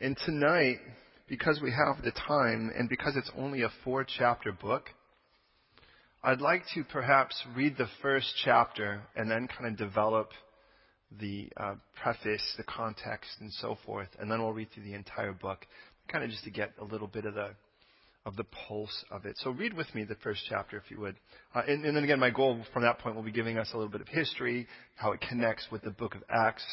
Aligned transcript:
And 0.00 0.16
tonight, 0.26 0.78
because 1.28 1.60
we 1.62 1.70
have 1.70 2.02
the 2.02 2.10
time 2.10 2.72
and 2.76 2.88
because 2.88 3.16
it's 3.16 3.30
only 3.36 3.62
a 3.62 3.70
four 3.84 4.04
chapter 4.04 4.50
book, 4.50 4.90
I'd 6.22 6.40
like 6.40 6.62
to 6.74 6.82
perhaps 6.84 7.40
read 7.54 7.76
the 7.76 7.86
first 8.02 8.26
chapter 8.44 9.02
and 9.14 9.30
then 9.30 9.46
kind 9.46 9.70
of 9.70 9.78
develop 9.78 10.30
the 11.20 11.48
uh, 11.56 11.74
preface, 12.02 12.42
the 12.56 12.64
context, 12.64 13.30
and 13.40 13.52
so 13.52 13.78
forth, 13.86 14.08
and 14.18 14.28
then 14.28 14.42
we'll 14.42 14.52
read 14.52 14.68
through 14.74 14.82
the 14.82 14.94
entire 14.94 15.32
book, 15.32 15.64
kind 16.10 16.24
of 16.24 16.30
just 16.30 16.42
to 16.42 16.50
get 16.50 16.72
a 16.80 16.84
little 16.84 17.06
bit 17.06 17.24
of 17.24 17.34
the 17.34 17.50
of 18.26 18.36
the 18.36 18.44
pulse 18.44 19.04
of 19.10 19.26
it. 19.26 19.36
So 19.38 19.50
read 19.50 19.74
with 19.74 19.94
me 19.94 20.04
the 20.04 20.14
first 20.16 20.40
chapter, 20.48 20.78
if 20.78 20.90
you 20.90 20.98
would. 20.98 21.16
Uh, 21.54 21.60
and, 21.68 21.84
and 21.84 21.94
then 21.94 22.04
again, 22.04 22.18
my 22.18 22.30
goal 22.30 22.64
from 22.72 22.82
that 22.82 22.98
point 22.98 23.16
will 23.16 23.22
be 23.22 23.30
giving 23.30 23.58
us 23.58 23.68
a 23.74 23.76
little 23.76 23.92
bit 23.92 24.00
of 24.00 24.08
history, 24.08 24.66
how 24.96 25.12
it 25.12 25.20
connects 25.28 25.66
with 25.70 25.82
the 25.82 25.90
book 25.90 26.14
of 26.14 26.24
Acts, 26.30 26.64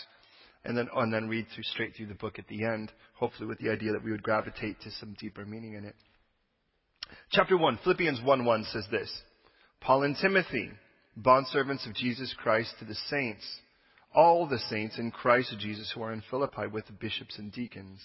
and 0.64 0.78
then 0.78 0.88
and 0.96 1.14
then 1.14 1.28
read 1.28 1.48
through 1.54 1.64
straight 1.64 1.96
through 1.96 2.07
the 2.07 2.16
book 2.16 2.39
at 2.39 2.48
the 2.48 2.64
end, 2.64 2.91
hopefully 3.16 3.48
with 3.48 3.60
the 3.60 3.70
idea 3.70 3.91
that 3.91 4.04
we 4.04 4.11
would 4.11 4.23
gravitate 4.23 4.79
to 4.82 4.92
some 4.92 5.15
deeper 5.19 5.46
meaning 5.46 5.74
in 5.74 5.86
it. 5.86 5.96
Chapter 7.32 7.57
one, 7.57 7.79
Philippians 7.83 8.21
one 8.24 8.46
one 8.46 8.66
says 8.66 8.86
this: 8.92 9.11
Paul 9.79 10.04
and 10.04 10.16
Timothy, 10.21 10.69
bondservants 11.19 11.88
of 11.88 11.96
Jesus 11.96 12.33
Christ, 12.38 12.74
to 12.79 12.86
the 12.86 12.96
saints 13.10 13.46
all 14.14 14.47
the 14.47 14.60
saints 14.60 14.97
in 14.97 15.11
Christ 15.11 15.55
Jesus 15.60 15.92
who 15.93 16.02
are 16.02 16.14
in 16.14 16.24
Philippi 16.29 16.68
with 16.71 16.86
the 16.88 16.93
bishops 16.93 17.38
and 17.38 17.52
deacons. 17.52 18.02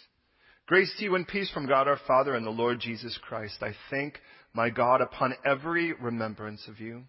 Grace 0.66 0.92
to 0.98 1.05
you 1.05 1.14
and 1.14 1.27
peace 1.27 1.50
from 1.50 1.66
God 1.66 1.88
our 1.88 1.98
Father 2.06 2.34
and 2.34 2.47
the 2.47 2.50
Lord 2.50 2.80
Jesus 2.80 3.19
Christ. 3.23 3.62
I 3.62 3.75
thank 3.91 4.20
my 4.52 4.70
God 4.70 5.00
upon 5.00 5.34
every 5.45 5.92
remembrance 5.92 6.66
of 6.69 6.80
you, 6.80 7.05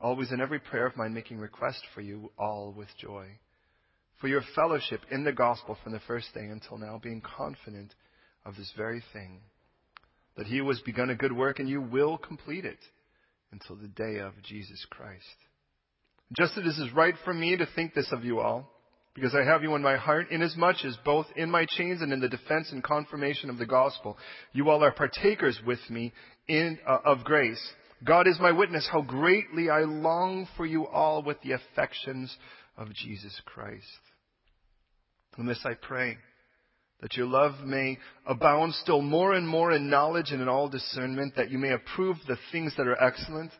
always 0.00 0.32
in 0.32 0.40
every 0.40 0.58
prayer 0.58 0.86
of 0.86 0.96
mine 0.96 1.14
making 1.14 1.38
request 1.38 1.82
for 1.94 2.00
you 2.00 2.32
all 2.38 2.72
with 2.76 2.88
joy. 2.98 3.26
For 4.20 4.28
your 4.28 4.42
fellowship 4.54 5.00
in 5.10 5.24
the 5.24 5.32
gospel 5.32 5.78
from 5.82 5.92
the 5.92 6.00
first 6.00 6.32
day 6.34 6.44
until 6.44 6.76
now, 6.76 7.00
being 7.02 7.22
confident 7.22 7.94
of 8.44 8.56
this 8.56 8.72
very 8.76 9.02
thing, 9.12 9.40
that 10.36 10.46
he 10.46 10.58
who 10.58 10.68
has 10.68 10.80
begun 10.80 11.10
a 11.10 11.14
good 11.14 11.32
work 11.32 11.58
and 11.58 11.68
you 11.68 11.80
will 11.80 12.18
complete 12.18 12.64
it 12.64 12.78
until 13.50 13.76
the 13.76 13.88
day 13.88 14.18
of 14.18 14.32
Jesus 14.42 14.86
Christ. 14.90 15.24
Just 16.36 16.56
as 16.58 16.64
it 16.64 16.82
is 16.82 16.92
right 16.94 17.14
for 17.24 17.34
me 17.34 17.56
to 17.56 17.66
think 17.74 17.94
this 17.94 18.12
of 18.12 18.24
you 18.24 18.40
all, 18.40 18.70
because 19.14 19.34
I 19.34 19.44
have 19.44 19.62
you 19.62 19.74
in 19.74 19.82
my 19.82 19.96
heart, 19.96 20.30
inasmuch 20.30 20.84
as 20.84 20.96
both 21.04 21.26
in 21.34 21.50
my 21.50 21.66
chains 21.66 22.00
and 22.00 22.12
in 22.12 22.20
the 22.20 22.28
defense 22.28 22.70
and 22.70 22.82
confirmation 22.82 23.50
of 23.50 23.58
the 23.58 23.66
gospel, 23.66 24.16
you 24.52 24.70
all 24.70 24.84
are 24.84 24.92
partakers 24.92 25.58
with 25.66 25.80
me 25.88 26.12
in, 26.46 26.78
uh, 26.86 26.98
of 27.04 27.24
grace. 27.24 27.60
God 28.04 28.28
is 28.28 28.38
my 28.38 28.52
witness 28.52 28.88
how 28.90 29.02
greatly 29.02 29.68
I 29.68 29.80
long 29.80 30.46
for 30.56 30.64
you 30.64 30.86
all 30.86 31.22
with 31.22 31.40
the 31.42 31.52
affections 31.52 32.34
of 32.76 32.94
Jesus 32.94 33.38
Christ. 33.44 33.84
And 35.36 35.48
this 35.48 35.64
I 35.64 35.74
pray, 35.74 36.18
that 37.00 37.16
your 37.16 37.26
love 37.26 37.64
may 37.64 37.98
abound 38.26 38.74
still 38.74 39.00
more 39.00 39.32
and 39.32 39.48
more 39.48 39.72
in 39.72 39.88
knowledge 39.88 40.32
and 40.32 40.42
in 40.42 40.48
all 40.48 40.68
discernment, 40.68 41.34
that 41.36 41.50
you 41.50 41.58
may 41.58 41.72
approve 41.72 42.16
the 42.26 42.36
things 42.52 42.74
that 42.76 42.86
are 42.86 43.02
excellent, 43.02 43.52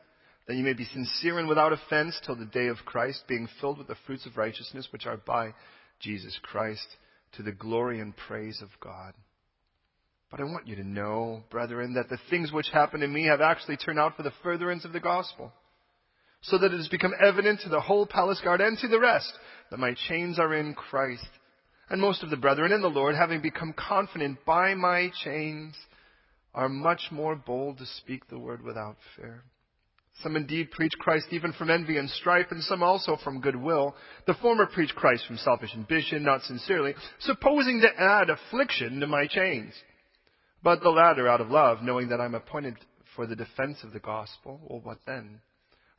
that 0.47 0.57
you 0.57 0.65
may 0.65 0.75
be 0.75 0.85
sincere 0.85 1.39
and 1.39 1.49
without 1.49 1.73
offense 1.73 2.21
till 2.25 2.37
the 2.37 2.45
day 2.45 2.67
of 2.67 2.85
Christ, 2.85 3.25
being 3.29 3.49
filled 3.61 3.79
with 3.79 3.87
the 3.87 3.97
fruits 4.07 4.27
of 4.27 4.37
righteousness 4.37 4.89
which 4.93 5.07
are 5.07 5.17
by 5.17 5.55
Jesus 6.01 6.39
Christ, 6.43 6.87
to 7.37 7.43
the 7.43 7.53
glory 7.53 8.01
and 8.01 8.17
praise 8.17 8.61
of 8.61 8.69
God. 8.81 9.15
But 10.31 10.41
I 10.41 10.45
want 10.45 10.67
you 10.67 10.77
to 10.77 10.85
know, 10.87 11.43
brethren, 11.51 11.95
that 11.95 12.09
the 12.09 12.19
things 12.29 12.53
which 12.53 12.69
happened 12.73 13.03
to 13.03 13.09
me 13.09 13.27
have 13.27 13.41
actually 13.41 13.77
turned 13.77 13.99
out 13.99 14.17
for 14.17 14.23
the 14.23 14.33
furtherance 14.43 14.85
of 14.85 14.93
the 14.93 15.01
gospel, 15.01 15.53
so 16.43 16.59
that 16.59 16.73
it 16.73 16.77
has 16.77 16.89
become 16.89 17.13
evident 17.21 17.61
to 17.61 17.69
the 17.69 17.81
whole 17.81 18.07
palace 18.07 18.41
guard 18.43 18.61
and 18.61 18.79
to 18.79 18.89
the 18.89 19.01
rest 19.01 19.33
that 19.71 19.79
my 19.79 19.95
chains 20.09 20.39
are 20.39 20.55
in 20.55 20.75
Christ. 20.75 21.29
And 21.91 22.01
most 22.01 22.23
of 22.23 22.31
the 22.31 22.37
brethren 22.37 22.71
in 22.73 22.83
the 22.83 22.89
Lord, 22.89 23.17
having 23.17 23.43
become 23.43 23.75
confident 23.77 24.39
by 24.47 24.75
my 24.75 25.11
chains, 25.25 25.75
are 26.55 26.69
much 26.69 27.09
more 27.11 27.35
bold 27.35 27.79
to 27.79 27.87
speak 27.87 28.29
the 28.29 28.39
word 28.39 28.63
without 28.63 28.97
fear. 29.17 29.43
Some 30.23 30.37
indeed 30.37 30.71
preach 30.71 30.93
Christ 30.99 31.27
even 31.31 31.53
from 31.53 31.71
envy 31.71 31.97
and 31.97 32.09
strife, 32.11 32.47
and 32.51 32.63
some 32.63 32.83
also 32.83 33.17
from 33.17 33.41
goodwill. 33.41 33.95
The 34.27 34.35
former 34.35 34.67
preach 34.67 34.95
Christ 34.95 35.27
from 35.27 35.39
selfish 35.39 35.75
ambition, 35.75 36.23
not 36.23 36.43
sincerely, 36.43 36.95
supposing 37.21 37.81
to 37.81 38.01
add 38.01 38.31
affliction 38.31 39.01
to 39.01 39.07
my 39.07 39.27
chains. 39.27 39.73
But 40.63 40.83
the 40.83 40.91
latter 40.91 41.27
out 41.27 41.41
of 41.41 41.51
love, 41.51 41.83
knowing 41.83 42.11
that 42.11 42.21
I'm 42.21 42.35
appointed 42.35 42.77
for 43.17 43.27
the 43.27 43.37
defense 43.37 43.79
of 43.83 43.93
the 43.93 44.01
gospel. 44.01 44.61
Well, 44.69 44.81
what 44.83 44.99
then? 45.07 45.41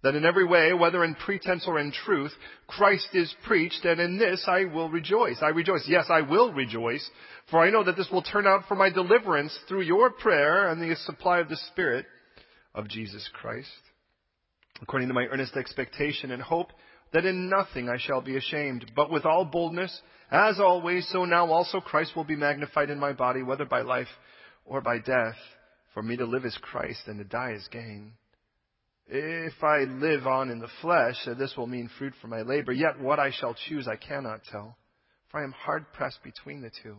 That 0.03 0.15
in 0.15 0.25
every 0.25 0.45
way, 0.45 0.73
whether 0.73 1.03
in 1.03 1.13
pretense 1.13 1.65
or 1.67 1.79
in 1.79 1.91
truth, 1.91 2.31
Christ 2.67 3.09
is 3.13 3.33
preached, 3.45 3.85
and 3.85 3.99
in 3.99 4.17
this 4.17 4.43
I 4.47 4.65
will 4.65 4.89
rejoice. 4.89 5.37
I 5.41 5.49
rejoice. 5.49 5.85
Yes, 5.87 6.05
I 6.09 6.21
will 6.21 6.51
rejoice, 6.51 7.07
for 7.51 7.59
I 7.59 7.69
know 7.69 7.83
that 7.83 7.97
this 7.97 8.09
will 8.11 8.23
turn 8.23 8.47
out 8.47 8.67
for 8.67 8.75
my 8.75 8.89
deliverance 8.89 9.57
through 9.67 9.81
your 9.81 10.09
prayer 10.09 10.69
and 10.69 10.81
the 10.81 10.95
supply 10.95 11.39
of 11.39 11.49
the 11.49 11.57
Spirit 11.71 12.05
of 12.73 12.87
Jesus 12.87 13.29
Christ 13.33 13.69
according 14.81 15.07
to 15.07 15.13
my 15.13 15.25
earnest 15.25 15.55
expectation 15.55 16.31
and 16.31 16.41
hope 16.41 16.71
that 17.13 17.25
in 17.25 17.49
nothing 17.49 17.89
I 17.89 17.97
shall 17.97 18.21
be 18.21 18.37
ashamed, 18.37 18.91
but 18.95 19.11
with 19.11 19.25
all 19.25 19.45
boldness, 19.45 20.01
as 20.31 20.59
always, 20.59 21.07
so 21.09 21.25
now 21.25 21.51
also 21.51 21.79
Christ 21.79 22.15
will 22.15 22.23
be 22.23 22.37
magnified 22.37 22.89
in 22.89 22.99
my 22.99 23.11
body, 23.11 23.43
whether 23.43 23.65
by 23.65 23.81
life 23.81 24.07
or 24.65 24.81
by 24.81 24.97
death. 24.97 25.35
For 25.93 26.01
me 26.01 26.15
to 26.17 26.25
live 26.25 26.45
is 26.45 26.57
Christ, 26.61 27.01
and 27.07 27.17
to 27.17 27.25
die 27.25 27.51
is 27.51 27.67
gain. 27.69 28.13
If 29.13 29.61
I 29.61 29.79
live 29.79 30.25
on 30.25 30.49
in 30.49 30.59
the 30.59 30.69
flesh, 30.81 31.17
uh, 31.27 31.33
this 31.33 31.53
will 31.57 31.67
mean 31.67 31.89
fruit 31.99 32.13
for 32.21 32.27
my 32.27 32.43
labor. 32.43 32.71
Yet 32.71 32.97
what 32.97 33.19
I 33.19 33.31
shall 33.31 33.53
choose 33.67 33.85
I 33.85 33.97
cannot 33.97 34.45
tell, 34.49 34.77
for 35.29 35.41
I 35.41 35.43
am 35.43 35.51
hard 35.51 35.91
pressed 35.91 36.23
between 36.23 36.61
the 36.61 36.71
two, 36.81 36.95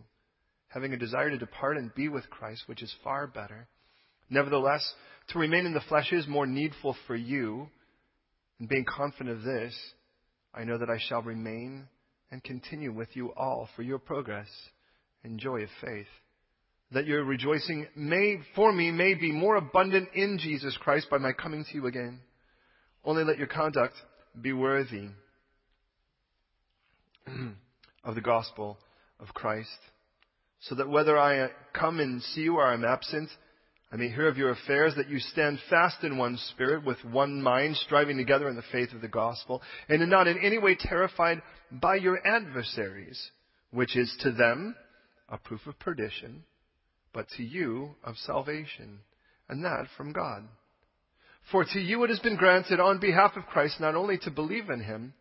having 0.67 0.93
a 0.93 0.97
desire 0.97 1.31
to 1.31 1.39
depart 1.39 1.77
and 1.77 1.93
be 1.95 2.09
with 2.09 2.29
Christ, 2.29 2.63
which 2.67 2.83
is 2.83 2.93
far 3.03 3.25
better. 3.25 3.67
Nevertheless, 4.29 4.93
to 5.29 5.39
remain 5.39 5.65
in 5.65 5.73
the 5.73 5.81
flesh 5.89 6.13
is 6.13 6.27
more 6.27 6.45
needful 6.45 6.95
for 7.07 7.15
you. 7.15 7.67
And 8.59 8.69
being 8.69 8.85
confident 8.85 9.35
of 9.35 9.43
this, 9.43 9.75
I 10.53 10.65
know 10.65 10.77
that 10.77 10.91
I 10.91 10.99
shall 10.99 11.23
remain 11.23 11.87
and 12.29 12.43
continue 12.43 12.93
with 12.93 13.09
you 13.15 13.33
all 13.35 13.67
for 13.75 13.81
your 13.81 13.97
progress 13.97 14.49
and 15.23 15.39
joy 15.39 15.63
of 15.63 15.69
faith. 15.83 16.05
That 16.93 17.07
your 17.07 17.23
rejoicing 17.23 17.87
may, 17.95 18.37
for 18.55 18.71
me, 18.71 18.91
may 18.91 19.15
be 19.15 19.31
more 19.31 19.55
abundant 19.55 20.09
in 20.13 20.37
Jesus 20.39 20.77
Christ 20.77 21.07
by 21.09 21.17
my 21.17 21.31
coming 21.33 21.65
to 21.65 21.73
you 21.73 21.87
again. 21.87 22.19
Only 23.03 23.23
let 23.23 23.37
your 23.37 23.47
conduct 23.47 23.95
be 24.39 24.53
worthy 24.53 25.09
of 28.03 28.15
the 28.15 28.21
gospel 28.21 28.77
of 29.19 29.33
Christ, 29.33 29.69
so 30.61 30.75
that 30.75 30.89
whether 30.89 31.17
I 31.17 31.49
come 31.73 31.99
and 31.99 32.21
see 32.21 32.41
you 32.41 32.57
or 32.57 32.65
I'm 32.65 32.85
absent, 32.85 33.29
I 33.91 33.95
may 33.95 34.09
hear 34.09 34.27
of 34.27 34.37
your 34.37 34.49
affairs, 34.51 34.93
that 34.95 35.09
you 35.09 35.19
stand 35.19 35.59
fast 35.69 36.03
in 36.03 36.17
one 36.17 36.37
spirit, 36.51 36.83
with 36.83 36.97
one 37.05 37.41
mind, 37.41 37.75
striving 37.77 38.17
together 38.17 38.49
in 38.49 38.55
the 38.55 38.63
faith 38.71 38.91
of 38.91 39.01
the 39.01 39.07
gospel, 39.07 39.61
and 39.87 40.01
are 40.01 40.07
not 40.07 40.27
in 40.27 40.39
any 40.39 40.57
way 40.57 40.75
terrified 40.79 41.41
by 41.71 41.95
your 41.95 42.25
adversaries, 42.25 43.31
which 43.71 43.95
is 43.95 44.15
to 44.21 44.31
them 44.31 44.75
a 45.29 45.37
proof 45.37 45.65
of 45.67 45.77
perdition, 45.79 46.43
but 47.13 47.27
to 47.37 47.43
you 47.43 47.95
of 48.03 48.17
salvation, 48.17 48.99
and 49.47 49.63
that 49.63 49.85
from 49.95 50.13
God. 50.13 50.43
For 51.51 51.65
to 51.65 51.79
you 51.79 52.03
it 52.03 52.09
has 52.09 52.19
been 52.19 52.37
granted 52.37 52.79
on 52.79 52.99
behalf 52.99 53.33
of 53.35 53.45
Christ 53.45 53.79
not 53.79 53.95
only 53.95 54.17
to 54.19 54.31
believe 54.31 54.69
in 54.69 54.81
him, 54.81 55.13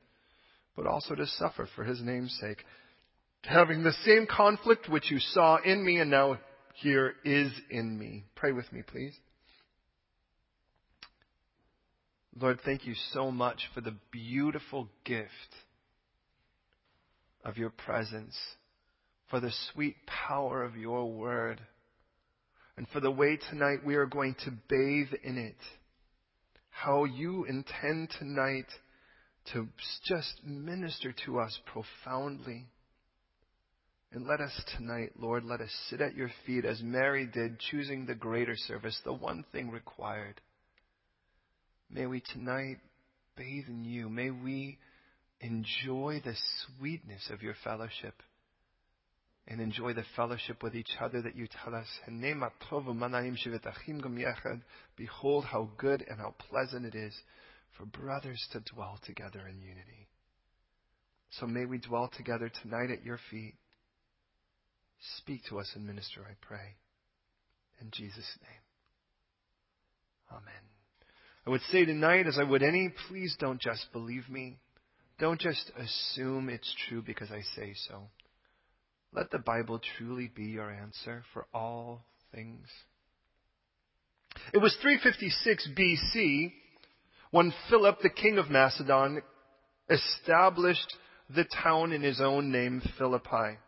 but 0.76 0.86
also 0.86 1.14
to 1.14 1.26
suffer 1.26 1.68
for 1.74 1.84
his 1.84 2.00
name's 2.02 2.36
sake, 2.40 2.64
having 3.44 3.82
the 3.82 3.92
same 4.04 4.26
conflict 4.26 4.88
which 4.88 5.10
you 5.10 5.18
saw 5.18 5.58
in 5.62 5.84
me 5.84 5.98
and 5.98 6.10
now 6.10 6.38
here 6.74 7.14
is 7.24 7.52
in 7.70 7.98
me. 7.98 8.24
Pray 8.36 8.52
with 8.52 8.72
me, 8.72 8.82
please. 8.86 9.14
Lord, 12.40 12.60
thank 12.64 12.86
you 12.86 12.94
so 13.12 13.30
much 13.30 13.60
for 13.74 13.82
the 13.82 13.94
beautiful 14.10 14.88
gift 15.04 15.28
of 17.44 17.58
your 17.58 17.70
presence, 17.70 18.36
for 19.28 19.38
the 19.38 19.52
sweet 19.72 19.96
power 20.06 20.62
of 20.62 20.76
your 20.76 21.10
word, 21.10 21.60
and 22.82 22.88
for 22.88 22.98
the 22.98 23.12
way 23.12 23.38
tonight 23.48 23.86
we 23.86 23.94
are 23.94 24.06
going 24.06 24.34
to 24.44 24.50
bathe 24.68 25.16
in 25.22 25.38
it. 25.38 25.54
How 26.70 27.04
you 27.04 27.44
intend 27.44 28.10
tonight 28.18 28.66
to 29.52 29.68
just 30.04 30.40
minister 30.44 31.14
to 31.24 31.38
us 31.38 31.56
profoundly. 31.72 32.66
And 34.10 34.26
let 34.26 34.40
us 34.40 34.50
tonight, 34.76 35.10
Lord, 35.16 35.44
let 35.44 35.60
us 35.60 35.70
sit 35.90 36.00
at 36.00 36.16
your 36.16 36.32
feet 36.44 36.64
as 36.64 36.82
Mary 36.82 37.24
did, 37.32 37.60
choosing 37.60 38.04
the 38.04 38.16
greater 38.16 38.56
service, 38.56 39.00
the 39.04 39.12
one 39.12 39.44
thing 39.52 39.70
required. 39.70 40.40
May 41.88 42.06
we 42.06 42.20
tonight 42.32 42.78
bathe 43.36 43.68
in 43.68 43.84
you. 43.84 44.08
May 44.08 44.30
we 44.30 44.78
enjoy 45.40 46.20
the 46.24 46.34
sweetness 46.66 47.30
of 47.30 47.42
your 47.42 47.54
fellowship 47.62 48.20
and 49.48 49.60
enjoy 49.60 49.92
the 49.92 50.04
fellowship 50.16 50.62
with 50.62 50.74
each 50.74 50.90
other 51.00 51.20
that 51.22 51.36
you 51.36 51.46
tell 51.64 51.74
us. 51.74 51.88
Behold 54.96 55.44
how 55.44 55.68
good 55.78 56.04
and 56.08 56.18
how 56.18 56.34
pleasant 56.50 56.86
it 56.86 56.94
is 56.94 57.14
for 57.76 57.86
brothers 57.86 58.46
to 58.52 58.60
dwell 58.74 58.98
together 59.04 59.40
in 59.48 59.60
unity. 59.60 60.08
So 61.30 61.46
may 61.46 61.64
we 61.64 61.78
dwell 61.78 62.10
together 62.14 62.50
tonight 62.62 62.90
at 62.90 63.04
your 63.04 63.18
feet 63.30 63.54
Speak 65.18 65.42
to 65.48 65.58
us 65.58 65.70
and 65.74 65.86
minister, 65.86 66.20
I 66.20 66.34
pray. 66.40 66.76
In 67.80 67.90
Jesus' 67.92 68.38
name. 68.42 68.60
Amen. 70.30 70.62
I 71.46 71.50
would 71.50 71.60
say 71.72 71.84
tonight, 71.84 72.26
as 72.26 72.38
I 72.38 72.44
would 72.44 72.62
any, 72.62 72.92
please 73.08 73.36
don't 73.40 73.60
just 73.60 73.86
believe 73.92 74.28
me. 74.28 74.58
Don't 75.18 75.40
just 75.40 75.70
assume 75.76 76.48
it's 76.48 76.72
true 76.88 77.02
because 77.04 77.30
I 77.32 77.42
say 77.56 77.74
so. 77.88 78.02
Let 79.14 79.30
the 79.30 79.38
Bible 79.38 79.80
truly 79.98 80.30
be 80.34 80.44
your 80.44 80.70
answer 80.70 81.22
for 81.32 81.46
all 81.52 82.04
things. 82.34 82.66
It 84.54 84.58
was 84.58 84.76
356 84.80 85.68
BC 85.78 86.52
when 87.30 87.52
Philip, 87.68 87.98
the 88.02 88.08
king 88.08 88.38
of 88.38 88.50
Macedon, 88.50 89.22
established 89.90 90.94
the 91.34 91.44
town 91.44 91.92
in 91.92 92.02
his 92.02 92.20
own 92.20 92.50
name, 92.50 92.82
Philippi. 92.96 93.58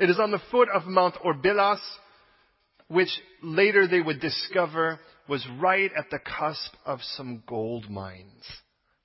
It 0.00 0.10
is 0.10 0.18
on 0.18 0.32
the 0.32 0.40
foot 0.50 0.68
of 0.74 0.86
Mount 0.86 1.14
Orbellas, 1.24 1.80
which 2.88 3.10
later 3.42 3.86
they 3.86 4.00
would 4.00 4.20
discover 4.20 4.98
was 5.28 5.46
right 5.60 5.90
at 5.96 6.10
the 6.10 6.18
cusp 6.18 6.72
of 6.84 7.00
some 7.02 7.42
gold 7.46 7.88
mines. 7.88 8.44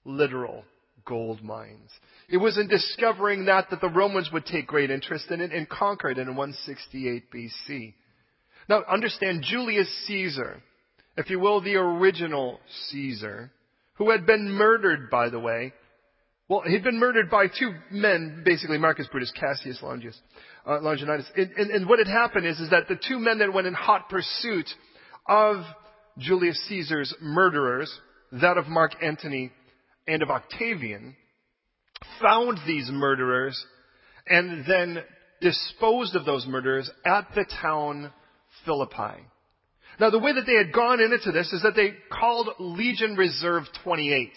Literal 0.04 0.64
gold 1.06 1.44
mines. 1.44 1.92
It 2.30 2.38
was 2.38 2.58
in 2.58 2.68
discovering 2.68 3.46
that 3.46 3.70
that 3.70 3.82
the 3.82 3.90
Romans 3.90 4.30
would 4.34 4.46
take 4.46 4.68
great 4.68 4.92
interest 4.92 5.30
in 5.30 5.42
it 5.42 5.52
and 5.52 5.70
conquer 5.70 6.10
it 6.10 6.18
in 6.18 6.28
168 6.36 7.32
BC. 7.32 7.94
Now 8.68 8.84
understand 8.92 9.44
Julius 9.44 9.90
Caesar, 10.08 10.62
if 11.18 11.30
you 11.30 11.40
will, 11.40 11.62
the 11.62 11.76
original 11.76 12.60
Caesar, 12.90 13.52
who 13.94 14.10
had 14.12 14.26
been 14.26 14.50
murdered, 14.50 15.10
by 15.10 15.30
the 15.30 15.40
way, 15.40 15.74
well, 16.48 16.62
he'd 16.62 16.84
been 16.84 17.00
murdered 17.00 17.32
by 17.32 17.48
two 17.48 17.74
men, 17.90 18.44
basically 18.46 18.78
Marcus 18.78 19.08
Brutus, 19.12 19.32
Cassius 19.32 19.82
Longinus. 19.82 20.20
Uh. 20.66 20.78
And, 20.78 21.52
and, 21.58 21.72
and, 21.72 21.90
what 21.90 21.98
had 21.98 22.08
happened 22.08 22.46
is, 22.46 22.60
is 22.60 22.70
that 22.70 22.88
the 22.88 23.00
two 23.08 23.18
men 23.18 23.40
that 23.40 23.52
went 23.52 23.66
in 23.66 23.74
hot 23.74 24.10
pursuit 24.10 24.70
of 25.28 25.64
Julius 26.20 26.60
Caesar's 26.68 27.14
murderers, 27.20 27.92
that 28.32 28.58
of 28.58 28.68
Mark 28.68 28.92
Antony 29.02 29.52
and 30.08 30.22
of 30.22 30.30
Octavian, 30.30 31.16
found 32.22 32.60
these 32.66 32.90
murderers 32.92 33.64
and 34.28 34.66
then 34.68 35.00
disposed 35.42 36.16
of 36.16 36.26
those 36.26 36.46
murderers 36.48 36.90
at 37.06 37.28
the 37.36 37.46
town 37.62 38.12
Philippi. 38.66 39.24
Now 40.00 40.10
the 40.10 40.20
way 40.20 40.34
that 40.34 40.46
they 40.46 40.56
had 40.56 40.74
gone 40.74 41.00
into 41.00 41.32
this 41.32 41.52
is 41.54 41.62
that 41.64 41.76
they 41.76 41.94
called 42.12 42.50
Legion 42.60 43.16
Reserve 43.16 43.64
28. 43.84 44.32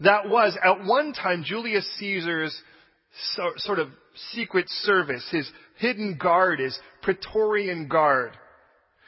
That 0.00 0.28
was 0.28 0.56
at 0.62 0.84
one 0.84 1.12
time 1.12 1.44
Julius 1.44 1.88
Caesar's 1.98 2.56
so, 3.34 3.52
sort 3.58 3.78
of 3.78 3.88
secret 4.32 4.68
service, 4.68 5.26
his 5.30 5.48
hidden 5.78 6.18
guard, 6.20 6.58
his 6.58 6.78
Praetorian 7.02 7.88
guard. 7.88 8.36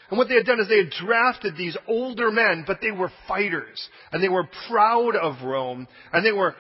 And 0.09 0.19
what 0.19 0.29
they 0.29 0.35
had 0.35 0.47
done 0.47 0.61
is 0.61 0.69
they 0.69 0.85
had 0.85 0.91
drafted 0.91 1.57
these 1.57 1.77
older 1.89 2.31
men, 2.31 2.65
but 2.67 2.81
they 2.81 2.93
were 2.93 3.11
fighters. 3.27 3.89
And 4.13 4.23
they 4.23 4.29
were 4.29 4.49
proud 4.69 5.17
of 5.17 5.43
Rome. 5.43 5.89
And 6.13 6.25
they 6.25 6.33
were 6.33 6.55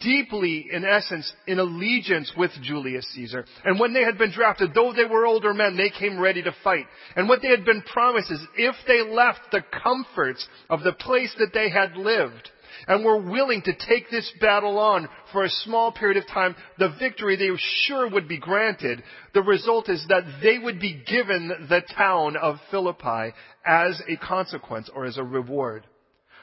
deeply, 0.00 0.68
in 0.72 0.84
essence, 0.84 1.32
in 1.46 1.58
allegiance 1.58 2.32
with 2.36 2.50
Julius 2.62 3.06
Caesar. 3.14 3.44
And 3.64 3.78
when 3.78 3.92
they 3.92 4.02
had 4.02 4.18
been 4.18 4.32
drafted, 4.32 4.74
though 4.74 4.92
they 4.92 5.04
were 5.04 5.26
older 5.26 5.54
men, 5.54 5.76
they 5.76 5.90
came 5.90 6.18
ready 6.18 6.42
to 6.42 6.54
fight. 6.64 6.86
And 7.16 7.28
what 7.28 7.42
they 7.42 7.48
had 7.48 7.64
been 7.64 7.82
promised 7.82 8.30
is 8.30 8.40
if 8.56 8.74
they 8.86 9.02
left 9.02 9.40
the 9.52 9.62
comforts 9.82 10.46
of 10.68 10.82
the 10.82 10.92
place 10.92 11.34
that 11.38 11.52
they 11.52 11.70
had 11.70 11.96
lived, 11.96 12.50
and 12.86 13.04
were 13.04 13.20
willing 13.20 13.62
to 13.62 13.72
take 13.74 14.10
this 14.10 14.30
battle 14.40 14.78
on 14.78 15.08
for 15.32 15.44
a 15.44 15.50
small 15.50 15.92
period 15.92 16.16
of 16.16 16.26
time, 16.26 16.54
the 16.78 16.94
victory 16.98 17.36
they 17.36 17.50
were 17.50 17.58
sure 17.58 18.08
would 18.08 18.28
be 18.28 18.38
granted. 18.38 19.02
The 19.34 19.42
result 19.42 19.88
is 19.88 20.04
that 20.08 20.24
they 20.42 20.58
would 20.58 20.80
be 20.80 21.02
given 21.06 21.48
the 21.68 21.82
town 21.96 22.36
of 22.36 22.56
Philippi 22.70 23.34
as 23.64 24.00
a 24.08 24.16
consequence 24.16 24.90
or 24.94 25.04
as 25.04 25.18
a 25.18 25.24
reward. 25.24 25.86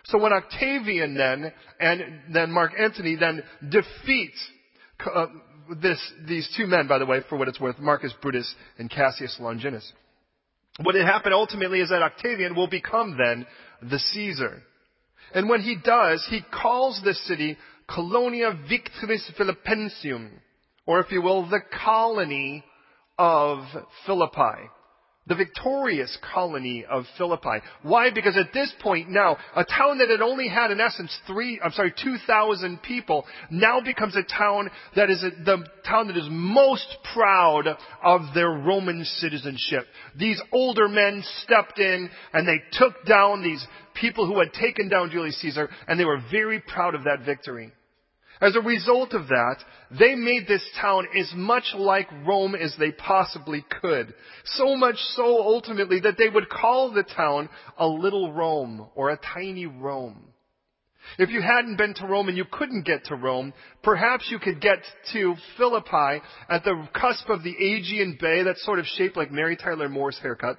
So 0.06 0.20
when 0.20 0.32
Octavian 0.32 1.16
then, 1.16 1.52
and 1.80 2.02
then 2.34 2.52
Mark 2.52 2.72
Antony 2.80 3.16
then 3.16 3.44
defeats 3.68 4.52
uh, 5.14 5.26
this, 5.82 6.00
these 6.28 6.50
two 6.56 6.66
men, 6.66 6.88
by 6.88 6.98
the 6.98 7.06
way, 7.06 7.22
for 7.28 7.38
what 7.38 7.50
it's 7.50 7.60
worth, 7.60 7.78
Marcus 7.80 8.14
Brutus 8.22 8.54
and 8.78 8.90
Cassius 8.90 9.38
Longinus. 9.40 9.92
What 10.82 10.96
had 10.96 11.06
happened 11.06 11.34
ultimately 11.34 11.82
is 11.82 11.90
that 11.90 12.02
Octavian 12.02 12.56
will 12.56 12.68
become 12.68 13.18
then 13.18 13.46
the 13.82 14.00
Caesar. 14.00 14.64
And 15.34 15.50
when 15.50 15.62
he 15.62 15.76
does, 15.76 16.26
he 16.30 16.42
calls 16.42 17.02
this 17.04 17.26
city 17.28 17.58
Colonia 17.88 18.58
Victoris 18.70 19.32
Philippensium, 19.38 20.32
or 20.86 21.00
if 21.00 21.12
you 21.12 21.22
will, 21.22 21.50
the 21.50 21.62
colony 21.84 22.64
of 23.18 23.60
Philippi 24.06 24.70
the 25.28 25.36
victorious 25.36 26.18
colony 26.34 26.86
of 26.90 27.06
Philippi. 27.18 27.60
Why? 27.84 28.10
Because 28.12 28.38
at 28.38 28.54
this 28.54 28.72
point 28.82 29.10
now, 29.10 29.38
a 29.56 29.66
town 29.66 29.98
that 30.00 30.10
had 30.10 30.22
only 30.22 30.48
had 30.48 30.72
in 30.72 30.80
essence 30.80 31.18
three, 31.28 31.60
I'm 31.64 31.72
sorry, 31.72 31.94
2,000 32.02 32.82
people 32.82 33.26
now 33.50 33.82
becomes 33.82 34.16
a 34.16 34.24
town 34.24 34.70
that 34.96 35.10
is 35.10 35.24
a, 35.24 35.32
the 35.44 35.66
town 35.86 36.08
that 36.08 36.18
is 36.18 36.28
most 36.30 36.88
proud 37.14 37.68
of 38.04 38.22
their 38.34 38.50
Roman 38.50 39.04
citizenship. 39.04 39.86
These 40.18 40.42
older 40.52 40.88
men 40.88 41.24
stepped 41.44 41.80
in 41.80 42.10
and 42.34 42.48
they 42.48 42.62
took 42.74 43.06
down 43.06 43.44
these 43.44 43.66
people 44.00 44.28
who 44.28 44.40
had 44.40 44.54
taken 44.54 44.90
down 44.90 45.10
Julius 45.12 45.40
Caesar 45.42 45.70
and 45.88 46.00
they 46.00 46.06
were 46.06 46.22
very 46.32 46.62
proud 46.62 46.96
of 46.96 47.04
that 47.04 47.26
victory. 47.26 47.72
As 48.40 48.56
a 48.56 48.62
result 48.62 49.14
of 49.14 49.28
that, 49.28 49.58
they 50.00 50.16
made 50.16 50.48
this 50.48 50.64
town 50.80 51.08
as 51.18 51.32
much 51.36 51.74
like 51.76 52.08
Rome 52.26 52.56
as 52.56 52.76
they 52.78 52.92
possibly 52.92 53.66
could. 53.82 54.14
So 54.46 54.76
much 54.76 54.98
so 55.16 55.42
ultimately 55.42 56.00
that 56.02 56.18
they 56.18 56.30
would 56.30 56.50
call 56.50 56.92
the 56.92 57.04
town 57.04 57.50
a 57.78 57.88
little 57.88 58.32
Rome 58.32 58.88
or 58.96 59.10
a 59.10 59.20
tiny 59.34 59.66
Rome. 59.66 60.34
If 61.18 61.30
you 61.30 61.42
hadn't 61.42 61.78
been 61.78 61.94
to 61.96 62.06
Rome 62.06 62.28
and 62.28 62.38
you 62.38 62.46
couldn't 62.52 62.86
get 62.86 63.06
to 63.06 63.16
Rome, 63.16 63.54
perhaps 63.82 64.28
you 64.30 64.40
could 64.40 64.62
get 64.62 64.80
to 65.14 65.36
Philippi 65.58 66.22
at 66.50 66.64
the 66.64 66.88
cusp 66.94 67.30
of 67.30 67.44
the 67.44 67.56
Aegean 67.56 68.18
Bay 68.20 68.44
that's 68.44 68.64
sort 68.66 68.80
of 68.80 68.86
shaped 68.86 69.18
like 69.18 69.32
Mary 69.32 69.56
Tyler 69.56 69.90
Moore's 69.90 70.20
haircut. 70.20 70.58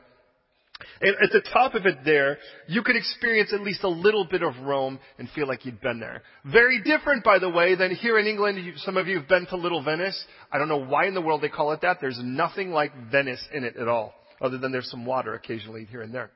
And 1.01 1.15
at 1.23 1.31
the 1.33 1.43
top 1.53 1.75
of 1.75 1.87
it 1.87 1.99
there, 2.05 2.39
you 2.67 2.83
could 2.83 2.97
experience 2.97 3.53
at 3.53 3.63
least 3.63 3.83
a 3.83 3.89
little 3.89 4.25
bit 4.25 4.43
of 4.43 4.57
Rome 4.63 4.99
and 5.19 5.29
feel 5.31 5.49
like 5.49 5.65
you'd 5.65 5.81
been 5.81 6.01
there. 6.01 6.23
Very 6.45 6.83
different, 6.83 7.25
by 7.25 7.39
the 7.39 7.51
way, 7.51 7.75
than 7.75 7.95
here 7.95 8.19
in 8.19 8.27
England. 8.27 8.59
Some 8.79 8.97
of 8.97 9.07
you 9.07 9.19
have 9.19 9.29
been 9.29 9.47
to 9.47 9.57
Little 9.57 9.83
Venice. 9.83 10.25
I 10.53 10.59
don't 10.59 10.69
know 10.69 10.85
why 10.85 11.07
in 11.07 11.15
the 11.15 11.21
world 11.21 11.43
they 11.43 11.49
call 11.49 11.73
it 11.73 11.81
that. 11.83 11.99
There's 12.01 12.21
nothing 12.23 12.71
like 12.71 12.93
Venice 13.11 13.45
in 13.53 13.65
it 13.65 13.77
at 13.77 13.89
all, 13.89 14.15
other 14.41 14.59
than 14.59 14.73
there's 14.73 14.91
some 14.91 15.05
water 15.05 15.35
occasionally 15.35 15.85
here 15.85 16.03
and 16.03 16.15
there. 16.15 16.31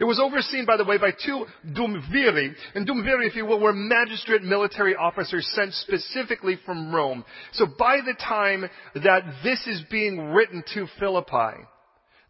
It 0.00 0.04
was 0.04 0.18
overseen, 0.18 0.66
by 0.66 0.76
the 0.76 0.84
way, 0.84 0.98
by 0.98 1.12
two 1.12 1.46
duumviri. 1.64 2.54
And 2.74 2.88
duumviri, 2.88 3.28
if 3.28 3.36
you 3.36 3.46
will, 3.46 3.60
were 3.60 3.72
magistrate 3.72 4.42
military 4.42 4.96
officers 4.96 5.48
sent 5.54 5.72
specifically 5.74 6.58
from 6.66 6.94
Rome. 6.94 7.24
So 7.52 7.66
by 7.78 7.98
the 8.04 8.14
time 8.14 8.68
that 8.94 9.22
this 9.44 9.64
is 9.66 9.82
being 9.90 10.32
written 10.32 10.64
to 10.74 10.86
Philippi, 10.98 11.62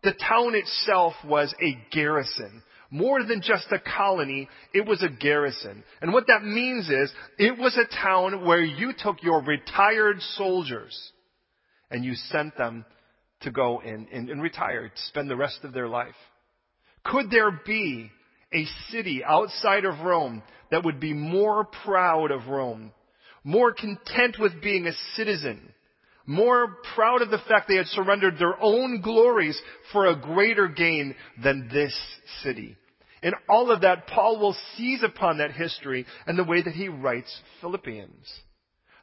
the 0.07 0.13
town 0.13 0.55
itself 0.55 1.15
was 1.27 1.53
a 1.61 1.77
garrison. 1.91 2.63
More 2.91 3.25
than 3.25 3.43
just 3.43 3.67
a 3.73 3.81
colony, 3.81 4.49
it 4.73 4.87
was 4.87 5.03
a 5.03 5.09
garrison. 5.09 5.83
And 6.01 6.13
what 6.13 6.29
that 6.29 6.45
means 6.45 6.89
is, 6.89 7.13
it 7.39 7.59
was 7.59 7.77
a 7.77 7.93
town 8.01 8.47
where 8.47 8.63
you 8.63 8.93
took 8.97 9.21
your 9.21 9.43
retired 9.43 10.23
soldiers 10.37 10.97
and 11.91 12.05
you 12.05 12.15
sent 12.15 12.57
them 12.57 12.85
to 13.41 13.51
go 13.51 13.81
and, 13.81 14.07
and, 14.13 14.31
and 14.31 14.41
retire, 14.41 14.89
to 14.89 15.03
spend 15.09 15.29
the 15.29 15.37
rest 15.37 15.59
of 15.65 15.73
their 15.73 15.89
life. 15.89 16.15
Could 17.05 17.29
there 17.33 17.61
be 17.67 18.09
a 18.55 18.65
city 18.93 19.25
outside 19.27 19.85
of 19.85 20.05
Rome 20.05 20.45
that 20.71 20.85
would 20.85 21.01
be 21.01 21.15
more 21.15 21.65
proud 21.85 22.31
of 22.31 22.47
Rome, 22.47 22.93
more 23.43 23.73
content 23.73 24.37
with 24.39 24.63
being 24.63 24.87
a 24.87 24.93
citizen, 25.17 25.73
more 26.27 26.77
proud 26.95 27.23
of 27.23 27.31
the 27.31 27.41
fact 27.49 27.69
they 27.69 27.77
had 27.77 27.87
surrendered 27.87 28.39
their 28.39 28.61
own 28.61 29.01
glories 29.01 29.61
for 29.93 30.07
a 30.07 30.17
greater 30.17 30.69
gain 30.69 31.15
than 31.43 31.69
this 31.73 31.97
city. 32.43 32.77
In 33.23 33.33
all 33.49 33.71
of 33.71 33.81
that, 33.81 34.07
Paul 34.07 34.39
will 34.39 34.57
seize 34.77 35.03
upon 35.03 35.39
that 35.39 35.53
history 35.53 36.05
and 36.27 36.39
the 36.39 36.45
way 36.45 36.63
that 36.63 36.75
he 36.75 36.89
writes 36.89 37.41
Philippians. 37.61 38.31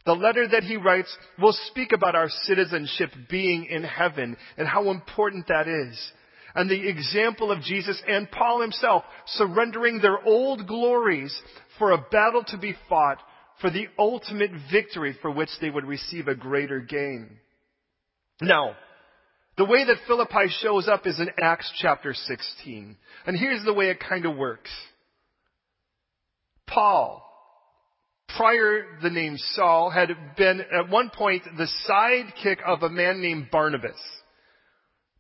The 0.06 0.14
letter 0.14 0.48
that 0.50 0.64
he 0.64 0.76
writes 0.76 1.16
will 1.40 1.56
speak 1.68 1.94
about 1.94 2.16
our 2.16 2.30
citizenship 2.44 3.12
being 3.30 3.66
in 3.66 3.84
heaven 3.84 4.36
and 4.58 4.68
how 4.68 4.92
important 4.92 5.48
that 5.48 5.68
is. 5.68 6.12
And 6.56 6.70
the 6.70 6.88
example 6.88 7.52
of 7.52 7.62
Jesus 7.62 8.02
and 8.08 8.30
Paul 8.30 8.62
himself 8.62 9.04
surrendering 9.26 10.00
their 10.00 10.22
old 10.24 10.68
glories 10.68 11.34
for 11.80 11.92
a 11.92 12.06
battle 12.12 12.44
to 12.48 12.58
be 12.58 12.76
fought 12.88 13.18
for 13.62 13.70
the 13.70 13.88
ultimate 13.98 14.52
victory 14.72 15.16
for 15.22 15.32
which 15.32 15.50
they 15.62 15.70
would 15.70 15.86
receive 15.86 16.28
a 16.28 16.36
greater 16.36 16.80
gain. 16.80 17.38
Now, 18.42 18.76
the 19.58 19.66
way 19.66 19.86
that 19.86 19.98
Philippi 20.08 20.48
shows 20.62 20.88
up 20.88 21.06
is 21.06 21.20
in 21.20 21.30
Acts 21.42 21.72
chapter 21.80 22.14
16. 22.14 22.98
And 23.26 23.38
here's 23.38 23.64
the 23.64 23.74
way 23.74 23.90
it 23.90 24.00
kind 24.00 24.26
of 24.26 24.36
works. 24.36 24.72
Paul, 26.68 27.24
prior 28.36 28.98
the 29.04 29.12
name 29.12 29.38
Saul, 29.38 29.92
had 29.92 30.10
been 30.36 30.62
at 30.62 30.90
one 30.90 31.12
point 31.12 31.44
the 31.56 31.68
sidekick 31.88 32.64
of 32.66 32.82
a 32.82 32.90
man 32.90 33.22
named 33.22 33.50
Barnabas. 33.52 34.00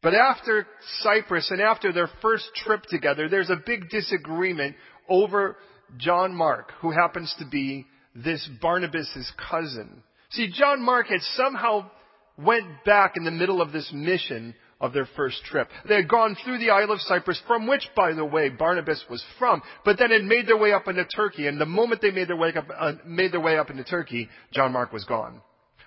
But 0.01 0.15
after 0.15 0.67
Cyprus 0.99 1.49
and 1.51 1.61
after 1.61 1.93
their 1.93 2.09
first 2.21 2.45
trip 2.55 2.83
together, 2.83 3.29
there's 3.29 3.51
a 3.51 3.61
big 3.65 3.89
disagreement 3.89 4.75
over 5.07 5.57
John 5.97 6.35
Mark, 6.35 6.71
who 6.81 6.91
happens 6.91 7.33
to 7.39 7.45
be 7.45 7.85
this 8.15 8.47
Barnabas' 8.61 9.31
cousin. 9.49 10.03
See, 10.31 10.51
John 10.51 10.83
Mark 10.83 11.07
had 11.07 11.21
somehow 11.35 11.89
went 12.37 12.83
back 12.85 13.13
in 13.15 13.23
the 13.23 13.31
middle 13.31 13.61
of 13.61 13.71
this 13.71 13.91
mission 13.93 14.55
of 14.81 14.91
their 14.91 15.07
first 15.15 15.43
trip. 15.45 15.69
They 15.87 15.95
had 15.95 16.09
gone 16.09 16.35
through 16.43 16.59
the 16.59 16.71
Isle 16.71 16.91
of 16.91 17.01
Cyprus, 17.01 17.41
from 17.47 17.67
which, 17.67 17.87
by 17.95 18.13
the 18.13 18.25
way, 18.25 18.49
Barnabas 18.49 19.03
was 19.09 19.23
from, 19.39 19.61
but 19.85 19.97
then 19.97 20.11
had 20.11 20.23
made 20.23 20.47
their 20.47 20.57
way 20.57 20.73
up 20.73 20.87
into 20.87 21.05
Turkey. 21.05 21.47
And 21.47 21.59
the 21.59 21.65
moment 21.65 22.01
they 22.01 22.11
made 22.11 22.27
their 22.27 22.35
way 22.35 22.53
up, 22.53 22.67
uh, 22.77 22.93
made 23.05 23.31
their 23.31 23.39
way 23.39 23.57
up 23.57 23.69
into 23.69 23.83
Turkey, 23.83 24.27
John 24.51 24.73
Mark 24.73 24.91
was 24.91 25.05
gone. 25.05 25.41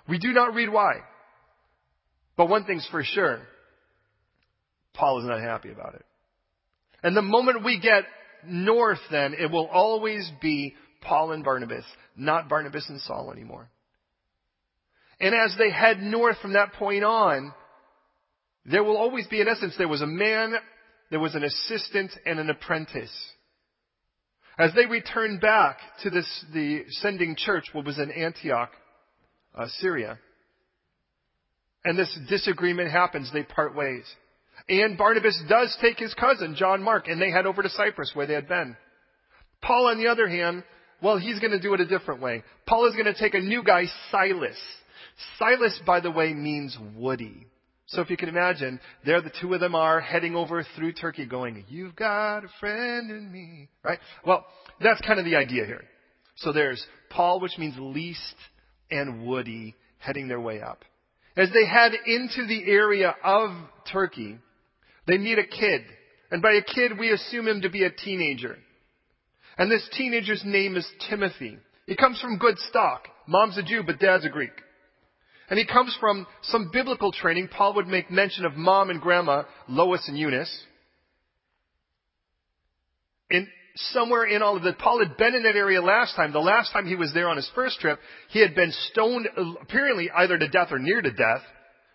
We 0.09 0.17
do 0.17 0.33
not 0.33 0.55
read 0.55 0.69
why. 0.69 0.93
But 2.37 2.49
one 2.49 2.65
thing's 2.65 2.87
for 2.89 3.03
sure. 3.03 3.41
Paul 4.93 5.19
is 5.19 5.25
not 5.25 5.41
happy 5.41 5.71
about 5.71 5.95
it. 5.95 6.05
And 7.03 7.15
the 7.15 7.21
moment 7.21 7.63
we 7.63 7.79
get 7.79 8.03
north 8.47 8.99
then, 9.11 9.35
it 9.39 9.51
will 9.51 9.67
always 9.67 10.31
be 10.41 10.73
Paul 11.01 11.31
and 11.31 11.43
Barnabas, 11.43 11.85
not 12.15 12.49
Barnabas 12.49 12.87
and 12.89 12.99
Saul 13.01 13.31
anymore. 13.31 13.69
And 15.19 15.33
as 15.33 15.55
they 15.57 15.71
head 15.71 15.99
north 16.01 16.37
from 16.41 16.53
that 16.53 16.73
point 16.73 17.03
on, 17.03 17.53
there 18.65 18.83
will 18.83 18.97
always 18.97 19.25
be, 19.27 19.41
in 19.41 19.47
essence, 19.47 19.73
there 19.77 19.87
was 19.87 20.01
a 20.01 20.07
man, 20.07 20.53
there 21.09 21.19
was 21.19 21.35
an 21.35 21.43
assistant, 21.43 22.11
and 22.25 22.39
an 22.39 22.49
apprentice. 22.49 23.13
As 24.59 24.73
they 24.75 24.85
return 24.85 25.39
back 25.39 25.77
to 26.03 26.09
this, 26.09 26.45
the 26.53 26.83
sending 26.89 27.35
church, 27.35 27.65
what 27.73 27.85
was 27.85 27.99
in 27.99 28.11
Antioch, 28.11 28.71
uh, 29.55 29.67
Syria, 29.79 30.19
and 31.85 31.97
this 31.97 32.19
disagreement 32.27 32.91
happens, 32.91 33.31
they 33.31 33.43
part 33.43 33.75
ways. 33.75 34.03
And 34.67 34.97
Barnabas 34.97 35.41
does 35.47 35.75
take 35.79 35.97
his 35.97 36.13
cousin, 36.15 36.55
John 36.57 36.83
Mark, 36.83 37.07
and 37.07 37.21
they 37.21 37.31
head 37.31 37.45
over 37.45 37.63
to 37.63 37.69
Cyprus 37.69 38.11
where 38.13 38.27
they 38.27 38.33
had 38.33 38.49
been. 38.49 38.75
Paul, 39.61 39.87
on 39.87 39.97
the 39.97 40.07
other 40.07 40.27
hand, 40.27 40.63
well, 41.01 41.17
he's 41.17 41.39
going 41.39 41.51
to 41.51 41.59
do 41.59 41.73
it 41.73 41.79
a 41.79 41.85
different 41.85 42.21
way. 42.21 42.43
Paul 42.65 42.87
is 42.87 42.93
going 42.93 43.05
to 43.05 43.13
take 43.13 43.33
a 43.33 43.39
new 43.39 43.63
guy, 43.63 43.85
Silas. 44.11 44.57
Silas, 45.37 45.79
by 45.85 45.99
the 45.99 46.11
way, 46.11 46.33
means 46.33 46.77
woody. 46.95 47.47
So 47.87 48.01
if 48.01 48.09
you 48.09 48.17
can 48.17 48.29
imagine, 48.29 48.79
there 49.05 49.21
the 49.21 49.31
two 49.41 49.53
of 49.53 49.61
them 49.61 49.73
are 49.73 50.01
heading 50.01 50.35
over 50.35 50.65
through 50.75 50.93
Turkey 50.93 51.25
going, 51.25 51.63
you've 51.69 51.95
got 51.95 52.39
a 52.39 52.49
friend 52.59 53.09
in 53.09 53.31
me, 53.31 53.69
right? 53.83 53.99
Well, 54.25 54.45
that's 54.81 54.99
kind 55.01 55.19
of 55.19 55.25
the 55.25 55.37
idea 55.37 55.65
here. 55.65 55.83
So 56.35 56.51
there's 56.51 56.85
Paul, 57.09 57.39
which 57.39 57.57
means 57.57 57.75
least, 57.79 58.35
and 58.91 59.25
Woody 59.25 59.75
heading 59.99 60.27
their 60.27 60.41
way 60.41 60.61
up. 60.61 60.83
As 61.37 61.49
they 61.53 61.65
head 61.65 61.93
into 62.05 62.45
the 62.47 62.69
area 62.69 63.15
of 63.23 63.51
Turkey, 63.91 64.37
they 65.07 65.17
meet 65.17 65.39
a 65.39 65.45
kid. 65.45 65.81
And 66.29 66.41
by 66.41 66.53
a 66.53 66.61
kid, 66.61 66.99
we 66.99 67.11
assume 67.11 67.47
him 67.47 67.61
to 67.61 67.69
be 67.69 67.83
a 67.83 67.91
teenager. 67.91 68.57
And 69.57 69.71
this 69.71 69.87
teenager's 69.97 70.43
name 70.45 70.75
is 70.75 70.87
Timothy. 71.09 71.57
He 71.87 71.95
comes 71.95 72.19
from 72.21 72.37
good 72.37 72.59
stock. 72.59 73.07
Mom's 73.27 73.57
a 73.57 73.63
Jew, 73.63 73.83
but 73.85 73.99
dad's 73.99 74.25
a 74.25 74.29
Greek. 74.29 74.51
And 75.49 75.57
he 75.57 75.65
comes 75.65 75.95
from 75.99 76.27
some 76.43 76.69
biblical 76.71 77.11
training. 77.11 77.47
Paul 77.47 77.75
would 77.75 77.87
make 77.87 78.11
mention 78.11 78.45
of 78.45 78.55
mom 78.55 78.89
and 78.89 79.01
grandma, 79.01 79.43
Lois 79.67 80.05
and 80.07 80.17
Eunice. 80.17 80.65
And 83.31 83.47
somewhere 83.75 84.25
in 84.25 84.41
all 84.41 84.57
of 84.57 84.63
that, 84.63 84.77
Paul 84.77 84.99
had 84.99 85.17
been 85.17 85.35
in 85.35 85.43
that 85.43 85.55
area 85.55 85.81
last 85.81 86.15
time. 86.15 86.33
The 86.33 86.39
last 86.39 86.73
time 86.73 86.85
he 86.85 86.95
was 86.95 87.13
there 87.13 87.29
on 87.29 87.37
his 87.37 87.49
first 87.55 87.79
trip, 87.79 87.99
he 88.29 88.41
had 88.41 88.55
been 88.55 88.73
stoned, 88.91 89.27
apparently 89.61 90.09
either 90.11 90.37
to 90.37 90.47
death 90.49 90.67
or 90.71 90.79
near 90.79 91.01
to 91.01 91.11
death. 91.11 91.41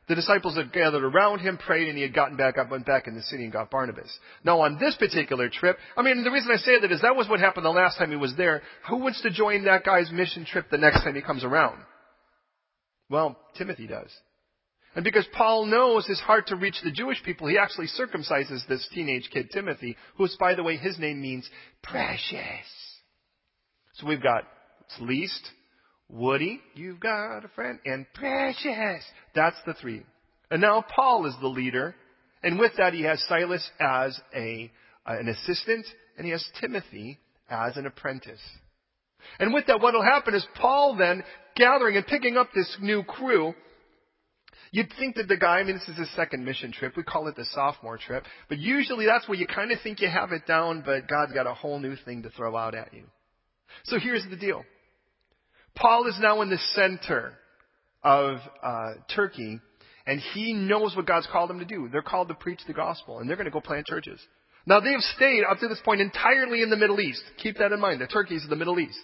The 0.09 0.17
disciples 0.17 0.57
had 0.57 0.73
gathered 0.73 1.05
around 1.05 1.41
him, 1.41 1.59
prayed, 1.59 1.89
and 1.89 1.97
he 1.97 2.03
had 2.03 2.15
gotten 2.15 2.37
back 2.37 2.59
up, 2.59 2.71
went 2.71 2.87
back 2.87 3.07
in 3.07 3.15
the 3.15 3.23
city 3.23 3.45
and 3.45 3.53
got 3.53 3.71
Barnabas. 3.71 4.11
Now 4.45 4.61
on 4.61 4.79
this 4.79 4.97
particular 4.97 5.49
trip, 5.49 5.79
I 5.97 6.03
mean, 6.03 6.25
the 6.25 6.31
reason 6.31 6.51
I 6.53 6.57
say 6.57 6.81
that 6.81 6.91
is 6.91 7.03
that 7.03 7.15
was 7.15 7.29
what 7.29 7.39
happened 7.39 7.65
the 7.65 7.71
last 7.71 7.99
time 7.99 8.11
he 8.11 8.17
was 8.17 8.35
there. 8.37 8.63
Who 8.89 8.97
wants 8.97 9.23
to 9.23 9.31
join 9.31 9.65
that 9.65 9.85
guy's 9.85 10.11
mission 10.11 10.45
trip 10.45 10.71
the 10.71 10.79
next 10.79 11.05
time 11.05 11.15
he 11.15 11.23
comes 11.23 11.45
around? 11.45 11.79
Well, 13.09 13.39
Timothy 13.57 13.87
does. 13.87 14.11
And 14.95 15.05
because 15.05 15.27
Paul 15.33 15.67
knows 15.67 16.07
his 16.07 16.21
heart 16.21 16.49
to 16.49 16.57
reach 16.57 16.77
the 16.83 16.91
Jewish 16.91 17.23
people, 17.23 17.47
he 17.47 17.57
actually 17.57 17.87
circumcises 17.87 18.67
this 18.69 18.87
teenage 18.93 19.31
kid, 19.33 19.51
Timothy, 19.53 19.97
who's, 20.17 20.37
by 20.39 20.55
the 20.55 20.63
way, 20.63 20.77
his 20.77 20.99
name 20.99 21.23
means 21.23 21.49
precious. 21.83 22.67
So 23.95 24.07
we've 24.07 24.23
got 24.23 24.45
least, 25.01 25.49
Woody, 26.13 26.61
you've 26.75 27.01
got 27.01 27.45
a 27.45 27.49
friend, 27.49 27.79
and 27.87 28.07
precious. 28.13 29.03
That's 29.35 29.57
the 29.65 29.73
three. 29.75 30.03
And 30.51 30.61
now 30.61 30.85
Paul 30.95 31.25
is 31.27 31.35
the 31.41 31.49
leader, 31.49 31.95
and 32.43 32.59
with 32.59 32.73
that 32.77 32.93
he 32.93 33.03
has 33.03 33.25
Silas 33.29 33.69
as 33.81 34.21
a, 34.37 34.71
uh, 35.07 35.19
an 35.19 35.29
assistant, 35.29 35.87
and 36.19 36.27
he 36.27 36.33
has 36.33 36.47
Timothy 36.61 37.19
as 37.49 37.79
an 37.79 37.87
apprentice. 37.87 38.43
And 39.39 39.55
with 39.55 39.67
that, 39.69 39.81
what 39.81 39.95
will 39.95 40.03
happen 40.03 40.35
is 40.35 40.47
Paul 40.57 40.97
then 40.97 41.23
gathering 41.57 41.97
and 41.97 42.07
picking 42.07 42.37
up 42.37 42.51
this 42.55 42.77
new 42.81 43.03
crew. 43.05 43.55
You'd 44.71 44.93
think 44.99 45.17
that 45.17 45.29
the 45.29 45.37
guy, 45.37 45.61
I 45.61 45.65
mean, 45.65 45.77
this 45.77 45.89
is 45.89 45.99
his 45.99 46.15
second 46.15 46.45
mission 46.45 46.73
trip. 46.73 46.95
We 46.97 47.05
call 47.05 47.29
it 47.29 47.37
the 47.37 47.45
sophomore 47.55 47.99
trip. 47.99 48.25
But 48.49 48.59
usually 48.59 49.07
that's 49.07 49.29
where 49.29 49.39
you 49.39 49.47
kind 49.47 49.71
of 49.71 49.79
think 49.83 50.01
you 50.01 50.09
have 50.09 50.33
it 50.33 50.47
down, 50.47 50.83
but 50.85 51.09
God's 51.09 51.33
got 51.33 51.47
a 51.47 51.55
whole 51.55 51.79
new 51.79 51.97
thing 52.05 52.23
to 52.25 52.31
throw 52.31 52.57
out 52.57 52.75
at 52.75 52.93
you. 52.93 53.05
So 53.85 53.99
here's 53.99 54.27
the 54.29 54.37
deal. 54.37 54.65
Paul 55.75 56.07
is 56.07 56.19
now 56.21 56.43
in 56.43 56.51
the 56.51 56.59
center 56.75 57.33
of 58.03 58.39
uh, 58.63 58.95
Turkey, 59.15 59.61
and 60.07 60.21
he 60.35 60.53
knows 60.53 60.95
what 60.97 61.07
God's 61.07 61.29
called 61.31 61.51
him 61.51 61.61
to 61.61 61.65
do. 61.65 61.89
They're 61.91 62.03
called 62.03 62.29
to 62.29 62.35
preach 62.35 62.61
the 62.67 62.73
gospel, 62.73 63.19
and 63.19 63.29
they're 63.29 63.37
going 63.37 63.47
to 63.47 63.53
go 63.53 63.61
plant 63.61 63.87
churches. 63.87 64.21
Now 64.67 64.81
they 64.81 64.93
have 64.93 65.01
stayed 65.01 65.43
up 65.49 65.59
to 65.59 65.69
this 65.69 65.81
point 65.85 66.01
entirely 66.01 66.63
in 66.63 66.71
the 66.71 66.77
Middle 66.77 67.01
East. 67.01 67.23
Keep 67.43 67.59
that 67.59 67.73
in 67.73 67.81
mind. 67.81 68.01
The 68.01 68.07
Turkey's 68.07 68.45
in 68.45 68.51
the 68.51 68.57
Middle 68.57 68.79
East. 68.79 68.99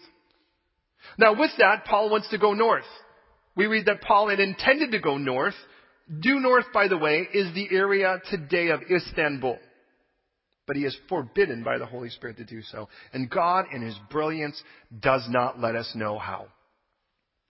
Now 1.18 1.38
with 1.38 1.50
that, 1.58 1.84
Paul 1.84 2.10
wants 2.10 2.28
to 2.30 2.38
go 2.38 2.52
north. 2.54 2.84
We 3.56 3.66
read 3.66 3.86
that 3.86 4.02
Paul 4.02 4.28
had 4.28 4.40
intended 4.40 4.92
to 4.92 5.00
go 5.00 5.16
north. 5.18 5.54
Due 6.20 6.40
north, 6.40 6.66
by 6.72 6.88
the 6.88 6.96
way, 6.96 7.26
is 7.32 7.52
the 7.54 7.68
area 7.72 8.18
today 8.30 8.68
of 8.68 8.80
Istanbul. 8.90 9.58
But 10.66 10.76
he 10.76 10.84
is 10.84 10.96
forbidden 11.08 11.64
by 11.64 11.78
the 11.78 11.86
Holy 11.86 12.10
Spirit 12.10 12.36
to 12.36 12.44
do 12.44 12.62
so. 12.62 12.88
And 13.12 13.28
God, 13.28 13.66
in 13.72 13.82
His 13.82 13.98
brilliance, 14.10 14.62
does 15.00 15.26
not 15.28 15.58
let 15.58 15.74
us 15.74 15.90
know 15.94 16.18
how. 16.18 16.46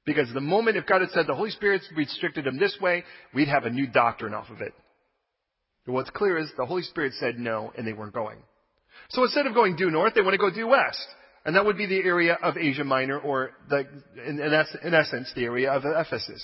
Because 0.09 0.33
the 0.33 0.41
moment 0.41 0.79
if 0.79 0.87
God 0.87 1.03
had 1.03 1.11
said 1.11 1.27
the 1.27 1.35
Holy 1.35 1.51
Spirit's 1.51 1.87
restricted 1.95 2.47
him 2.47 2.59
this 2.59 2.75
way, 2.81 3.05
we'd 3.35 3.49
have 3.49 3.67
a 3.67 3.71
new 3.71 3.87
doctrine 3.87 4.33
off 4.33 4.49
of 4.49 4.63
it. 4.63 4.73
But 5.85 5.93
what's 5.93 6.09
clear 6.09 6.39
is 6.39 6.51
the 6.57 6.65
Holy 6.65 6.81
Spirit 6.81 7.13
said 7.21 7.39
no, 7.39 7.75
and 7.77 7.87
they 7.87 7.93
weren't 7.93 8.15
going. 8.15 8.39
So 9.11 9.23
instead 9.23 9.47
of 9.47 9.53
going 9.53 9.77
due 9.77 9.91
north, 9.91 10.15
they 10.15 10.23
want 10.23 10.33
to 10.33 10.39
go 10.39 10.49
due 10.51 10.69
west. 10.69 11.07
And 11.45 11.55
that 11.57 11.67
would 11.67 11.77
be 11.77 11.85
the 11.85 11.99
area 11.99 12.39
of 12.43 12.57
Asia 12.57 12.85
Minor, 12.85 13.19
or 13.19 13.51
the, 13.69 13.85
in, 14.27 14.41
in 14.41 14.95
essence, 14.95 15.31
the 15.37 15.45
area 15.45 15.71
of 15.71 15.83
Ephesus. 15.85 16.43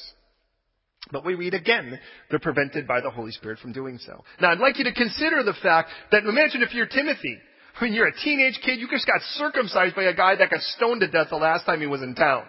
But 1.10 1.24
we 1.24 1.34
read 1.34 1.54
again, 1.54 1.98
they're 2.28 2.40
prevented 2.40 2.86
by 2.86 3.00
the 3.00 3.10
Holy 3.10 3.32
Spirit 3.32 3.60
from 3.60 3.72
doing 3.72 3.98
so. 4.04 4.24
Now 4.42 4.52
I'd 4.52 4.58
like 4.58 4.76
you 4.76 4.84
to 4.84 4.92
consider 4.92 5.42
the 5.42 5.54
fact 5.62 5.88
that 6.12 6.24
imagine 6.24 6.62
if 6.62 6.74
you're 6.74 6.84
Timothy, 6.84 7.38
when 7.78 7.94
you're 7.94 8.08
a 8.08 8.14
teenage 8.14 8.60
kid, 8.62 8.78
you 8.78 8.88
just 8.90 9.06
got 9.06 9.22
circumcised 9.36 9.96
by 9.96 10.02
a 10.02 10.14
guy 10.14 10.36
that 10.36 10.50
got 10.50 10.60
stoned 10.60 11.00
to 11.00 11.08
death 11.08 11.28
the 11.30 11.36
last 11.36 11.64
time 11.64 11.80
he 11.80 11.86
was 11.86 12.02
in 12.02 12.14
town. 12.14 12.44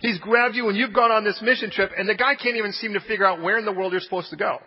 He's 0.00 0.18
grabbed 0.18 0.56
you 0.56 0.68
and 0.68 0.76
you've 0.76 0.94
gone 0.94 1.10
on 1.10 1.24
this 1.24 1.40
mission 1.42 1.70
trip 1.70 1.90
and 1.96 2.08
the 2.08 2.14
guy 2.14 2.34
can't 2.34 2.56
even 2.56 2.72
seem 2.72 2.94
to 2.94 3.00
figure 3.00 3.26
out 3.26 3.42
where 3.42 3.58
in 3.58 3.64
the 3.64 3.72
world 3.72 3.92
you're 3.92 4.00
supposed 4.00 4.30
to 4.30 4.36
go. 4.36 4.58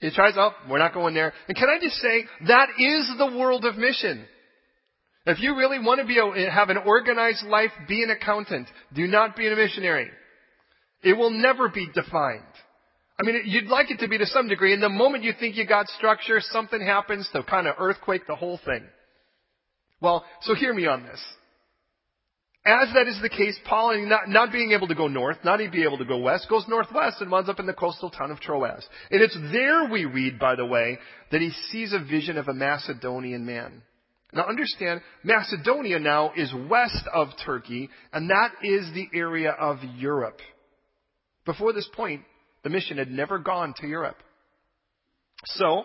He 0.00 0.10
tries, 0.10 0.34
oh, 0.36 0.52
we're 0.70 0.78
not 0.78 0.94
going 0.94 1.14
there. 1.14 1.32
And 1.48 1.56
can 1.56 1.68
I 1.68 1.78
just 1.82 1.96
say, 1.96 2.24
that 2.46 2.68
is 2.78 3.12
the 3.18 3.36
world 3.36 3.64
of 3.64 3.76
mission. 3.76 4.24
If 5.26 5.40
you 5.40 5.56
really 5.56 5.78
want 5.78 6.00
to 6.00 6.06
be 6.06 6.18
a, 6.18 6.50
have 6.50 6.70
an 6.70 6.78
organized 6.78 7.44
life, 7.46 7.70
be 7.86 8.02
an 8.02 8.10
accountant. 8.10 8.68
Do 8.94 9.06
not 9.06 9.36
be 9.36 9.46
a 9.48 9.54
missionary. 9.54 10.08
It 11.02 11.16
will 11.16 11.30
never 11.30 11.68
be 11.68 11.86
defined. 11.92 12.42
I 13.20 13.26
mean, 13.26 13.42
you'd 13.44 13.66
like 13.66 13.90
it 13.90 13.98
to 13.98 14.08
be 14.08 14.16
to 14.18 14.26
some 14.26 14.48
degree, 14.48 14.72
and 14.72 14.82
the 14.82 14.88
moment 14.88 15.24
you 15.24 15.32
think 15.38 15.56
you 15.56 15.66
got 15.66 15.88
structure, 15.88 16.40
something 16.40 16.80
happens 16.80 17.28
to 17.32 17.42
kind 17.42 17.66
of 17.66 17.74
earthquake 17.78 18.22
the 18.28 18.36
whole 18.36 18.60
thing. 18.64 18.86
Well, 20.00 20.24
so 20.42 20.54
hear 20.54 20.72
me 20.72 20.86
on 20.86 21.02
this. 21.02 21.20
As 22.68 22.92
that 22.92 23.08
is 23.08 23.18
the 23.22 23.30
case, 23.30 23.58
Paul, 23.64 23.96
not, 24.06 24.28
not 24.28 24.52
being 24.52 24.72
able 24.72 24.88
to 24.88 24.94
go 24.94 25.08
north, 25.08 25.38
not 25.42 25.62
even 25.62 25.72
being 25.72 25.86
able 25.86 25.96
to 25.96 26.04
go 26.04 26.18
west, 26.18 26.50
goes 26.50 26.68
northwest 26.68 27.22
and 27.22 27.30
winds 27.30 27.48
up 27.48 27.58
in 27.58 27.64
the 27.64 27.72
coastal 27.72 28.10
town 28.10 28.30
of 28.30 28.40
Troas. 28.40 28.86
And 29.10 29.22
it's 29.22 29.38
there 29.50 29.88
we 29.88 30.04
read, 30.04 30.38
by 30.38 30.54
the 30.54 30.66
way, 30.66 30.98
that 31.32 31.40
he 31.40 31.50
sees 31.70 31.94
a 31.94 31.98
vision 31.98 32.36
of 32.36 32.46
a 32.46 32.52
Macedonian 32.52 33.46
man. 33.46 33.80
Now 34.34 34.46
understand, 34.46 35.00
Macedonia 35.24 35.98
now 35.98 36.32
is 36.36 36.52
west 36.68 37.08
of 37.14 37.28
Turkey, 37.42 37.88
and 38.12 38.28
that 38.28 38.50
is 38.62 38.92
the 38.92 39.08
area 39.14 39.52
of 39.52 39.78
Europe. 39.96 40.40
Before 41.46 41.72
this 41.72 41.88
point, 41.96 42.20
the 42.64 42.70
mission 42.70 42.98
had 42.98 43.10
never 43.10 43.38
gone 43.38 43.72
to 43.78 43.86
Europe. 43.86 44.18
So, 45.46 45.84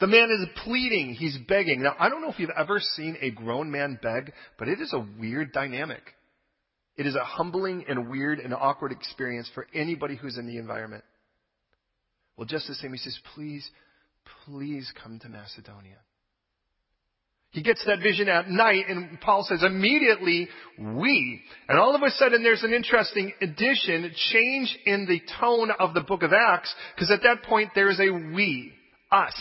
the 0.00 0.08
man 0.08 0.30
is 0.32 0.48
pleading, 0.64 1.14
he's 1.14 1.38
begging. 1.46 1.80
Now, 1.84 1.94
I 1.96 2.08
don't 2.08 2.22
know 2.22 2.30
if 2.30 2.40
you've 2.40 2.50
ever 2.58 2.80
seen 2.80 3.16
a 3.20 3.30
grown 3.30 3.70
man 3.70 4.00
beg, 4.02 4.32
but 4.58 4.66
it 4.66 4.80
is 4.80 4.92
a 4.92 5.06
weird 5.20 5.52
dynamic. 5.52 6.02
It 6.96 7.06
is 7.06 7.16
a 7.16 7.24
humbling 7.24 7.84
and 7.88 8.08
weird 8.08 8.38
and 8.38 8.54
awkward 8.54 8.92
experience 8.92 9.50
for 9.54 9.66
anybody 9.74 10.16
who's 10.16 10.38
in 10.38 10.46
the 10.46 10.58
environment. 10.58 11.04
Well, 12.36 12.46
just 12.46 12.66
the 12.68 12.74
same, 12.74 12.92
he 12.92 12.98
says, 12.98 13.18
please, 13.34 13.68
please 14.44 14.92
come 15.02 15.18
to 15.20 15.28
Macedonia. 15.28 15.98
He 17.50 17.62
gets 17.62 17.84
that 17.86 18.00
vision 18.02 18.28
at 18.28 18.50
night, 18.50 18.86
and 18.88 19.20
Paul 19.20 19.44
says, 19.48 19.62
immediately 19.62 20.48
we. 20.76 21.40
And 21.68 21.78
all 21.78 21.94
of 21.94 22.02
a 22.02 22.10
sudden, 22.10 22.42
there's 22.42 22.64
an 22.64 22.72
interesting 22.72 23.32
addition, 23.40 24.12
change 24.32 24.76
in 24.86 25.06
the 25.06 25.20
tone 25.40 25.70
of 25.78 25.94
the 25.94 26.00
book 26.00 26.24
of 26.24 26.32
Acts, 26.32 26.74
because 26.96 27.12
at 27.12 27.22
that 27.22 27.44
point, 27.44 27.70
there 27.76 27.90
is 27.90 28.00
a 28.00 28.10
we, 28.10 28.72
us, 29.12 29.34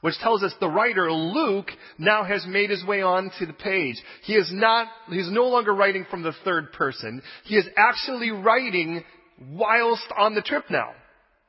which 0.00 0.18
tells 0.18 0.42
us 0.42 0.52
the 0.60 0.68
writer, 0.68 1.10
Luke, 1.12 1.70
now 1.98 2.24
has 2.24 2.46
made 2.46 2.70
his 2.70 2.84
way 2.84 3.02
onto 3.02 3.46
the 3.46 3.52
page. 3.52 3.96
He 4.24 4.34
is 4.34 4.50
not, 4.52 4.88
he's 5.10 5.30
no 5.30 5.44
longer 5.44 5.74
writing 5.74 6.06
from 6.10 6.22
the 6.22 6.34
third 6.44 6.72
person. 6.72 7.22
He 7.44 7.56
is 7.56 7.66
actually 7.76 8.30
writing 8.30 9.04
whilst 9.50 10.06
on 10.16 10.34
the 10.34 10.42
trip 10.42 10.64
now. 10.70 10.90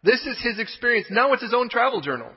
This 0.04 0.22
is 0.25 0.38
his 0.42 0.60
experience. 0.60 1.08
Now 1.10 1.34
it's 1.34 1.44
his 1.44 1.54
own 1.54 1.70
travel 1.70 2.01
journal. 2.01 2.32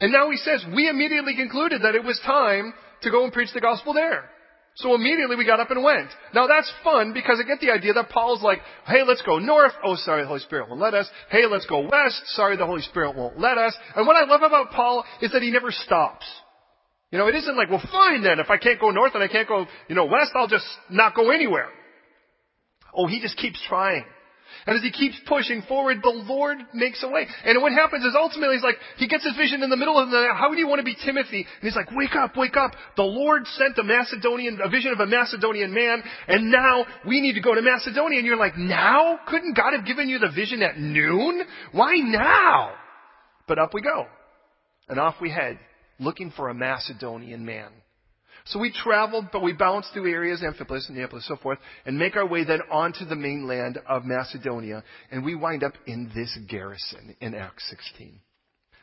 And 0.00 0.12
now 0.12 0.30
he 0.30 0.36
says, 0.36 0.64
we 0.74 0.88
immediately 0.88 1.34
concluded 1.36 1.82
that 1.82 1.94
it 1.94 2.04
was 2.04 2.20
time 2.24 2.72
to 3.02 3.10
go 3.10 3.24
and 3.24 3.32
preach 3.32 3.52
the 3.52 3.60
gospel 3.60 3.92
there. 3.92 4.30
So 4.76 4.94
immediately 4.94 5.36
we 5.36 5.44
got 5.44 5.60
up 5.60 5.70
and 5.70 5.82
went. 5.82 6.08
Now 6.34 6.46
that's 6.46 6.70
fun 6.82 7.12
because 7.12 7.38
I 7.42 7.46
get 7.46 7.60
the 7.60 7.70
idea 7.70 7.92
that 7.92 8.08
Paul's 8.08 8.42
like, 8.42 8.60
hey, 8.86 9.02
let's 9.06 9.22
go 9.22 9.38
north. 9.38 9.72
Oh, 9.84 9.96
sorry, 9.96 10.22
the 10.22 10.28
Holy 10.28 10.40
Spirit 10.40 10.68
won't 10.68 10.80
let 10.80 10.94
us. 10.94 11.08
Hey, 11.30 11.44
let's 11.46 11.66
go 11.66 11.80
west. 11.80 12.22
Sorry, 12.28 12.56
the 12.56 12.66
Holy 12.66 12.80
Spirit 12.80 13.14
won't 13.14 13.38
let 13.38 13.58
us. 13.58 13.76
And 13.94 14.06
what 14.06 14.16
I 14.16 14.24
love 14.24 14.42
about 14.42 14.70
Paul 14.70 15.04
is 15.20 15.32
that 15.32 15.42
he 15.42 15.50
never 15.50 15.70
stops. 15.70 16.24
You 17.10 17.18
know, 17.18 17.28
it 17.28 17.34
isn't 17.34 17.56
like, 17.56 17.68
well, 17.68 17.82
fine 17.92 18.22
then. 18.22 18.40
If 18.40 18.48
I 18.48 18.56
can't 18.56 18.80
go 18.80 18.90
north 18.90 19.14
and 19.14 19.22
I 19.22 19.28
can't 19.28 19.46
go, 19.46 19.66
you 19.88 19.94
know, 19.94 20.06
west, 20.06 20.30
I'll 20.34 20.48
just 20.48 20.64
not 20.88 21.14
go 21.14 21.30
anywhere. 21.30 21.68
Oh, 22.96 23.06
he 23.06 23.20
just 23.20 23.36
keeps 23.36 23.62
trying. 23.68 24.04
And 24.66 24.76
as 24.76 24.82
he 24.82 24.90
keeps 24.90 25.16
pushing 25.26 25.62
forward, 25.62 25.98
the 26.02 26.10
Lord 26.10 26.58
makes 26.74 27.02
a 27.02 27.08
way. 27.08 27.26
And 27.44 27.60
what 27.62 27.72
happens 27.72 28.04
is 28.04 28.14
ultimately 28.16 28.56
he's 28.56 28.64
like, 28.64 28.76
he 28.98 29.08
gets 29.08 29.24
his 29.24 29.36
vision 29.36 29.62
in 29.62 29.70
the 29.70 29.76
middle 29.76 29.98
of 29.98 30.10
the 30.10 30.16
night. 30.16 30.36
How 30.36 30.50
do 30.50 30.58
you 30.58 30.68
want 30.68 30.80
to 30.80 30.84
be 30.84 30.96
Timothy? 31.04 31.44
And 31.44 31.62
he's 31.62 31.76
like, 31.76 31.90
wake 31.92 32.14
up, 32.14 32.36
wake 32.36 32.56
up. 32.56 32.72
The 32.96 33.02
Lord 33.02 33.46
sent 33.46 33.78
a 33.78 33.82
Macedonian, 33.82 34.58
a 34.62 34.68
vision 34.68 34.92
of 34.92 35.00
a 35.00 35.06
Macedonian 35.06 35.72
man, 35.74 36.02
and 36.28 36.50
now 36.50 36.84
we 37.06 37.20
need 37.20 37.34
to 37.34 37.40
go 37.40 37.54
to 37.54 37.62
Macedonia. 37.62 38.18
And 38.18 38.26
you're 38.26 38.36
like, 38.36 38.56
now? 38.56 39.18
Couldn't 39.28 39.56
God 39.56 39.72
have 39.76 39.86
given 39.86 40.08
you 40.08 40.18
the 40.18 40.30
vision 40.34 40.62
at 40.62 40.78
noon? 40.78 41.42
Why 41.72 41.96
now? 41.96 42.72
But 43.48 43.58
up 43.58 43.74
we 43.74 43.82
go. 43.82 44.06
And 44.88 44.98
off 44.98 45.14
we 45.20 45.30
head, 45.30 45.58
looking 45.98 46.32
for 46.36 46.48
a 46.48 46.54
Macedonian 46.54 47.44
man. 47.44 47.70
So 48.46 48.58
we 48.58 48.72
traveled, 48.72 49.26
but 49.32 49.42
we 49.42 49.52
bounced 49.52 49.92
through 49.92 50.10
areas, 50.10 50.42
Amphipolis, 50.42 50.90
Neapolis, 50.90 51.26
and 51.28 51.38
so 51.38 51.42
forth, 51.42 51.58
and 51.86 51.98
make 51.98 52.16
our 52.16 52.26
way 52.26 52.44
then 52.44 52.60
onto 52.70 53.04
the 53.04 53.16
mainland 53.16 53.78
of 53.88 54.04
Macedonia, 54.04 54.82
and 55.10 55.24
we 55.24 55.34
wind 55.34 55.62
up 55.62 55.74
in 55.86 56.10
this 56.14 56.36
garrison 56.48 57.16
in 57.20 57.34
Acts 57.34 57.68
16. 57.70 58.18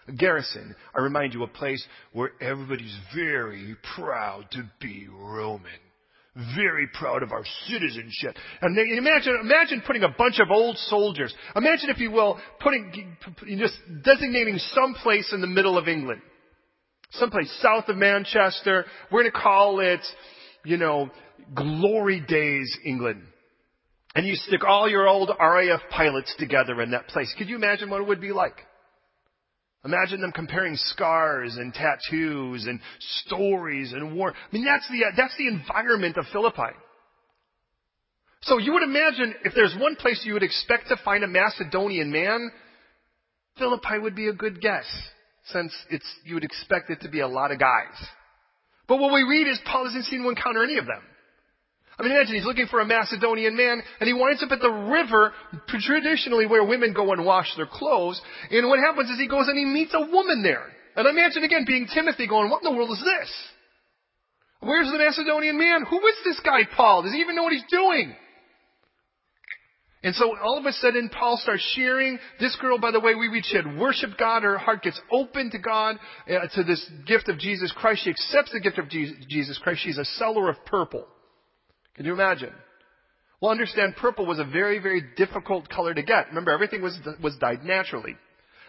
A 0.07 0.11
garrison, 0.13 0.75
I 0.95 1.01
remind 1.01 1.33
you, 1.33 1.43
a 1.43 1.47
place 1.47 1.85
where 2.13 2.31
everybody's 2.41 2.97
very 3.13 3.75
proud 3.95 4.45
to 4.51 4.63
be 4.79 5.07
Roman. 5.11 5.71
Very 6.55 6.87
proud 6.93 7.21
of 7.21 7.31
our 7.31 7.43
citizenship. 7.67 8.35
And 8.61 8.77
imagine, 8.77 9.39
imagine 9.41 9.83
putting 9.85 10.03
a 10.03 10.15
bunch 10.17 10.39
of 10.39 10.51
old 10.51 10.77
soldiers. 10.77 11.33
Imagine, 11.55 11.89
if 11.89 11.99
you 11.99 12.11
will, 12.11 12.39
putting, 12.61 13.17
just 13.57 13.75
designating 14.03 14.57
some 14.73 14.93
place 14.93 15.33
in 15.33 15.41
the 15.41 15.47
middle 15.47 15.77
of 15.77 15.87
England 15.87 16.21
someplace 17.11 17.51
south 17.61 17.87
of 17.87 17.97
Manchester. 17.97 18.85
We're 19.11 19.21
going 19.21 19.31
to 19.31 19.39
call 19.39 19.79
it, 19.79 20.01
you 20.63 20.77
know, 20.77 21.09
Glory 21.55 22.19
Days, 22.19 22.77
England. 22.85 23.23
And 24.15 24.25
you 24.25 24.35
stick 24.35 24.63
all 24.63 24.89
your 24.89 25.07
old 25.07 25.29
RAF 25.39 25.81
pilots 25.91 26.33
together 26.37 26.81
in 26.81 26.91
that 26.91 27.07
place. 27.07 27.33
Could 27.37 27.49
you 27.49 27.55
imagine 27.55 27.89
what 27.89 28.01
it 28.01 28.07
would 28.07 28.21
be 28.21 28.31
like? 28.31 28.55
Imagine 29.85 30.19
them 30.19 30.33
comparing 30.33 30.75
scars 30.75 31.55
and 31.55 31.73
tattoos 31.73 32.65
and 32.65 32.81
stories 32.99 33.93
and 33.93 34.15
war. 34.15 34.33
I 34.33 34.55
mean, 34.55 34.65
that's 34.65 34.87
the, 34.89 35.05
that's 35.15 35.37
the 35.37 35.47
environment 35.47 36.17
of 36.17 36.25
Philippi. 36.33 36.75
So 38.41 38.57
you 38.57 38.73
would 38.73 38.83
imagine 38.83 39.35
if 39.45 39.53
there's 39.55 39.75
one 39.79 39.95
place 39.95 40.21
you 40.25 40.33
would 40.33 40.43
expect 40.43 40.89
to 40.89 40.97
find 41.03 41.23
a 41.23 41.27
Macedonian 41.27 42.11
man, 42.11 42.51
Philippi 43.57 43.99
would 44.01 44.15
be 44.15 44.27
a 44.27 44.33
good 44.33 44.59
guess 44.59 44.85
since 45.51 45.73
it's, 45.89 46.05
you 46.25 46.35
would 46.35 46.43
expect 46.43 46.89
it 46.89 47.01
to 47.01 47.09
be 47.09 47.21
a 47.21 47.27
lot 47.27 47.51
of 47.51 47.59
guys. 47.59 47.95
But 48.87 48.99
what 48.99 49.13
we 49.13 49.23
read 49.23 49.47
is 49.47 49.59
Paul 49.65 49.85
doesn't 49.85 50.03
seem 50.05 50.23
to 50.23 50.29
encounter 50.29 50.63
any 50.63 50.77
of 50.77 50.85
them. 50.85 51.01
I 51.97 52.03
mean, 52.03 52.13
imagine 52.13 52.35
he's 52.35 52.45
looking 52.45 52.67
for 52.67 52.79
a 52.79 52.85
Macedonian 52.85 53.57
man, 53.57 53.83
and 53.99 54.07
he 54.07 54.13
winds 54.13 54.41
up 54.41 54.51
at 54.51 54.61
the 54.61 54.71
river, 54.71 55.33
traditionally 55.67 56.47
where 56.47 56.63
women 56.63 56.93
go 56.93 57.11
and 57.11 57.25
wash 57.25 57.53
their 57.57 57.67
clothes. 57.67 58.21
And 58.49 58.69
what 58.69 58.79
happens 58.79 59.09
is 59.09 59.19
he 59.19 59.27
goes 59.27 59.47
and 59.49 59.57
he 59.57 59.65
meets 59.65 59.93
a 59.93 60.09
woman 60.09 60.41
there. 60.41 60.63
And 60.95 61.07
imagine 61.07 61.43
again 61.43 61.65
being 61.67 61.87
Timothy 61.93 62.27
going, 62.27 62.49
what 62.49 62.63
in 62.63 62.71
the 62.71 62.77
world 62.77 62.91
is 62.91 63.03
this? 63.03 63.29
Where's 64.61 64.91
the 64.91 64.97
Macedonian 64.97 65.57
man? 65.57 65.85
Who 65.89 65.97
is 66.07 66.15
this 66.25 66.39
guy, 66.39 66.61
Paul? 66.75 67.03
Does 67.03 67.13
he 67.13 67.19
even 67.19 67.35
know 67.35 67.43
what 67.43 67.53
he's 67.53 67.69
doing? 67.69 68.15
And 70.01 70.15
so 70.15 70.33
all 70.41 70.57
of 70.57 70.65
a 70.65 70.71
sudden, 70.71 71.09
Paul 71.09 71.37
starts 71.37 71.63
sharing. 71.75 72.19
This 72.39 72.55
girl, 72.61 72.79
by 72.79 72.91
the 72.91 73.01
way, 73.01 73.15
we 73.15 73.27
read 73.27 73.43
she 73.45 73.57
had 73.57 73.77
worshiped 73.77 74.17
God. 74.17 74.43
Her 74.43 74.57
heart 74.57 74.81
gets 74.81 74.99
open 75.11 75.51
to 75.51 75.59
God, 75.59 75.97
uh, 76.29 76.47
to 76.55 76.63
this 76.63 76.89
gift 77.05 77.27
of 77.27 77.37
Jesus 77.37 77.73
Christ. 77.75 78.03
She 78.05 78.09
accepts 78.09 78.53
the 78.53 78.61
gift 78.61 78.77
of 78.77 78.87
Jesus 78.89 79.59
Christ. 79.61 79.81
She's 79.83 79.97
a 79.97 80.05
seller 80.05 80.49
of 80.49 80.55
purple. 80.65 81.05
Can 81.95 82.05
you 82.05 82.13
imagine? 82.13 82.53
Well, 83.41 83.51
understand, 83.51 83.97
purple 83.97 84.25
was 84.25 84.39
a 84.39 84.45
very, 84.45 84.79
very 84.79 85.03
difficult 85.17 85.67
color 85.67 85.93
to 85.93 86.03
get. 86.03 86.27
Remember, 86.27 86.51
everything 86.51 86.81
was, 86.81 86.97
was 87.21 87.35
dyed 87.37 87.63
naturally. 87.63 88.15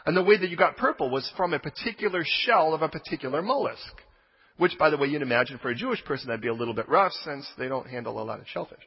And 0.06 0.16
the 0.16 0.24
way 0.24 0.36
that 0.36 0.50
you 0.50 0.56
got 0.56 0.76
purple 0.76 1.10
was 1.10 1.30
from 1.36 1.54
a 1.54 1.60
particular 1.60 2.24
shell 2.24 2.74
of 2.74 2.82
a 2.82 2.88
particular 2.88 3.40
mollusk. 3.40 3.94
Which, 4.56 4.76
by 4.78 4.90
the 4.90 4.96
way, 4.96 5.08
you'd 5.08 5.22
imagine 5.22 5.58
for 5.58 5.70
a 5.70 5.74
Jewish 5.76 6.04
person 6.04 6.26
that'd 6.26 6.42
be 6.42 6.48
a 6.48 6.54
little 6.54 6.74
bit 6.74 6.88
rough 6.88 7.12
since 7.24 7.46
they 7.56 7.68
don't 7.68 7.88
handle 7.88 8.20
a 8.20 8.24
lot 8.24 8.40
of 8.40 8.48
shellfish. 8.48 8.82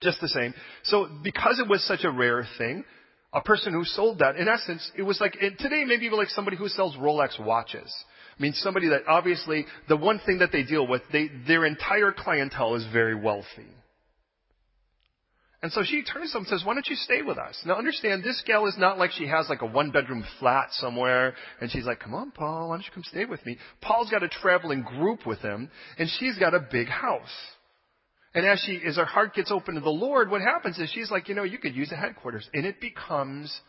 Just 0.00 0.20
the 0.20 0.28
same. 0.28 0.54
So 0.84 1.08
because 1.22 1.58
it 1.58 1.68
was 1.68 1.84
such 1.86 2.04
a 2.04 2.10
rare 2.10 2.46
thing, 2.58 2.84
a 3.32 3.40
person 3.40 3.72
who 3.72 3.84
sold 3.84 4.20
that, 4.20 4.36
in 4.36 4.48
essence, 4.48 4.90
it 4.96 5.02
was 5.02 5.20
like, 5.20 5.32
today 5.58 5.84
maybe 5.84 6.08
like 6.10 6.28
somebody 6.28 6.56
who 6.56 6.68
sells 6.68 6.96
Rolex 6.96 7.44
watches. 7.44 7.92
I 8.38 8.42
mean, 8.42 8.52
somebody 8.54 8.88
that 8.88 9.02
obviously, 9.08 9.66
the 9.88 9.96
one 9.96 10.20
thing 10.24 10.38
that 10.38 10.50
they 10.52 10.62
deal 10.62 10.86
with, 10.86 11.02
they, 11.12 11.28
their 11.46 11.64
entire 11.64 12.12
clientele 12.12 12.74
is 12.74 12.86
very 12.92 13.14
wealthy. 13.14 13.68
And 15.62 15.72
so 15.72 15.82
she 15.82 16.02
turns 16.02 16.30
to 16.32 16.38
him 16.38 16.42
and 16.42 16.48
says, 16.48 16.62
why 16.62 16.74
don't 16.74 16.86
you 16.86 16.94
stay 16.94 17.22
with 17.22 17.38
us? 17.38 17.58
Now 17.64 17.76
understand, 17.76 18.22
this 18.22 18.42
gal 18.46 18.66
is 18.66 18.76
not 18.76 18.98
like 18.98 19.12
she 19.12 19.26
has 19.26 19.48
like 19.48 19.62
a 19.62 19.66
one 19.66 19.90
bedroom 19.92 20.22
flat 20.38 20.68
somewhere 20.72 21.34
and 21.58 21.70
she's 21.70 21.86
like, 21.86 22.00
come 22.00 22.12
on, 22.12 22.32
Paul, 22.32 22.68
why 22.68 22.76
don't 22.76 22.84
you 22.84 22.90
come 22.92 23.02
stay 23.04 23.24
with 23.24 23.44
me? 23.46 23.56
Paul's 23.80 24.10
got 24.10 24.22
a 24.22 24.28
traveling 24.28 24.82
group 24.82 25.26
with 25.26 25.38
him 25.38 25.70
and 25.98 26.10
she's 26.18 26.36
got 26.38 26.52
a 26.52 26.60
big 26.70 26.88
house. 26.88 27.30
And 28.34 28.44
as 28.44 28.60
she, 28.66 28.80
as 28.84 28.96
her 28.96 29.04
heart 29.04 29.34
gets 29.34 29.52
open 29.52 29.76
to 29.76 29.80
the 29.80 29.90
Lord, 29.90 30.28
what 30.28 30.40
happens 30.40 30.78
is 30.78 30.90
she's 30.90 31.10
like, 31.10 31.28
you 31.28 31.34
know, 31.34 31.44
you 31.44 31.58
could 31.58 31.74
use 31.74 31.92
a 31.92 31.96
headquarters. 31.96 32.48
And 32.52 32.66
it 32.66 32.80
becomes, 32.80 33.60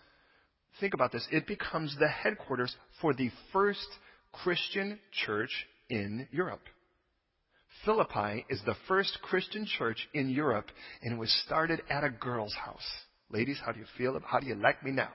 think 0.80 0.96
about 0.96 1.12
this, 1.12 1.28
it 1.32 1.46
becomes 1.46 1.96
the 2.00 2.08
headquarters 2.08 2.76
for 3.00 3.14
the 3.14 3.30
first 3.54 3.88
Christian 4.32 5.00
church 5.26 5.52
in 5.90 6.28
Europe. 6.32 6.64
Philippi 7.84 8.46
is 8.50 8.60
the 8.66 8.76
first 8.88 9.20
Christian 9.22 9.68
church 9.78 10.08
in 10.14 10.30
Europe, 10.30 10.68
and 11.04 11.14
it 11.14 11.20
was 11.20 11.32
started 11.46 11.82
at 11.90 12.04
a 12.04 12.10
girl's 12.10 12.54
house. 12.56 12.88
Ladies, 13.30 13.60
how 13.64 13.72
do 13.72 13.80
you 13.80 13.86
feel? 13.98 14.20
How 14.26 14.40
do 14.40 14.48
you 14.48 14.56
like 14.56 14.84
me 14.84 14.92
now? 14.92 15.10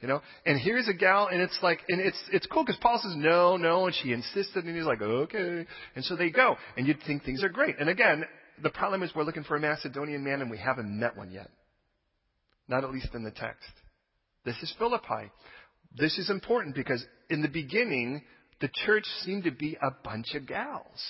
You 0.00 0.08
know, 0.08 0.22
and 0.46 0.58
here's 0.58 0.88
a 0.88 0.94
gal, 0.94 1.28
and 1.30 1.42
it's 1.42 1.58
like, 1.62 1.80
and 1.88 2.00
it's 2.00 2.18
it's 2.32 2.46
cool 2.46 2.64
because 2.64 2.78
Paul 2.80 2.98
says 3.02 3.14
no, 3.16 3.58
no, 3.58 3.84
and 3.84 3.94
she 3.94 4.12
insisted, 4.12 4.64
and 4.64 4.74
he's 4.74 4.86
like, 4.86 5.02
okay, 5.02 5.66
and 5.94 6.04
so 6.04 6.16
they 6.16 6.30
go, 6.30 6.56
and 6.76 6.86
you'd 6.86 7.02
think 7.06 7.22
things 7.22 7.44
are 7.44 7.50
great. 7.50 7.76
And 7.78 7.90
again, 7.90 8.24
the 8.62 8.70
problem 8.70 9.02
is 9.02 9.10
we're 9.14 9.24
looking 9.24 9.44
for 9.44 9.56
a 9.56 9.60
Macedonian 9.60 10.24
man, 10.24 10.40
and 10.40 10.50
we 10.50 10.56
haven't 10.56 10.98
met 10.98 11.18
one 11.18 11.30
yet, 11.30 11.50
not 12.66 12.82
at 12.82 12.90
least 12.90 13.08
in 13.14 13.24
the 13.24 13.30
text. 13.30 13.68
This 14.46 14.56
is 14.62 14.74
Philippi. 14.78 15.30
This 15.94 16.16
is 16.18 16.30
important 16.30 16.74
because 16.74 17.04
in 17.28 17.42
the 17.42 17.48
beginning, 17.48 18.22
the 18.62 18.70
church 18.86 19.04
seemed 19.22 19.44
to 19.44 19.50
be 19.50 19.76
a 19.82 19.90
bunch 20.02 20.34
of 20.34 20.46
gals. 20.46 21.02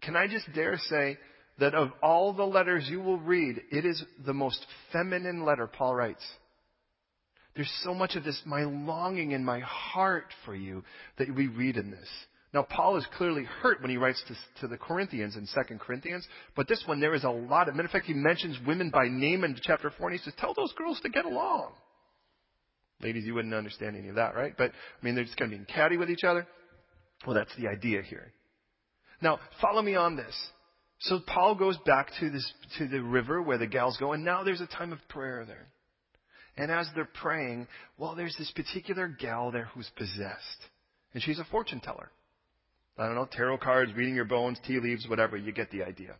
Can 0.00 0.16
I 0.16 0.28
just 0.28 0.50
dare 0.54 0.78
say 0.88 1.18
that 1.58 1.74
of 1.74 1.90
all 2.02 2.32
the 2.32 2.44
letters 2.44 2.86
you 2.88 3.00
will 3.00 3.18
read, 3.18 3.60
it 3.70 3.84
is 3.84 4.02
the 4.24 4.32
most 4.32 4.64
feminine 4.92 5.44
letter 5.44 5.66
Paul 5.66 5.94
writes. 5.94 6.24
There's 7.54 7.72
so 7.82 7.94
much 7.94 8.14
of 8.16 8.24
this, 8.24 8.40
my 8.44 8.62
longing 8.62 9.32
in 9.32 9.44
my 9.44 9.60
heart 9.60 10.26
for 10.44 10.54
you, 10.54 10.84
that 11.18 11.34
we 11.34 11.48
read 11.48 11.76
in 11.76 11.90
this. 11.90 12.08
Now, 12.52 12.62
Paul 12.62 12.96
is 12.96 13.06
clearly 13.16 13.44
hurt 13.44 13.80
when 13.80 13.90
he 13.90 13.96
writes 13.96 14.22
to, 14.26 14.34
to 14.62 14.68
the 14.68 14.76
Corinthians 14.76 15.36
in 15.36 15.46
2 15.46 15.78
Corinthians, 15.78 16.26
but 16.56 16.66
this 16.66 16.82
one, 16.86 17.00
there 17.00 17.14
is 17.14 17.24
a 17.24 17.30
lot 17.30 17.68
of, 17.68 17.76
matter 17.76 17.86
of 17.86 17.92
fact, 17.92 18.06
he 18.06 18.14
mentions 18.14 18.58
women 18.66 18.90
by 18.90 19.06
name 19.08 19.44
in 19.44 19.56
chapter 19.62 19.92
4, 19.96 20.08
and 20.08 20.18
he 20.18 20.24
says, 20.24 20.34
tell 20.38 20.54
those 20.54 20.72
girls 20.76 21.00
to 21.00 21.08
get 21.08 21.24
along. 21.24 21.72
Ladies, 23.02 23.24
you 23.24 23.34
wouldn't 23.34 23.54
understand 23.54 23.96
any 23.96 24.08
of 24.08 24.16
that, 24.16 24.34
right? 24.34 24.52
But, 24.56 24.72
I 24.72 25.04
mean, 25.04 25.14
they're 25.14 25.24
just 25.24 25.36
kind 25.36 25.52
of 25.52 25.58
being 25.58 25.66
catty 25.66 25.96
with 25.96 26.10
each 26.10 26.24
other. 26.24 26.46
Well, 27.26 27.34
that's 27.34 27.54
the 27.56 27.68
idea 27.68 28.02
here. 28.02 28.32
Now, 29.22 29.38
follow 29.60 29.82
me 29.82 29.94
on 29.94 30.16
this. 30.16 30.34
So 31.00 31.20
Paul 31.26 31.54
goes 31.54 31.78
back 31.86 32.08
to 32.20 32.30
this, 32.30 32.52
to 32.78 32.88
the 32.88 33.00
river 33.00 33.40
where 33.40 33.58
the 33.58 33.66
gals 33.66 33.96
go, 33.98 34.12
and 34.12 34.24
now 34.24 34.42
there's 34.42 34.60
a 34.60 34.66
time 34.66 34.92
of 34.92 34.98
prayer 35.08 35.44
there. 35.46 35.68
And 36.60 36.70
as 36.70 36.86
they're 36.94 37.08
praying, 37.22 37.68
well, 37.96 38.14
there's 38.14 38.36
this 38.38 38.52
particular 38.54 39.08
gal 39.08 39.50
there 39.50 39.70
who's 39.74 39.90
possessed. 39.96 40.60
And 41.14 41.22
she's 41.22 41.38
a 41.38 41.44
fortune 41.50 41.80
teller. 41.80 42.10
I 42.98 43.06
don't 43.06 43.14
know, 43.14 43.26
tarot 43.32 43.58
cards, 43.58 43.92
reading 43.96 44.14
your 44.14 44.26
bones, 44.26 44.58
tea 44.66 44.78
leaves, 44.78 45.08
whatever, 45.08 45.38
you 45.38 45.52
get 45.52 45.70
the 45.70 45.82
idea. 45.82 46.16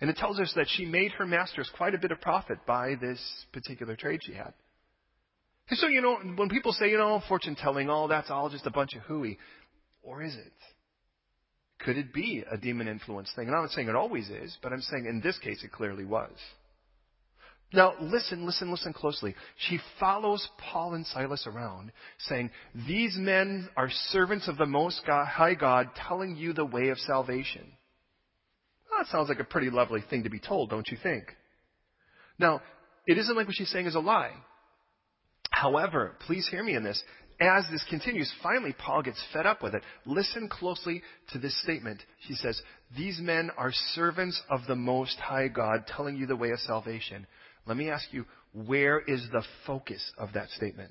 And 0.00 0.08
it 0.08 0.16
tells 0.16 0.40
us 0.40 0.50
that 0.56 0.68
she 0.70 0.86
made 0.86 1.12
her 1.12 1.26
masters 1.26 1.70
quite 1.76 1.94
a 1.94 1.98
bit 1.98 2.12
of 2.12 2.20
profit 2.22 2.64
by 2.66 2.94
this 2.98 3.20
particular 3.52 3.94
trade 3.94 4.20
she 4.22 4.32
had. 4.32 4.54
And 5.68 5.78
so, 5.78 5.86
you 5.88 6.00
know, 6.00 6.16
when 6.36 6.48
people 6.48 6.72
say, 6.72 6.88
you 6.88 6.96
know, 6.96 7.22
fortune 7.28 7.54
telling, 7.54 7.90
oh, 7.90 8.08
that's 8.08 8.30
all 8.30 8.48
just 8.48 8.64
a 8.64 8.70
bunch 8.70 8.94
of 8.94 9.02
hooey, 9.02 9.36
or 10.02 10.22
is 10.22 10.34
it? 10.34 10.52
Could 11.80 11.98
it 11.98 12.14
be 12.14 12.42
a 12.50 12.56
demon 12.56 12.88
influence 12.88 13.30
thing? 13.36 13.48
And 13.48 13.54
I'm 13.54 13.64
not 13.64 13.72
saying 13.72 13.88
it 13.88 13.94
always 13.94 14.30
is, 14.30 14.56
but 14.62 14.72
I'm 14.72 14.80
saying 14.80 15.04
in 15.04 15.20
this 15.20 15.38
case 15.40 15.62
it 15.62 15.72
clearly 15.72 16.06
was. 16.06 16.32
Now, 17.72 17.94
listen, 18.00 18.46
listen, 18.46 18.70
listen 18.70 18.94
closely. 18.94 19.34
She 19.68 19.78
follows 20.00 20.46
Paul 20.58 20.94
and 20.94 21.06
Silas 21.06 21.46
around, 21.46 21.92
saying, 22.20 22.50
These 22.86 23.16
men 23.18 23.68
are 23.76 23.90
servants 24.08 24.48
of 24.48 24.56
the 24.56 24.66
Most 24.66 25.02
High 25.06 25.54
God, 25.54 25.88
telling 25.94 26.36
you 26.36 26.54
the 26.54 26.64
way 26.64 26.88
of 26.88 26.98
salvation. 26.98 27.72
That 28.96 29.06
sounds 29.08 29.28
like 29.28 29.40
a 29.40 29.44
pretty 29.44 29.68
lovely 29.68 30.00
thing 30.08 30.24
to 30.24 30.30
be 30.30 30.40
told, 30.40 30.70
don't 30.70 30.88
you 30.88 30.96
think? 31.02 31.24
Now, 32.38 32.62
it 33.06 33.18
isn't 33.18 33.36
like 33.36 33.46
what 33.46 33.56
she's 33.56 33.70
saying 33.70 33.86
is 33.86 33.94
a 33.94 34.00
lie. 34.00 34.32
However, 35.50 36.14
please 36.26 36.48
hear 36.48 36.62
me 36.62 36.74
in 36.74 36.84
this. 36.84 37.02
As 37.40 37.64
this 37.70 37.84
continues, 37.88 38.32
finally 38.42 38.74
Paul 38.76 39.02
gets 39.02 39.22
fed 39.32 39.46
up 39.46 39.62
with 39.62 39.74
it. 39.74 39.82
Listen 40.04 40.48
closely 40.48 41.02
to 41.32 41.38
this 41.38 41.60
statement. 41.62 42.02
She 42.26 42.34
says, 42.34 42.60
These 42.96 43.20
men 43.20 43.50
are 43.56 43.70
servants 43.94 44.40
of 44.50 44.60
the 44.66 44.74
Most 44.74 45.16
High 45.18 45.48
God, 45.48 45.86
telling 45.86 46.16
you 46.16 46.26
the 46.26 46.36
way 46.36 46.50
of 46.50 46.58
salvation. 46.60 47.26
Let 47.68 47.76
me 47.76 47.90
ask 47.90 48.06
you, 48.12 48.24
where 48.52 48.98
is 48.98 49.26
the 49.30 49.44
focus 49.66 50.02
of 50.16 50.32
that 50.32 50.48
statement? 50.50 50.90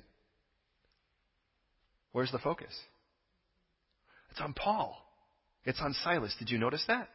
Where's 2.12 2.30
the 2.30 2.38
focus? 2.38 2.72
It's 4.30 4.40
on 4.40 4.54
Paul. 4.54 4.96
It's 5.64 5.80
on 5.80 5.92
Silas. 6.04 6.34
Did 6.38 6.50
you 6.50 6.58
notice 6.58 6.84
that? 6.86 7.08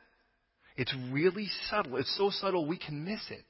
It's 0.76 0.94
really 1.12 1.48
subtle. 1.70 1.98
It's 1.98 2.16
so 2.18 2.30
subtle 2.30 2.68
we 2.68 2.78
can 2.78 3.06
miss 3.06 3.22
it. 3.30 3.46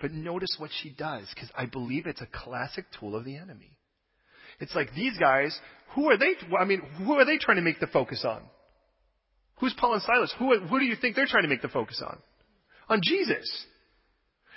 But 0.00 0.10
notice 0.10 0.56
what 0.58 0.70
she 0.82 0.90
does, 0.90 1.28
because 1.34 1.50
I 1.56 1.66
believe 1.66 2.06
it's 2.06 2.22
a 2.22 2.26
classic 2.26 2.86
tool 2.98 3.14
of 3.14 3.24
the 3.24 3.36
enemy. 3.36 3.76
It's 4.58 4.74
like 4.74 4.94
these 4.94 5.16
guys, 5.18 5.56
who 5.94 6.10
are 6.10 6.18
they, 6.18 6.34
I 6.58 6.64
mean, 6.64 6.80
who 6.98 7.12
are 7.14 7.24
they 7.24 7.38
trying 7.38 7.58
to 7.58 7.62
make 7.62 7.78
the 7.78 7.86
focus 7.86 8.24
on? 8.26 8.42
Who's 9.60 9.74
Paul 9.78 9.94
and 9.94 10.02
Silas? 10.02 10.34
Who, 10.38 10.58
who 10.58 10.78
do 10.78 10.86
you 10.86 10.96
think 10.96 11.14
they're 11.14 11.26
trying 11.26 11.44
to 11.44 11.48
make 11.48 11.62
the 11.62 11.68
focus 11.68 12.02
on? 12.04 12.18
On 12.88 13.00
Jesus. 13.02 13.66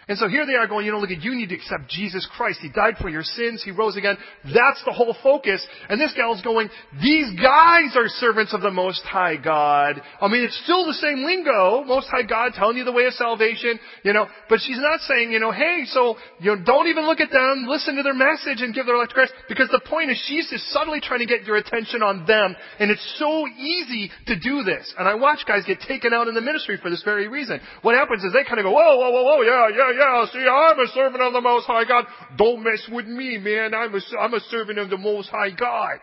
And 0.08 0.18
so 0.18 0.28
here 0.28 0.46
they 0.46 0.56
are 0.56 0.68
going, 0.68 0.86
you 0.86 0.92
know, 0.92 1.00
look 1.00 1.12
at 1.12 1.24
you 1.24 1.36
need 1.36 1.50
to 1.50 1.56
accept 1.56 1.88
Jesus 1.88 2.28
Christ. 2.36 2.60
He 2.62 2.70
died 2.70 2.96
for 3.00 3.08
your 3.08 3.24
sins. 3.24 3.64
He 3.64 3.72
rose 3.72 3.96
again. 3.96 4.18
That's 4.44 4.84
the 4.84 4.92
whole 4.92 5.16
focus. 5.24 5.66
And 5.88 6.00
this 6.00 6.14
gal's 6.16 6.42
going, 6.42 6.70
these 7.02 7.32
guys 7.40 7.96
are 7.96 8.08
servants 8.08 8.54
of 8.54 8.62
the 8.62 8.72
Most 8.72 9.02
High 9.04 9.38
God. 9.38 10.02
I 10.20 10.28
mean, 10.28 10.44
it's 10.44 10.60
still 10.64 10.86
the 10.86 10.94
same 10.94 11.24
lingo. 11.24 11.84
Most 11.86 12.08
High 12.10 12.28
God 12.28 12.52
telling 12.54 12.78
you 12.78 12.84
the 12.84 12.92
way 12.92 13.06
of 13.06 13.14
salvation, 13.14 13.80
you 14.04 14.12
know, 14.12 14.28
but 14.50 14.60
she's 14.60 14.80
not 14.80 15.00
saying, 15.02 15.32
you 15.32 15.40
know, 15.40 15.52
hey, 15.52 15.84
so, 15.86 16.16
you 16.40 16.56
know, 16.56 16.64
don't 16.64 16.88
even 16.88 17.06
look 17.06 17.22
at 17.22 17.32
them, 17.32 17.66
listen 17.68 17.96
to 17.96 18.04
their 18.04 18.14
message 18.14 18.60
and 18.60 18.76
give 18.76 18.86
their 18.86 18.98
life 18.98 19.10
to 19.10 19.14
Christ. 19.16 19.34
Because 19.48 19.70
the 19.72 19.82
point 19.88 20.12
is 20.12 20.22
she's 20.28 20.50
just 20.50 20.68
subtly 20.72 21.00
trying 21.00 21.20
to 21.20 21.26
get 21.26 21.44
your 21.44 21.56
attention 21.56 22.04
on 22.04 22.26
them. 22.26 22.56
And 22.80 22.92
it's 22.92 23.16
so 23.18 23.48
easy 23.48 24.12
to 24.28 24.36
do 24.40 24.64
this. 24.64 24.94
And 25.00 25.08
I 25.08 25.16
watch 25.16 25.48
guys 25.48 25.64
get 25.66 25.80
taken 25.80 26.14
out 26.14 26.28
in 26.28 26.36
the 26.36 26.42
ministry 26.42 26.78
for 26.82 26.90
this 26.90 27.04
very 27.04 27.28
reason. 27.28 27.62
What 27.82 27.96
happens 27.96 28.24
is 28.24 28.34
they 28.34 28.44
kind 28.44 28.60
of 28.60 28.66
go, 28.66 28.72
whoa, 28.72 28.98
whoa, 28.98 29.12
whoa, 29.12 29.24
whoa, 29.24 29.42
yeah, 29.42 29.70
yeah, 29.72 29.92
yeah, 29.98 30.26
see, 30.32 30.40
I'm 30.40 30.80
a 30.80 30.88
servant 30.94 31.24
of 31.24 31.34
the 31.34 31.42
Most 31.42 31.66
High 31.66 31.86
God. 31.86 32.06
Don't 32.38 32.64
mess 32.64 32.88
with 32.92 33.06
me, 33.06 33.38
man. 33.38 33.74
I'm 33.74 33.94
a, 33.94 34.00
I'm 34.20 34.34
a 34.34 34.40
servant 34.50 34.80
of 34.80 34.90
the 34.90 34.98
Most 34.98 35.30
High 35.30 35.52
God. 35.52 36.00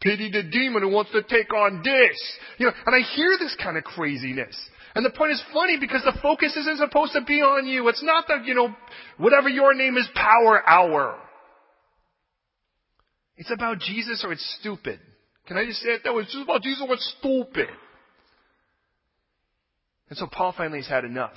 Pity 0.00 0.30
the 0.30 0.42
demon 0.42 0.82
who 0.82 0.88
wants 0.88 1.12
to 1.12 1.22
take 1.22 1.52
on 1.54 1.82
this. 1.84 2.38
You 2.58 2.66
know, 2.66 2.72
and 2.86 2.94
I 2.94 3.06
hear 3.14 3.36
this 3.38 3.56
kind 3.62 3.76
of 3.76 3.84
craziness. 3.84 4.56
And 4.94 5.04
the 5.04 5.10
point 5.10 5.32
is 5.32 5.42
funny 5.52 5.78
because 5.80 6.02
the 6.02 6.18
focus 6.20 6.56
isn't 6.56 6.78
supposed 6.78 7.12
to 7.12 7.22
be 7.22 7.40
on 7.40 7.66
you. 7.66 7.88
It's 7.88 8.02
not 8.02 8.24
that, 8.28 8.44
you 8.44 8.54
know, 8.54 8.74
whatever 9.16 9.48
your 9.48 9.74
name 9.74 9.96
is, 9.96 10.08
power 10.14 10.68
hour. 10.68 11.18
It's 13.36 13.50
about 13.50 13.78
Jesus 13.78 14.22
or 14.24 14.32
it's 14.32 14.56
stupid. 14.60 15.00
Can 15.46 15.56
I 15.56 15.64
just 15.64 15.80
say 15.80 15.90
it 15.90 16.02
that 16.04 16.14
way? 16.14 16.22
It's 16.22 16.32
just 16.32 16.44
about 16.44 16.62
Jesus 16.62 16.84
or 16.86 16.94
it's 16.94 17.14
stupid. 17.18 17.68
And 20.08 20.18
so 20.18 20.26
Paul 20.26 20.52
finally 20.56 20.80
has 20.80 20.88
had 20.88 21.04
enough. 21.04 21.32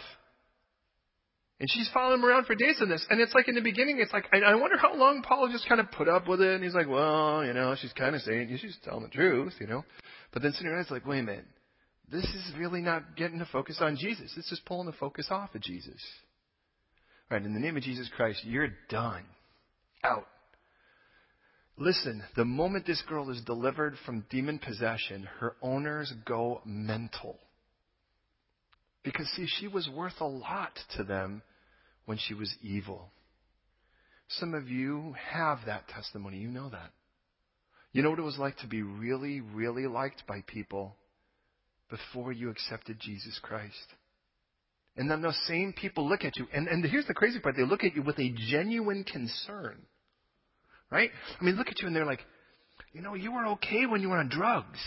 And 1.59 1.69
she's 1.71 1.89
following 1.93 2.19
him 2.19 2.25
around 2.25 2.45
for 2.45 2.55
days 2.55 2.77
on 2.81 2.89
this. 2.89 3.05
And 3.09 3.21
it's 3.21 3.33
like 3.33 3.47
in 3.47 3.55
the 3.55 3.61
beginning, 3.61 3.99
it's 3.99 4.11
like, 4.11 4.25
I, 4.33 4.55
wonder 4.55 4.77
how 4.77 4.93
long 4.93 5.21
Paul 5.21 5.47
just 5.49 5.67
kind 5.69 5.79
of 5.79 5.89
put 5.89 6.09
up 6.09 6.27
with 6.27 6.41
it. 6.41 6.55
And 6.55 6.63
he's 6.63 6.73
like, 6.73 6.89
well, 6.89 7.45
you 7.45 7.53
know, 7.53 7.75
she's 7.79 7.93
kind 7.93 8.13
of 8.13 8.21
saying, 8.21 8.57
she's 8.61 8.77
telling 8.83 9.03
the 9.03 9.09
truth, 9.09 9.53
you 9.59 9.67
know. 9.67 9.85
But 10.33 10.41
then 10.41 10.53
around, 10.65 10.81
it's 10.81 10.91
like, 10.91 11.05
wait 11.05 11.19
a 11.19 11.23
minute. 11.23 11.45
This 12.11 12.25
is 12.25 12.51
really 12.57 12.81
not 12.81 13.15
getting 13.15 13.39
the 13.39 13.45
focus 13.45 13.77
on 13.79 13.95
Jesus. 13.95 14.33
It's 14.37 14.49
just 14.49 14.65
pulling 14.65 14.85
the 14.85 14.93
focus 14.93 15.27
off 15.29 15.55
of 15.55 15.61
Jesus. 15.61 16.01
Right, 17.31 17.41
in 17.41 17.53
the 17.53 17.59
name 17.59 17.77
of 17.77 17.83
Jesus 17.83 18.09
Christ, 18.15 18.41
you're 18.43 18.69
done. 18.89 19.23
Out. 20.03 20.27
Listen, 21.77 22.23
the 22.35 22.45
moment 22.45 22.85
this 22.85 23.01
girl 23.07 23.29
is 23.31 23.41
delivered 23.41 23.95
from 24.05 24.25
demon 24.29 24.59
possession, 24.59 25.27
her 25.39 25.55
owners 25.61 26.13
go 26.25 26.61
mental. 26.65 27.37
Because, 29.05 29.27
see, 29.35 29.47
she 29.47 29.67
was 29.67 29.87
worth 29.87 30.19
a 30.19 30.25
lot 30.25 30.77
to 30.97 31.03
them 31.03 31.43
when 32.05 32.17
she 32.17 32.33
was 32.33 32.53
evil. 32.61 33.11
Some 34.27 34.55
of 34.55 34.67
you 34.67 35.15
have 35.31 35.59
that 35.67 35.87
testimony. 35.87 36.37
You 36.37 36.49
know 36.49 36.69
that. 36.69 36.91
You 37.93 38.01
know 38.01 38.09
what 38.09 38.19
it 38.19 38.23
was 38.23 38.39
like 38.39 38.57
to 38.57 38.67
be 38.67 38.81
really, 38.81 39.39
really 39.39 39.85
liked 39.85 40.23
by 40.27 40.43
people 40.47 40.95
before 41.89 42.33
you 42.33 42.49
accepted 42.49 42.99
Jesus 42.99 43.39
Christ. 43.41 43.93
And 44.97 45.09
then 45.09 45.21
those 45.21 45.39
same 45.47 45.71
people 45.71 46.09
look 46.09 46.23
at 46.23 46.35
you, 46.37 46.47
and, 46.53 46.67
and 46.67 46.83
here's 46.83 47.05
the 47.05 47.13
crazy 47.13 47.39
part 47.39 47.55
they 47.55 47.63
look 47.63 47.83
at 47.83 47.95
you 47.95 48.01
with 48.01 48.17
a 48.17 48.33
genuine 48.49 49.03
concern. 49.03 49.77
Right? 50.89 51.11
I 51.39 51.43
mean, 51.43 51.55
look 51.55 51.67
at 51.67 51.79
you 51.79 51.87
and 51.87 51.95
they're 51.95 52.05
like, 52.05 52.21
you 52.93 53.01
know, 53.01 53.13
you 53.13 53.31
were 53.31 53.45
okay 53.47 53.85
when 53.85 54.01
you 54.01 54.09
were 54.09 54.17
on 54.17 54.29
drugs. 54.29 54.79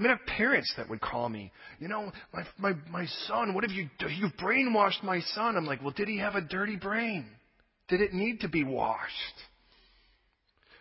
I 0.00 0.02
mean, 0.02 0.12
I 0.12 0.16
have 0.16 0.26
parents 0.38 0.72
that 0.78 0.88
would 0.88 1.02
call 1.02 1.28
me, 1.28 1.52
you 1.78 1.86
know, 1.86 2.10
my, 2.32 2.42
my, 2.58 2.72
my 2.90 3.06
son, 3.26 3.52
what 3.52 3.64
have 3.64 3.70
you? 3.70 3.90
You've 4.08 4.32
brainwashed 4.42 5.02
my 5.02 5.20
son. 5.34 5.58
I'm 5.58 5.66
like, 5.66 5.82
well, 5.82 5.92
did 5.94 6.08
he 6.08 6.20
have 6.20 6.36
a 6.36 6.40
dirty 6.40 6.76
brain? 6.76 7.26
Did 7.88 8.00
it 8.00 8.14
need 8.14 8.40
to 8.40 8.48
be 8.48 8.64
washed? 8.64 9.10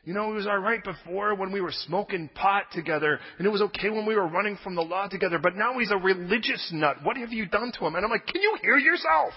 You 0.06 0.14
know, 0.14 0.32
it 0.32 0.36
was 0.36 0.48
alright 0.48 0.82
before 0.86 1.36
when 1.36 1.52
we 1.52 1.60
were 1.60 1.74
smoking 1.86 2.30
pot 2.34 2.68
together, 2.72 3.20
and 3.38 3.46
it 3.46 3.50
was 3.50 3.62
okay 3.64 3.90
when 3.90 4.06
we 4.06 4.16
were 4.16 4.26
running 4.26 4.58
from 4.64 4.76
the 4.76 4.84
law 4.84 5.10
together, 5.10 5.38
but 5.38 5.58
now 5.58 5.78
he's 5.78 5.92
a 5.92 5.98
religious 5.98 6.70
nut. 6.72 7.04
What 7.04 7.18
have 7.18 7.34
you 7.34 7.46
done 7.46 7.74
to 7.78 7.86
him? 7.86 7.96
And 7.96 8.06
I'm 8.06 8.12
like, 8.12 8.26
can 8.26 8.42
you 8.42 8.58
hear 8.62 8.78
yourself? 8.78 9.34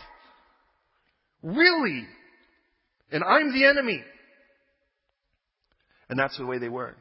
Really? 1.43 2.07
And 3.11 3.25
I'm 3.25 3.53
the 3.53 3.67
enemy. 3.67 4.01
And 6.09 6.17
that's 6.17 6.39
the 6.39 6.47
way 6.47 6.59
they 6.59 6.69
were. 6.69 6.95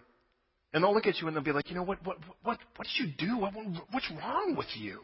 And 0.73 0.83
they'll 0.83 0.93
look 0.93 1.07
at 1.07 1.19
you 1.19 1.27
and 1.27 1.35
they'll 1.35 1.43
be 1.43 1.51
like, 1.51 1.69
you 1.69 1.75
know, 1.75 1.83
what, 1.83 2.05
what, 2.05 2.17
what, 2.43 2.57
what 2.75 2.87
did 2.87 3.05
you 3.05 3.13
do? 3.17 3.37
What, 3.37 3.53
what's 3.91 4.09
wrong 4.11 4.55
with 4.57 4.67
you? 4.75 5.01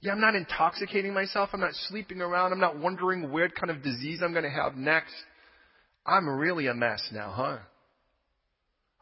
Yeah, 0.00 0.12
I'm 0.12 0.20
not 0.20 0.34
intoxicating 0.34 1.14
myself. 1.14 1.50
I'm 1.52 1.60
not 1.60 1.72
sleeping 1.88 2.20
around. 2.20 2.52
I'm 2.52 2.60
not 2.60 2.78
wondering 2.78 3.30
what 3.30 3.54
kind 3.54 3.70
of 3.70 3.82
disease 3.82 4.20
I'm 4.22 4.32
going 4.32 4.44
to 4.44 4.50
have 4.50 4.76
next. 4.76 5.14
I'm 6.06 6.28
really 6.28 6.66
a 6.66 6.74
mess 6.74 7.02
now, 7.12 7.32
huh? 7.34 7.58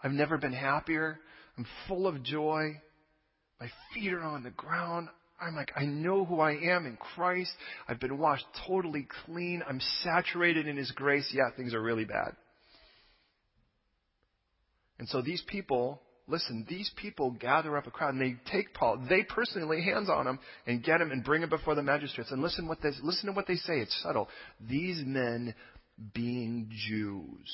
I've 0.02 0.12
never 0.12 0.38
been 0.38 0.52
happier. 0.52 1.18
I'm 1.58 1.66
full 1.88 2.06
of 2.06 2.22
joy. 2.22 2.80
My 3.60 3.68
feet 3.94 4.12
are 4.12 4.22
on 4.22 4.42
the 4.42 4.50
ground. 4.50 5.08
I'm 5.40 5.56
like, 5.56 5.72
I 5.76 5.84
know 5.84 6.24
who 6.24 6.40
I 6.40 6.52
am 6.52 6.86
in 6.86 6.96
Christ. 6.96 7.50
I've 7.88 7.98
been 7.98 8.18
washed 8.18 8.46
totally 8.66 9.06
clean. 9.24 9.62
I'm 9.68 9.80
saturated 10.02 10.68
in 10.68 10.76
His 10.76 10.90
grace. 10.92 11.28
Yeah, 11.34 11.50
things 11.56 11.74
are 11.74 11.82
really 11.82 12.04
bad. 12.04 12.36
And 15.02 15.08
so 15.08 15.20
these 15.20 15.42
people, 15.48 16.00
listen, 16.28 16.64
these 16.68 16.88
people 16.94 17.32
gather 17.32 17.76
up 17.76 17.88
a 17.88 17.90
crowd 17.90 18.14
and 18.14 18.22
they 18.22 18.36
take 18.52 18.72
Paul. 18.72 19.04
They 19.08 19.24
personally 19.24 19.78
lay 19.78 19.82
hands 19.82 20.08
on 20.08 20.28
him 20.28 20.38
and 20.64 20.80
get 20.80 21.00
him 21.00 21.10
and 21.10 21.24
bring 21.24 21.42
him 21.42 21.48
before 21.48 21.74
the 21.74 21.82
magistrates. 21.82 22.30
And 22.30 22.40
listen 22.40 22.68
what 22.68 22.78
listen 23.02 23.26
to 23.26 23.32
what 23.32 23.48
they 23.48 23.56
say. 23.56 23.80
It's 23.80 24.00
subtle. 24.00 24.28
These 24.60 25.02
men, 25.04 25.56
being 26.14 26.70
Jews, 26.86 27.52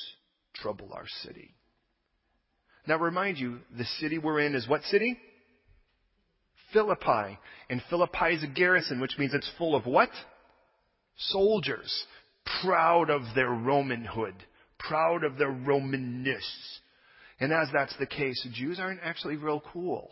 trouble 0.53 0.91
our 0.93 1.07
city. 1.23 1.55
Now 2.85 2.97
remind 2.99 3.39
you, 3.39 3.61
the 3.75 3.85
city 3.99 4.19
we're 4.19 4.41
in 4.41 4.53
is 4.53 4.67
what 4.67 4.83
city? 4.83 5.17
Philippi. 6.71 7.39
And 7.71 7.81
Philippi 7.89 8.35
is 8.35 8.43
a 8.43 8.47
garrison, 8.47 9.01
which 9.01 9.17
means 9.17 9.33
it's 9.33 9.51
full 9.57 9.75
of 9.75 9.87
what? 9.87 10.11
Soldiers. 11.17 12.05
Proud 12.61 13.09
of 13.09 13.23
their 13.33 13.49
Romanhood. 13.49 14.35
Proud 14.77 15.23
of 15.23 15.39
their 15.39 15.51
Romanness 15.51 16.45
and 17.39 17.53
as 17.53 17.69
that's 17.71 17.95
the 17.97 18.05
case, 18.05 18.45
Jews 18.53 18.79
aren't 18.79 19.01
actually 19.03 19.37
real 19.37 19.61
cool 19.71 20.11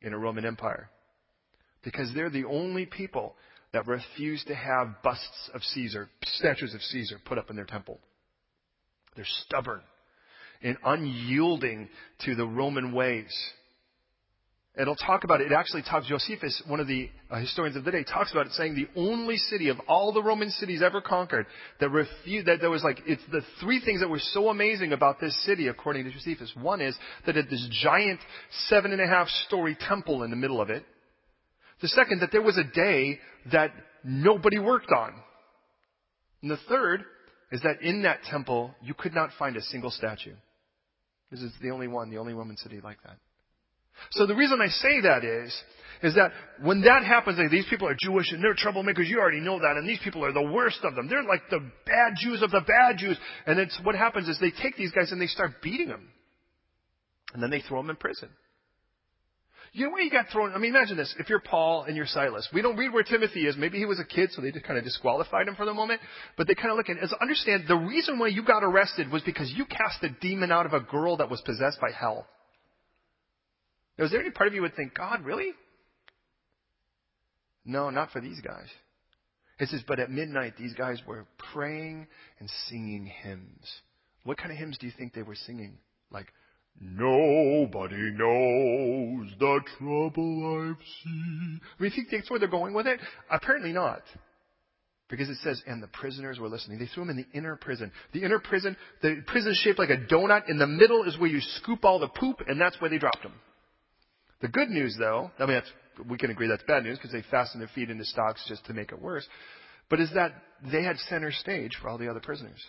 in 0.00 0.12
a 0.12 0.18
Roman 0.18 0.44
Empire. 0.46 0.90
Because 1.84 2.12
they're 2.14 2.30
the 2.30 2.44
only 2.44 2.86
people 2.86 3.34
that 3.72 3.86
refuse 3.86 4.44
to 4.44 4.54
have 4.54 5.02
busts 5.02 5.50
of 5.54 5.62
Caesar, 5.62 6.08
statues 6.24 6.74
of 6.74 6.80
Caesar 6.82 7.16
put 7.24 7.38
up 7.38 7.50
in 7.50 7.56
their 7.56 7.64
temple. 7.64 7.98
They're 9.16 9.24
stubborn 9.46 9.82
and 10.62 10.76
unyielding 10.84 11.88
to 12.24 12.34
the 12.34 12.46
Roman 12.46 12.92
ways. 12.92 13.32
It'll 14.80 14.96
talk 14.96 15.24
about 15.24 15.42
it. 15.42 15.52
It 15.52 15.54
actually 15.54 15.82
talks, 15.82 16.06
Josephus, 16.06 16.62
one 16.66 16.80
of 16.80 16.86
the 16.86 17.10
uh, 17.30 17.38
historians 17.40 17.76
of 17.76 17.84
the 17.84 17.90
day, 17.90 18.04
talks 18.04 18.32
about 18.32 18.46
it 18.46 18.52
saying 18.52 18.74
the 18.74 18.88
only 18.98 19.36
city 19.36 19.68
of 19.68 19.78
all 19.86 20.12
the 20.14 20.22
Roman 20.22 20.48
cities 20.48 20.80
ever 20.82 21.02
conquered 21.02 21.44
that 21.78 21.90
refused, 21.90 22.46
that 22.46 22.60
there 22.60 22.70
was 22.70 22.82
like, 22.82 23.02
it's 23.06 23.22
the 23.30 23.42
three 23.60 23.82
things 23.84 24.00
that 24.00 24.08
were 24.08 24.18
so 24.18 24.48
amazing 24.48 24.94
about 24.94 25.20
this 25.20 25.36
city, 25.44 25.68
according 25.68 26.04
to 26.04 26.10
Josephus. 26.10 26.50
One 26.58 26.80
is 26.80 26.96
that 27.26 27.36
it 27.36 27.44
had 27.44 27.50
this 27.50 27.68
giant 27.82 28.20
seven 28.68 28.92
and 28.92 29.00
a 29.02 29.06
half 29.06 29.28
story 29.46 29.76
temple 29.78 30.22
in 30.22 30.30
the 30.30 30.36
middle 30.36 30.60
of 30.60 30.70
it. 30.70 30.84
The 31.82 31.88
second, 31.88 32.20
that 32.20 32.32
there 32.32 32.40
was 32.40 32.56
a 32.56 32.64
day 32.64 33.18
that 33.52 33.72
nobody 34.02 34.58
worked 34.58 34.90
on. 34.90 35.12
And 36.40 36.50
the 36.50 36.58
third 36.70 37.04
is 37.50 37.60
that 37.60 37.82
in 37.82 38.04
that 38.04 38.22
temple, 38.22 38.74
you 38.80 38.94
could 38.94 39.12
not 39.12 39.30
find 39.38 39.54
a 39.58 39.62
single 39.62 39.90
statue. 39.90 40.34
This 41.30 41.40
is 41.40 41.52
the 41.60 41.72
only 41.72 41.88
one, 41.88 42.08
the 42.08 42.18
only 42.18 42.32
Roman 42.32 42.56
city 42.56 42.80
like 42.82 43.02
that. 43.02 43.18
So 44.12 44.26
the 44.26 44.34
reason 44.34 44.60
I 44.60 44.68
say 44.68 45.00
that 45.02 45.24
is, 45.24 45.54
is 46.02 46.14
that 46.16 46.32
when 46.60 46.82
that 46.82 47.04
happens, 47.04 47.38
like 47.38 47.50
these 47.50 47.66
people 47.70 47.88
are 47.88 47.96
Jewish 47.98 48.32
and 48.32 48.42
they're 48.42 48.54
troublemakers, 48.54 49.08
you 49.08 49.20
already 49.20 49.40
know 49.40 49.58
that, 49.60 49.76
and 49.76 49.88
these 49.88 50.00
people 50.02 50.24
are 50.24 50.32
the 50.32 50.42
worst 50.42 50.80
of 50.82 50.96
them. 50.96 51.08
They're 51.08 51.22
like 51.22 51.42
the 51.50 51.60
bad 51.86 52.14
Jews 52.20 52.42
of 52.42 52.50
the 52.50 52.62
bad 52.66 52.98
Jews. 52.98 53.16
And 53.46 53.58
it's 53.60 53.78
what 53.84 53.94
happens 53.94 54.28
is 54.28 54.38
they 54.40 54.50
take 54.50 54.76
these 54.76 54.90
guys 54.90 55.12
and 55.12 55.20
they 55.20 55.26
start 55.26 55.62
beating 55.62 55.88
them. 55.88 56.08
And 57.34 57.42
then 57.42 57.50
they 57.50 57.60
throw 57.60 57.80
them 57.80 57.90
in 57.90 57.96
prison. 57.96 58.28
You 59.74 59.86
know 59.86 59.92
where 59.92 60.02
you 60.02 60.10
got 60.10 60.26
thrown? 60.30 60.52
I 60.52 60.58
mean, 60.58 60.74
imagine 60.74 60.98
this. 60.98 61.14
If 61.18 61.30
you're 61.30 61.40
Paul 61.40 61.84
and 61.84 61.96
you're 61.96 62.04
Silas, 62.04 62.46
we 62.52 62.60
don't 62.60 62.76
read 62.76 62.92
where 62.92 63.02
Timothy 63.02 63.46
is. 63.46 63.56
Maybe 63.56 63.78
he 63.78 63.86
was 63.86 63.98
a 63.98 64.04
kid, 64.04 64.28
so 64.32 64.42
they 64.42 64.52
just 64.52 64.66
kind 64.66 64.76
of 64.78 64.84
disqualified 64.84 65.48
him 65.48 65.54
for 65.54 65.64
the 65.64 65.72
moment. 65.72 66.02
But 66.36 66.46
they 66.46 66.54
kind 66.54 66.70
of 66.70 66.76
look 66.76 66.90
at 66.90 66.98
it 66.98 67.10
understand 67.22 67.64
the 67.66 67.76
reason 67.76 68.18
why 68.18 68.26
you 68.26 68.44
got 68.44 68.62
arrested 68.62 69.10
was 69.10 69.22
because 69.22 69.50
you 69.56 69.64
cast 69.64 70.02
a 70.02 70.10
demon 70.20 70.52
out 70.52 70.66
of 70.66 70.74
a 70.74 70.80
girl 70.80 71.16
that 71.16 71.30
was 71.30 71.40
possessed 71.40 71.80
by 71.80 71.90
hell. 71.90 72.26
Now, 74.02 74.06
is 74.06 74.10
there 74.10 74.20
any 74.20 74.32
part 74.32 74.48
of 74.48 74.54
you 74.54 74.62
would 74.62 74.74
think, 74.74 74.94
God, 74.94 75.24
really? 75.24 75.52
No, 77.64 77.88
not 77.90 78.10
for 78.10 78.20
these 78.20 78.40
guys. 78.40 78.66
It 79.60 79.68
says, 79.68 79.84
but 79.86 80.00
at 80.00 80.10
midnight, 80.10 80.54
these 80.58 80.74
guys 80.74 81.00
were 81.06 81.24
praying 81.54 82.08
and 82.40 82.50
singing 82.68 83.06
hymns. 83.06 83.64
What 84.24 84.38
kind 84.38 84.50
of 84.50 84.58
hymns 84.58 84.76
do 84.76 84.88
you 84.88 84.92
think 84.98 85.14
they 85.14 85.22
were 85.22 85.36
singing? 85.36 85.78
Like, 86.10 86.26
Nobody 86.80 88.10
knows 88.10 89.30
the 89.38 89.60
trouble 89.78 90.74
I've 90.74 90.84
seen. 91.04 91.60
I 91.78 91.82
mean, 91.84 91.92
think 91.92 92.08
that's 92.10 92.28
where 92.28 92.40
they're 92.40 92.48
going 92.48 92.74
with 92.74 92.88
it? 92.88 92.98
Apparently 93.30 93.72
not. 93.72 94.02
Because 95.08 95.28
it 95.28 95.38
says, 95.44 95.62
and 95.68 95.80
the 95.80 95.86
prisoners 95.86 96.40
were 96.40 96.48
listening. 96.48 96.80
They 96.80 96.86
threw 96.86 97.04
him 97.04 97.10
in 97.10 97.18
the 97.18 97.38
inner 97.38 97.54
prison. 97.54 97.92
The 98.12 98.24
inner 98.24 98.40
prison, 98.40 98.76
the 99.00 99.22
prison 99.28 99.52
is 99.52 99.58
shaped 99.58 99.78
like 99.78 99.90
a 99.90 100.12
donut. 100.12 100.48
In 100.48 100.58
the 100.58 100.66
middle 100.66 101.04
is 101.04 101.16
where 101.20 101.30
you 101.30 101.40
scoop 101.40 101.84
all 101.84 102.00
the 102.00 102.08
poop, 102.08 102.40
and 102.48 102.60
that's 102.60 102.80
where 102.80 102.90
they 102.90 102.98
dropped 102.98 103.22
him. 103.22 103.34
The 104.42 104.48
good 104.48 104.68
news, 104.70 104.96
though, 104.98 105.30
I 105.38 105.46
mean, 105.46 105.62
we 106.10 106.18
can 106.18 106.30
agree 106.30 106.48
that's 106.48 106.64
bad 106.64 106.82
news 106.82 106.98
because 106.98 107.12
they 107.12 107.22
fastened 107.30 107.60
their 107.60 107.70
feet 107.74 107.90
into 107.90 108.04
stocks 108.04 108.44
just 108.48 108.66
to 108.66 108.74
make 108.74 108.90
it 108.90 109.00
worse, 109.00 109.26
but 109.88 110.00
is 110.00 110.10
that 110.14 110.32
they 110.70 110.82
had 110.82 110.98
center 111.08 111.30
stage 111.30 111.78
for 111.80 111.88
all 111.88 111.96
the 111.96 112.10
other 112.10 112.20
prisoners. 112.20 112.62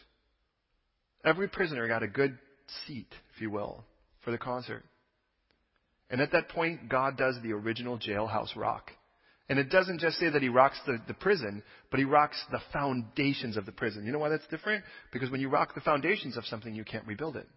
Every 1.26 1.48
prisoner 1.48 1.88
got 1.88 2.04
a 2.04 2.08
good 2.08 2.38
seat, 2.86 3.08
if 3.34 3.42
you 3.42 3.50
will, 3.50 3.86
for 4.24 4.32
the 4.32 4.38
concert. 4.38 4.84
And 6.12 6.22
at 6.22 6.32
that 6.34 6.50
point, 6.50 6.90
God 6.90 7.18
does 7.18 7.38
the 7.42 7.54
original 7.54 7.98
jailhouse 7.98 8.56
rock. 8.56 8.92
And 9.50 9.58
it 9.58 9.72
doesn't 9.72 10.00
just 10.00 10.18
say 10.18 10.30
that 10.30 10.42
he 10.42 10.50
rocks 10.50 10.80
the, 10.86 11.00
the 11.08 11.14
prison, 11.14 11.64
but 11.90 12.00
he 12.00 12.06
rocks 12.06 12.38
the 12.52 12.62
foundations 12.72 13.58
of 13.58 13.66
the 13.66 13.72
prison. 13.72 14.06
You 14.06 14.12
know 14.12 14.20
why 14.20 14.30
that's 14.30 14.48
different? 14.48 14.84
Because 15.12 15.32
when 15.32 15.42
you 15.42 15.50
rock 15.50 15.74
the 15.74 15.82
foundations 15.82 16.38
of 16.38 16.46
something, 16.46 16.76
you 16.76 16.84
can't 16.84 17.08
rebuild 17.08 17.36
it 17.36 17.48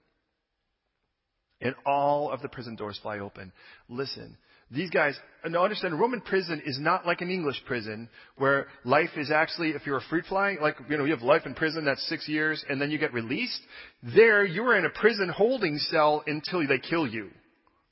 and 1.60 1.74
all 1.84 2.30
of 2.30 2.42
the 2.42 2.48
prison 2.48 2.76
doors 2.76 2.98
fly 3.02 3.18
open. 3.18 3.52
Listen, 3.88 4.36
these 4.70 4.90
guys, 4.90 5.16
now 5.48 5.62
understand, 5.62 5.98
Roman 5.98 6.20
prison 6.20 6.60
is 6.66 6.78
not 6.80 7.06
like 7.06 7.20
an 7.20 7.30
English 7.30 7.62
prison 7.66 8.08
where 8.36 8.66
life 8.84 9.10
is 9.16 9.30
actually, 9.30 9.70
if 9.70 9.86
you're 9.86 9.98
a 9.98 10.08
fruit 10.10 10.24
fly, 10.28 10.56
like, 10.60 10.76
you 10.90 10.96
know, 10.96 11.04
you 11.04 11.12
have 11.12 11.22
life 11.22 11.42
in 11.46 11.54
prison, 11.54 11.84
that's 11.84 12.06
six 12.08 12.28
years, 12.28 12.64
and 12.68 12.80
then 12.80 12.90
you 12.90 12.98
get 12.98 13.12
released. 13.12 13.60
There, 14.02 14.44
you're 14.44 14.76
in 14.76 14.84
a 14.84 14.90
prison 14.90 15.28
holding 15.28 15.78
cell 15.78 16.24
until 16.26 16.66
they 16.66 16.78
kill 16.78 17.06
you. 17.06 17.30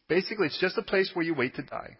Basically, 0.08 0.46
it's 0.46 0.60
just 0.60 0.76
a 0.76 0.82
place 0.82 1.10
where 1.14 1.24
you 1.24 1.34
wait 1.34 1.54
to 1.54 1.62
die. 1.62 1.96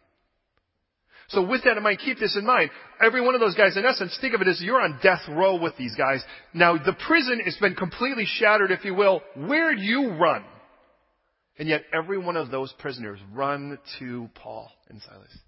So 1.29 1.47
with 1.47 1.63
that 1.65 1.77
in 1.77 1.83
mind, 1.83 2.01
keep 2.01 2.19
this 2.19 2.37
in 2.37 2.45
mind. 2.45 2.71
Every 3.01 3.23
one 3.23 3.35
of 3.35 3.41
those 3.41 3.55
guys, 3.55 3.77
in 3.77 3.87
essence, 3.87 4.19
think 4.21 4.35
of 4.35 4.43
it 4.43 4.49
as 4.49 4.61
you're 4.61 4.81
on 4.81 4.99
death 5.03 5.23
row 5.29 5.57
with 5.57 5.77
these 5.79 5.95
guys. 5.95 6.23
Now, 6.53 6.77
the 6.77 6.97
prison 7.07 7.41
has 7.45 7.57
been 7.57 7.75
completely 7.75 8.25
shattered, 8.27 8.71
if 8.73 8.85
you 8.85 8.95
will. 8.95 9.23
Where 9.35 9.75
do 9.75 9.81
you 9.81 10.11
run? 10.11 10.45
And 11.59 11.69
yet 11.69 11.83
every 11.93 12.19
one 12.19 12.37
of 12.37 12.51
those 12.51 12.73
prisoners 12.79 13.21
run 13.33 13.79
to 13.99 14.29
Paul 14.35 14.71
and 14.89 15.01
Silas. 15.03 15.39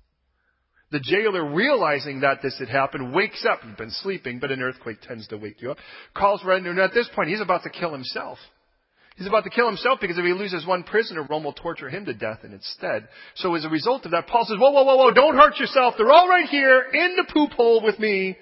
The 0.92 1.00
jailer, 1.00 1.52
realizing 1.52 2.20
that 2.20 2.42
this 2.42 2.56
had 2.60 2.68
happened, 2.68 3.12
wakes 3.12 3.44
up. 3.44 3.60
He's 3.62 3.76
been 3.76 3.90
sleeping, 3.90 4.38
but 4.38 4.52
an 4.52 4.62
earthquake 4.62 5.00
tends 5.00 5.26
to 5.28 5.36
wake 5.36 5.60
you 5.60 5.72
up. 5.72 5.78
Calls 6.14 6.44
right, 6.44 6.64
and 6.64 6.78
at 6.78 6.94
this 6.94 7.08
point, 7.14 7.28
he's 7.28 7.40
about 7.40 7.64
to 7.64 7.70
kill 7.70 7.92
himself. 7.92 8.38
He's 9.16 9.26
about 9.26 9.44
to 9.44 9.50
kill 9.50 9.66
himself 9.66 9.98
because 10.00 10.18
if 10.18 10.24
he 10.24 10.32
loses 10.32 10.66
one 10.66 10.84
prisoner, 10.84 11.22
Rome 11.22 11.44
will 11.44 11.54
torture 11.54 11.88
him 11.88 12.04
to 12.04 12.14
death 12.14 12.40
instead. 12.44 13.08
So 13.36 13.54
as 13.54 13.64
a 13.64 13.68
result 13.68 14.04
of 14.04 14.10
that, 14.10 14.26
Paul 14.26 14.44
says, 14.44 14.58
whoa, 14.60 14.70
whoa, 14.70 14.84
whoa, 14.84 14.96
whoa, 14.96 15.10
don't 15.12 15.36
hurt 15.36 15.58
yourself. 15.58 15.94
They're 15.96 16.12
all 16.12 16.28
right 16.28 16.48
here 16.48 16.82
in 16.92 17.16
the 17.16 17.32
poop 17.32 17.52
hole 17.52 17.82
with 17.82 17.98
me. 17.98 18.36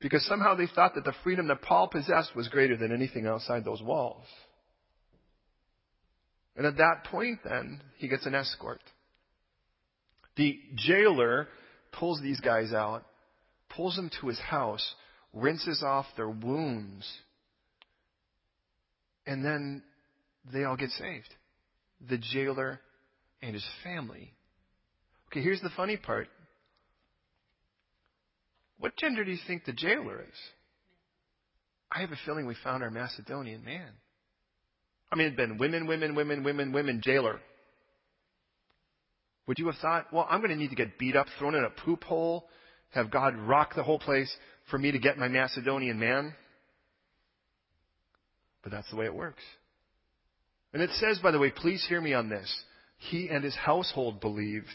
Because 0.00 0.26
somehow 0.26 0.54
they 0.54 0.66
thought 0.66 0.94
that 0.94 1.04
the 1.04 1.14
freedom 1.22 1.48
that 1.48 1.62
Paul 1.62 1.88
possessed 1.88 2.34
was 2.34 2.48
greater 2.48 2.76
than 2.76 2.92
anything 2.92 3.26
outside 3.26 3.64
those 3.64 3.82
walls. 3.82 4.24
And 6.56 6.66
at 6.66 6.78
that 6.78 7.04
point, 7.10 7.40
then, 7.44 7.82
he 7.98 8.08
gets 8.08 8.26
an 8.26 8.34
escort. 8.34 8.80
The 10.36 10.58
jailer 10.74 11.48
pulls 11.92 12.20
these 12.20 12.40
guys 12.40 12.72
out, 12.72 13.04
pulls 13.68 13.96
them 13.96 14.10
to 14.20 14.28
his 14.28 14.38
house, 14.38 14.94
rinses 15.32 15.82
off 15.86 16.06
their 16.16 16.28
wounds, 16.28 17.06
and 19.26 19.44
then 19.44 19.82
they 20.52 20.64
all 20.64 20.76
get 20.76 20.90
saved. 20.90 21.34
The 22.08 22.18
jailer 22.18 22.80
and 23.42 23.54
his 23.54 23.66
family. 23.82 24.32
Okay, 25.28 25.42
here's 25.42 25.60
the 25.60 25.70
funny 25.76 25.96
part. 25.96 26.28
What 28.78 28.96
gender 28.96 29.24
do 29.24 29.30
you 29.30 29.38
think 29.46 29.64
the 29.64 29.72
jailer 29.72 30.22
is? 30.22 30.38
I 31.90 32.00
have 32.00 32.12
a 32.12 32.18
feeling 32.24 32.46
we 32.46 32.56
found 32.62 32.82
our 32.82 32.90
Macedonian 32.90 33.64
man. 33.64 33.90
I 35.10 35.16
mean, 35.16 35.26
it'd 35.26 35.36
been 35.36 35.58
women, 35.58 35.86
women, 35.86 36.14
women, 36.14 36.42
women, 36.42 36.72
women, 36.72 37.00
jailer. 37.02 37.40
Would 39.46 39.58
you 39.58 39.66
have 39.66 39.76
thought, 39.76 40.12
well, 40.12 40.26
I'm 40.28 40.40
going 40.40 40.50
to 40.50 40.56
need 40.56 40.70
to 40.70 40.76
get 40.76 40.98
beat 40.98 41.14
up, 41.14 41.26
thrown 41.38 41.54
in 41.54 41.64
a 41.64 41.70
poop 41.70 42.02
hole, 42.04 42.48
have 42.90 43.10
God 43.10 43.36
rock 43.36 43.74
the 43.74 43.82
whole 43.82 43.98
place 43.98 44.34
for 44.70 44.78
me 44.78 44.90
to 44.90 44.98
get 44.98 45.18
my 45.18 45.28
Macedonian 45.28 45.98
man? 45.98 46.34
But 48.62 48.72
that's 48.72 48.90
the 48.90 48.96
way 48.96 49.04
it 49.04 49.14
works. 49.14 49.42
And 50.72 50.82
it 50.82 50.90
says, 50.94 51.20
by 51.20 51.30
the 51.30 51.38
way, 51.38 51.50
please 51.50 51.84
hear 51.88 52.00
me 52.00 52.12
on 52.12 52.28
this. 52.28 52.52
He 52.98 53.28
and 53.28 53.44
his 53.44 53.54
household 53.54 54.20
believed. 54.20 54.66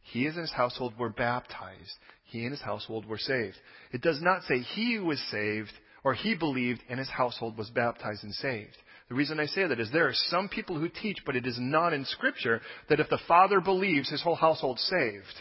He 0.00 0.26
and 0.26 0.36
his 0.36 0.52
household 0.52 0.94
were 0.98 1.10
baptized. 1.10 1.98
He 2.24 2.42
and 2.42 2.52
his 2.52 2.62
household 2.62 3.06
were 3.06 3.18
saved. 3.18 3.56
It 3.92 4.00
does 4.00 4.20
not 4.22 4.42
say 4.44 4.60
he 4.60 4.98
was 4.98 5.20
saved 5.30 5.72
or 6.02 6.14
he 6.14 6.34
believed 6.34 6.80
and 6.88 6.98
his 6.98 7.08
household 7.08 7.58
was 7.58 7.70
baptized 7.70 8.24
and 8.24 8.34
saved. 8.34 8.76
The 9.08 9.14
reason 9.14 9.38
I 9.38 9.46
say 9.46 9.66
that 9.66 9.80
is 9.80 9.90
there 9.92 10.08
are 10.08 10.14
some 10.14 10.48
people 10.48 10.78
who 10.78 10.88
teach, 10.88 11.18
but 11.26 11.36
it 11.36 11.46
is 11.46 11.58
not 11.60 11.92
in 11.92 12.04
Scripture, 12.06 12.60
that 12.88 13.00
if 13.00 13.08
the 13.10 13.20
father 13.28 13.60
believes, 13.60 14.10
his 14.10 14.22
whole 14.22 14.34
household's 14.34 14.82
saved. 14.82 15.34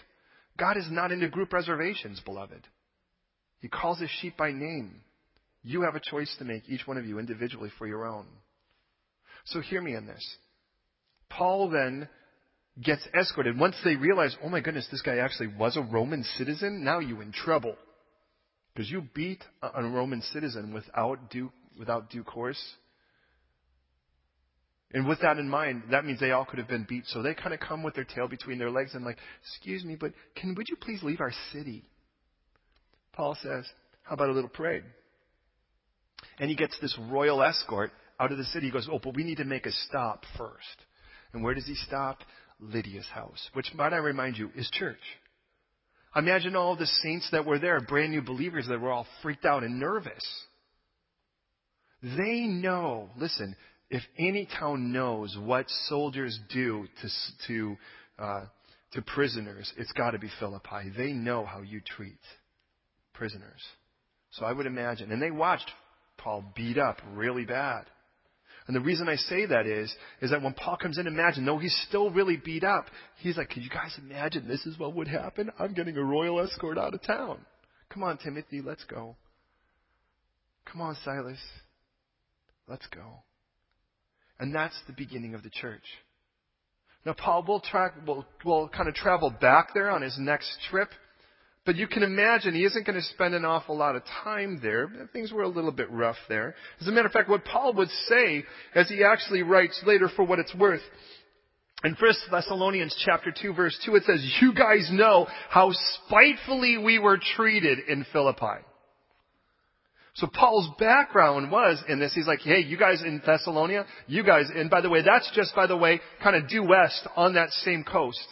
God 0.57 0.77
is 0.77 0.87
not 0.91 1.11
into 1.11 1.29
group 1.29 1.53
reservations, 1.53 2.19
beloved. 2.19 2.67
He 3.59 3.69
calls 3.69 3.99
his 3.99 4.09
sheep 4.09 4.35
by 4.35 4.51
name. 4.51 5.01
You 5.63 5.83
have 5.83 5.95
a 5.95 6.01
choice 6.01 6.33
to 6.39 6.45
make, 6.45 6.67
each 6.67 6.85
one 6.85 6.97
of 6.97 7.05
you 7.05 7.19
individually 7.19 7.71
for 7.77 7.87
your 7.87 8.05
own. 8.05 8.25
So 9.45 9.61
hear 9.61 9.81
me 9.81 9.95
in 9.95 10.05
this. 10.05 10.35
Paul 11.29 11.69
then 11.69 12.09
gets 12.81 13.07
escorted. 13.17 13.57
Once 13.57 13.75
they 13.83 13.95
realize, 13.95 14.35
oh 14.43 14.49
my 14.49 14.59
goodness, 14.59 14.87
this 14.91 15.01
guy 15.01 15.17
actually 15.17 15.47
was 15.47 15.77
a 15.77 15.81
Roman 15.81 16.23
citizen, 16.37 16.83
now 16.83 16.99
you 16.99 17.21
in 17.21 17.31
trouble. 17.31 17.75
Because 18.73 18.91
you 18.91 19.03
beat 19.13 19.43
a 19.61 19.83
Roman 19.83 20.21
citizen 20.21 20.73
without 20.73 21.29
due, 21.29 21.51
without 21.77 22.09
due 22.09 22.23
course. 22.23 22.61
And 24.93 25.07
with 25.07 25.21
that 25.21 25.37
in 25.37 25.49
mind, 25.49 25.83
that 25.91 26.05
means 26.05 26.19
they 26.19 26.31
all 26.31 26.45
could 26.45 26.59
have 26.59 26.67
been 26.67 26.85
beat. 26.87 27.05
So 27.07 27.21
they 27.21 27.33
kind 27.33 27.53
of 27.53 27.59
come 27.59 27.81
with 27.81 27.95
their 27.95 28.03
tail 28.03 28.27
between 28.27 28.59
their 28.59 28.69
legs 28.69 28.93
and 28.93 29.03
like, 29.03 29.17
excuse 29.41 29.83
me, 29.83 29.95
but 29.99 30.13
can, 30.35 30.53
would 30.55 30.69
you 30.69 30.75
please 30.75 31.01
leave 31.01 31.19
our 31.19 31.33
city? 31.51 31.83
Paul 33.13 33.35
says, 33.41 33.65
how 34.03 34.13
about 34.13 34.29
a 34.29 34.33
little 34.33 34.49
parade? 34.49 34.83
And 36.39 36.49
he 36.49 36.55
gets 36.55 36.77
this 36.79 36.97
royal 37.09 37.41
escort 37.41 37.91
out 38.19 38.31
of 38.31 38.37
the 38.37 38.43
city. 38.45 38.67
He 38.67 38.71
goes, 38.71 38.87
oh, 38.91 38.99
but 39.03 39.15
we 39.15 39.23
need 39.23 39.37
to 39.37 39.45
make 39.45 39.65
a 39.65 39.71
stop 39.71 40.25
first. 40.37 40.85
And 41.33 41.43
where 41.43 41.55
does 41.55 41.65
he 41.65 41.75
stop? 41.75 42.19
Lydia's 42.59 43.07
house, 43.13 43.49
which 43.53 43.73
might 43.73 43.93
I 43.93 43.97
remind 43.97 44.37
you 44.37 44.49
is 44.55 44.69
church. 44.71 44.97
Imagine 46.15 46.55
all 46.55 46.75
the 46.75 46.85
saints 46.85 47.27
that 47.31 47.45
were 47.45 47.59
there, 47.59 47.81
brand 47.81 48.11
new 48.11 48.21
believers 48.21 48.67
that 48.69 48.79
were 48.79 48.91
all 48.91 49.07
freaked 49.21 49.45
out 49.45 49.63
and 49.63 49.79
nervous. 49.79 50.23
They 52.01 52.41
know, 52.41 53.09
listen, 53.17 53.55
if 53.93 54.01
any 54.17 54.47
town 54.59 54.91
knows 54.91 55.37
what 55.39 55.69
soldiers 55.87 56.39
do 56.51 56.87
to, 56.99 57.09
to, 57.47 57.77
uh, 58.17 58.45
to 58.93 59.01
prisoners, 59.03 59.71
it's 59.77 59.91
got 59.91 60.11
to 60.11 60.19
be 60.19 60.31
Philippi. 60.39 60.91
They 60.97 61.13
know 61.13 61.45
how 61.45 61.61
you 61.61 61.79
treat 61.79 62.17
prisoners. 63.13 63.61
So 64.31 64.45
I 64.45 64.51
would 64.51 64.65
imagine, 64.65 65.11
and 65.11 65.21
they 65.21 65.29
watched 65.29 65.69
Paul 66.17 66.43
beat 66.55 66.79
up 66.79 66.97
really 67.13 67.45
bad. 67.45 67.85
And 68.65 68.75
the 68.75 68.81
reason 68.81 69.07
I 69.07 69.15
say 69.15 69.45
that 69.45 69.67
is, 69.67 69.93
is 70.21 70.31
that 70.31 70.41
when 70.41 70.55
Paul 70.55 70.77
comes 70.77 70.97
in, 70.97 71.05
imagine, 71.05 71.45
though 71.45 71.59
he's 71.59 71.79
still 71.87 72.09
really 72.09 72.37
beat 72.43 72.63
up, 72.63 72.85
he's 73.19 73.37
like, 73.37 73.49
can 73.49 73.61
you 73.61 73.69
guys 73.69 73.95
imagine 73.99 74.47
this 74.47 74.65
is 74.65 74.79
what 74.79 74.95
would 74.95 75.07
happen? 75.07 75.51
I'm 75.59 75.75
getting 75.75 75.97
a 75.97 76.03
royal 76.03 76.39
escort 76.39 76.79
out 76.79 76.95
of 76.95 77.03
town. 77.03 77.45
Come 77.91 78.01
on, 78.01 78.17
Timothy, 78.17 78.61
let's 78.65 78.85
go. 78.85 79.17
Come 80.65 80.81
on, 80.81 80.97
Silas. 81.05 81.37
Let's 82.67 82.87
go. 82.87 83.21
And 84.39 84.53
that's 84.53 84.79
the 84.87 84.93
beginning 84.93 85.35
of 85.35 85.43
the 85.43 85.49
church. 85.49 85.83
Now, 87.05 87.13
Paul 87.13 87.43
will, 87.47 87.61
will, 88.05 88.25
will 88.45 88.69
kind 88.69 88.87
of 88.87 88.95
travel 88.95 89.29
back 89.29 89.73
there 89.73 89.89
on 89.89 90.01
his 90.01 90.15
next 90.17 90.57
trip. 90.69 90.89
But 91.65 91.77
you 91.77 91.87
can 91.87 92.03
imagine 92.03 92.53
he 92.53 92.65
isn't 92.65 92.85
going 92.85 92.97
to 92.97 93.05
spend 93.13 93.33
an 93.33 93.45
awful 93.45 93.77
lot 93.77 93.95
of 93.95 94.03
time 94.23 94.59
there. 94.61 94.89
Things 95.13 95.31
were 95.31 95.43
a 95.43 95.47
little 95.47 95.71
bit 95.71 95.89
rough 95.89 96.17
there. 96.27 96.55
As 96.81 96.87
a 96.87 96.91
matter 96.91 97.07
of 97.07 97.13
fact, 97.13 97.29
what 97.29 97.45
Paul 97.45 97.73
would 97.75 97.89
say, 98.09 98.43
as 98.75 98.89
he 98.89 99.03
actually 99.03 99.43
writes 99.43 99.81
later 99.85 100.09
for 100.13 100.25
what 100.25 100.39
it's 100.39 100.53
worth, 100.55 100.81
in 101.85 101.95
1 101.99 102.13
Thessalonians 102.31 102.95
chapter 103.05 103.33
2 103.41 103.53
verse 103.53 103.77
2 103.85 103.95
it 103.95 104.03
says, 104.03 104.37
You 104.41 104.53
guys 104.53 104.89
know 104.91 105.27
how 105.49 105.71
spitefully 105.71 106.77
we 106.77 106.99
were 106.99 107.19
treated 107.35 107.79
in 107.87 108.05
Philippi. 108.11 108.63
So 110.15 110.27
Paul's 110.27 110.69
background 110.77 111.49
was 111.51 111.83
in 111.89 111.99
this. 111.99 112.13
He's 112.13 112.27
like, 112.27 112.41
hey, 112.41 112.59
you 112.59 112.77
guys 112.77 113.01
in 113.01 113.19
Thessalonia, 113.21 113.85
you 114.07 114.23
guys, 114.23 114.45
and 114.53 114.69
by 114.69 114.81
the 114.81 114.89
way, 114.89 115.01
that's 115.01 115.29
just, 115.33 115.55
by 115.55 115.65
the 115.65 115.77
way, 115.77 116.01
kind 116.21 116.35
of 116.35 116.47
due 116.47 116.63
west 116.63 117.07
on 117.15 117.33
that 117.33 117.49
same 117.49 117.83
coast. 117.83 118.23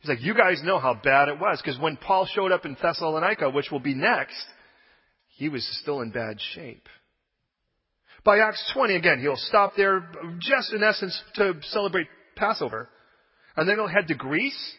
He's 0.00 0.10
like, 0.10 0.20
you 0.20 0.34
guys 0.34 0.60
know 0.62 0.78
how 0.78 0.92
bad 0.92 1.28
it 1.28 1.40
was. 1.40 1.62
Because 1.64 1.80
when 1.80 1.96
Paul 1.96 2.26
showed 2.26 2.52
up 2.52 2.66
in 2.66 2.76
Thessalonica, 2.80 3.48
which 3.48 3.70
will 3.70 3.80
be 3.80 3.94
next, 3.94 4.44
he 5.36 5.48
was 5.48 5.66
still 5.80 6.02
in 6.02 6.10
bad 6.10 6.36
shape. 6.54 6.86
By 8.22 8.40
Acts 8.40 8.70
20, 8.74 8.94
again, 8.94 9.18
he'll 9.20 9.36
stop 9.36 9.72
there 9.76 10.06
just 10.40 10.74
in 10.74 10.82
essence 10.82 11.18
to 11.36 11.54
celebrate 11.62 12.06
Passover. 12.36 12.90
And 13.56 13.66
then 13.66 13.76
he'll 13.76 13.86
head 13.86 14.08
to 14.08 14.14
Greece. 14.14 14.74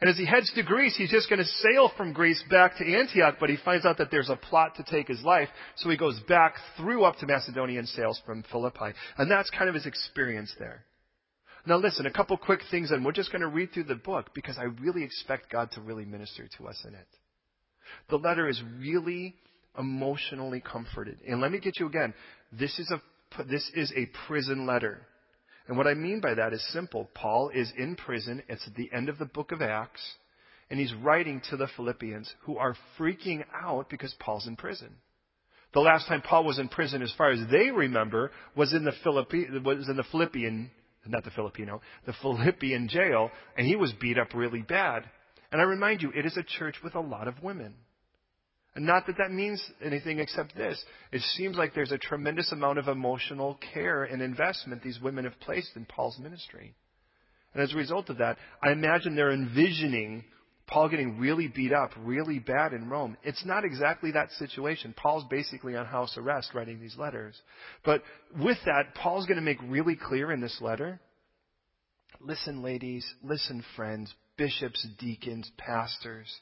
And 0.00 0.10
as 0.10 0.18
he 0.18 0.26
heads 0.26 0.52
to 0.54 0.62
Greece, 0.62 0.96
he's 0.96 1.10
just 1.10 1.30
going 1.30 1.38
to 1.38 1.44
sail 1.44 1.90
from 1.96 2.12
Greece 2.12 2.42
back 2.50 2.76
to 2.76 2.94
Antioch, 2.94 3.36
but 3.38 3.48
he 3.48 3.56
finds 3.64 3.86
out 3.86 3.98
that 3.98 4.10
there's 4.10 4.28
a 4.28 4.36
plot 4.36 4.74
to 4.76 4.82
take 4.82 5.08
his 5.08 5.22
life. 5.22 5.48
So 5.76 5.88
he 5.88 5.96
goes 5.96 6.18
back 6.28 6.56
through 6.76 7.04
up 7.04 7.16
to 7.18 7.26
Macedonia 7.26 7.78
and 7.78 7.88
sails 7.88 8.20
from 8.26 8.44
Philippi. 8.50 8.92
And 9.16 9.30
that's 9.30 9.50
kind 9.50 9.68
of 9.68 9.74
his 9.74 9.86
experience 9.86 10.52
there. 10.58 10.84
Now 11.66 11.76
listen, 11.76 12.06
a 12.06 12.10
couple 12.10 12.36
quick 12.36 12.60
things 12.70 12.90
and 12.90 13.04
we're 13.04 13.12
just 13.12 13.32
going 13.32 13.40
to 13.40 13.48
read 13.48 13.72
through 13.72 13.84
the 13.84 13.94
book 13.94 14.34
because 14.34 14.58
I 14.58 14.64
really 14.64 15.02
expect 15.02 15.50
God 15.50 15.70
to 15.72 15.80
really 15.80 16.04
minister 16.04 16.46
to 16.58 16.68
us 16.68 16.84
in 16.86 16.94
it. 16.94 17.06
The 18.10 18.16
letter 18.16 18.48
is 18.48 18.60
really 18.78 19.36
emotionally 19.78 20.60
comforted. 20.60 21.18
And 21.26 21.40
let 21.40 21.52
me 21.52 21.60
get 21.60 21.78
you 21.78 21.86
again. 21.86 22.12
This 22.52 22.78
is 22.78 22.92
a, 22.92 23.44
this 23.44 23.70
is 23.74 23.92
a 23.96 24.06
prison 24.26 24.66
letter. 24.66 25.06
And 25.66 25.76
what 25.76 25.86
I 25.86 25.94
mean 25.94 26.20
by 26.20 26.34
that 26.34 26.52
is 26.52 26.64
simple. 26.72 27.08
Paul 27.14 27.50
is 27.54 27.72
in 27.76 27.96
prison. 27.96 28.42
It's 28.48 28.66
at 28.66 28.74
the 28.74 28.90
end 28.92 29.08
of 29.08 29.18
the 29.18 29.24
book 29.24 29.52
of 29.52 29.62
Acts. 29.62 30.02
And 30.70 30.78
he's 30.78 30.94
writing 30.94 31.40
to 31.50 31.56
the 31.56 31.68
Philippians 31.76 32.32
who 32.42 32.58
are 32.58 32.76
freaking 32.98 33.44
out 33.54 33.88
because 33.88 34.14
Paul's 34.18 34.46
in 34.46 34.56
prison. 34.56 34.90
The 35.72 35.80
last 35.80 36.06
time 36.06 36.22
Paul 36.22 36.44
was 36.44 36.58
in 36.58 36.68
prison, 36.68 37.02
as 37.02 37.12
far 37.16 37.30
as 37.30 37.40
they 37.50 37.70
remember, 37.70 38.30
was 38.56 38.72
in 38.72 38.84
the 38.84 38.92
Philippi, 39.02 39.46
was 39.64 39.88
in 39.88 39.96
the 39.96 40.04
Philippian 40.04 40.70
not 41.06 41.24
the 41.24 41.30
Filipino, 41.30 41.80
the 42.06 42.14
Philippian 42.22 42.88
jail, 42.88 43.30
and 43.56 43.66
he 43.66 43.76
was 43.76 43.92
beat 44.00 44.18
up 44.18 44.34
really 44.34 44.62
bad. 44.62 45.04
And 45.52 45.60
I 45.60 45.64
remind 45.64 46.02
you, 46.02 46.10
it 46.14 46.26
is 46.26 46.36
a 46.36 46.42
church 46.42 46.76
with 46.82 46.94
a 46.94 47.00
lot 47.00 47.28
of 47.28 47.42
women. 47.42 47.74
And 48.76 48.86
not 48.86 49.06
that 49.06 49.18
that 49.18 49.30
means 49.30 49.62
anything 49.84 50.18
except 50.18 50.56
this. 50.56 50.82
It 51.12 51.22
seems 51.36 51.56
like 51.56 51.74
there's 51.74 51.92
a 51.92 51.98
tremendous 51.98 52.50
amount 52.50 52.78
of 52.78 52.88
emotional 52.88 53.58
care 53.72 54.02
and 54.04 54.20
investment 54.20 54.82
these 54.82 55.00
women 55.00 55.24
have 55.24 55.38
placed 55.40 55.76
in 55.76 55.84
Paul's 55.84 56.18
ministry. 56.18 56.74
And 57.52 57.62
as 57.62 57.72
a 57.72 57.76
result 57.76 58.10
of 58.10 58.18
that, 58.18 58.36
I 58.60 58.72
imagine 58.72 59.14
they're 59.14 59.30
envisioning 59.30 60.24
Paul 60.66 60.88
getting 60.88 61.18
really 61.18 61.46
beat 61.46 61.72
up, 61.72 61.90
really 61.98 62.38
bad 62.38 62.72
in 62.72 62.88
Rome. 62.88 63.16
It's 63.22 63.44
not 63.44 63.64
exactly 63.64 64.12
that 64.12 64.30
situation. 64.32 64.94
Paul's 64.96 65.24
basically 65.28 65.76
on 65.76 65.84
house 65.86 66.16
arrest 66.16 66.54
writing 66.54 66.80
these 66.80 66.96
letters. 66.96 67.38
But 67.84 68.02
with 68.36 68.56
that, 68.64 68.94
Paul's 68.94 69.26
going 69.26 69.36
to 69.36 69.42
make 69.42 69.58
really 69.62 69.96
clear 69.96 70.32
in 70.32 70.40
this 70.40 70.58
letter 70.60 71.00
listen, 72.20 72.62
ladies, 72.62 73.06
listen, 73.22 73.62
friends, 73.76 74.12
bishops, 74.38 74.86
deacons, 74.98 75.50
pastors. 75.58 76.32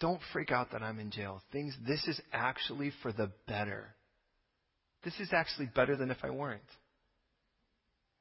Don't 0.00 0.20
freak 0.32 0.52
out 0.52 0.72
that 0.72 0.82
I'm 0.82 1.00
in 1.00 1.10
jail. 1.10 1.42
Things, 1.52 1.76
this 1.86 2.06
is 2.06 2.20
actually 2.32 2.92
for 3.02 3.12
the 3.12 3.30
better. 3.46 3.94
This 5.04 5.18
is 5.20 5.32
actually 5.32 5.70
better 5.74 5.96
than 5.96 6.10
if 6.10 6.18
I 6.22 6.30
weren't. 6.30 6.62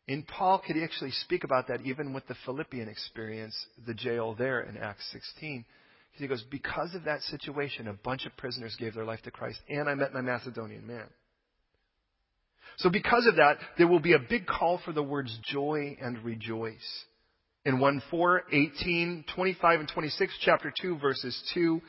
And 0.07 0.25
Paul 0.25 0.61
could 0.65 0.77
actually 0.81 1.11
speak 1.11 1.43
about 1.43 1.67
that 1.67 1.81
even 1.81 2.13
with 2.13 2.25
the 2.27 2.35
Philippian 2.45 2.87
experience, 2.87 3.55
the 3.85 3.93
jail 3.93 4.35
there 4.37 4.61
in 4.61 4.77
Acts 4.77 5.07
16. 5.11 5.65
He 6.13 6.27
goes, 6.27 6.43
because 6.49 6.95
of 6.95 7.03
that 7.03 7.21
situation, 7.23 7.87
a 7.87 7.93
bunch 7.93 8.25
of 8.25 8.35
prisoners 8.37 8.75
gave 8.79 8.95
their 8.95 9.05
life 9.05 9.21
to 9.23 9.31
Christ, 9.31 9.59
and 9.69 9.87
I 9.87 9.93
met 9.93 10.13
my 10.13 10.21
Macedonian 10.21 10.87
man. 10.87 11.05
So 12.77 12.89
because 12.89 13.27
of 13.27 13.35
that, 13.35 13.57
there 13.77 13.87
will 13.87 13.99
be 13.99 14.13
a 14.13 14.19
big 14.19 14.47
call 14.47 14.79
for 14.83 14.93
the 14.93 15.03
words 15.03 15.37
joy 15.43 15.97
and 16.01 16.23
rejoice. 16.23 17.05
In 17.67 17.79
1 17.79 18.01
4, 18.09 18.43
18, 18.53 19.25
25, 19.35 19.79
and 19.81 19.89
26, 19.89 20.33
chapter 20.39 20.73
2, 20.81 20.99
verses 20.99 21.37
2, 21.53 21.81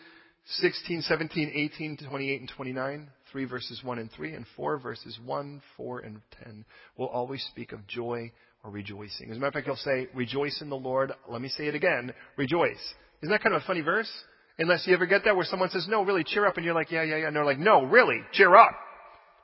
16, 0.45 1.03
17, 1.03 1.53
18, 1.55 1.99
28, 1.99 2.41
and 2.41 2.51
29, 2.57 3.09
3 3.31 3.45
verses 3.45 3.81
1 3.85 3.99
and 4.01 4.11
3, 4.11 4.35
and 4.35 4.45
4 4.57 4.79
verses 4.79 5.17
1, 5.25 5.63
4, 5.77 6.01
and 6.01 6.21
10 6.43 6.65
will 6.97 7.07
always 7.07 7.47
speak 7.53 7.71
of 7.71 7.87
joy 7.87 8.33
or 8.65 8.73
rejoicing. 8.73 9.31
As 9.31 9.37
a 9.37 9.41
matter 9.41 9.47
of 9.47 9.55
fact, 9.55 9.67
he'll 9.67 9.77
say, 9.77 10.09
rejoice 10.17 10.61
in 10.61 10.69
the 10.69 10.75
Lord. 10.75 11.13
Let 11.29 11.41
me 11.41 11.49
say 11.49 11.69
it 11.69 11.77
again, 11.77 12.13
rejoice. 12.37 12.95
Isn't 13.23 13.31
that 13.31 13.45
kind 13.45 13.55
of 13.55 13.63
a 13.63 13.65
funny 13.65 13.83
verse? 13.83 14.11
Unless 14.59 14.85
you 14.89 14.95
ever 14.95 15.07
get 15.07 15.23
that 15.27 15.37
where 15.37 15.45
someone 15.45 15.71
says, 15.71 15.87
no, 15.89 16.05
really, 16.05 16.25
cheer 16.25 16.45
up, 16.45 16.57
and 16.57 16.65
you're 16.65 16.75
like, 16.75 16.91
yeah, 16.91 17.05
yeah, 17.05 17.19
yeah, 17.19 17.27
and 17.29 17.37
they're 17.37 17.45
like, 17.45 17.61
no, 17.61 17.85
really, 17.85 18.19
cheer 18.33 18.57
up. 18.57 18.73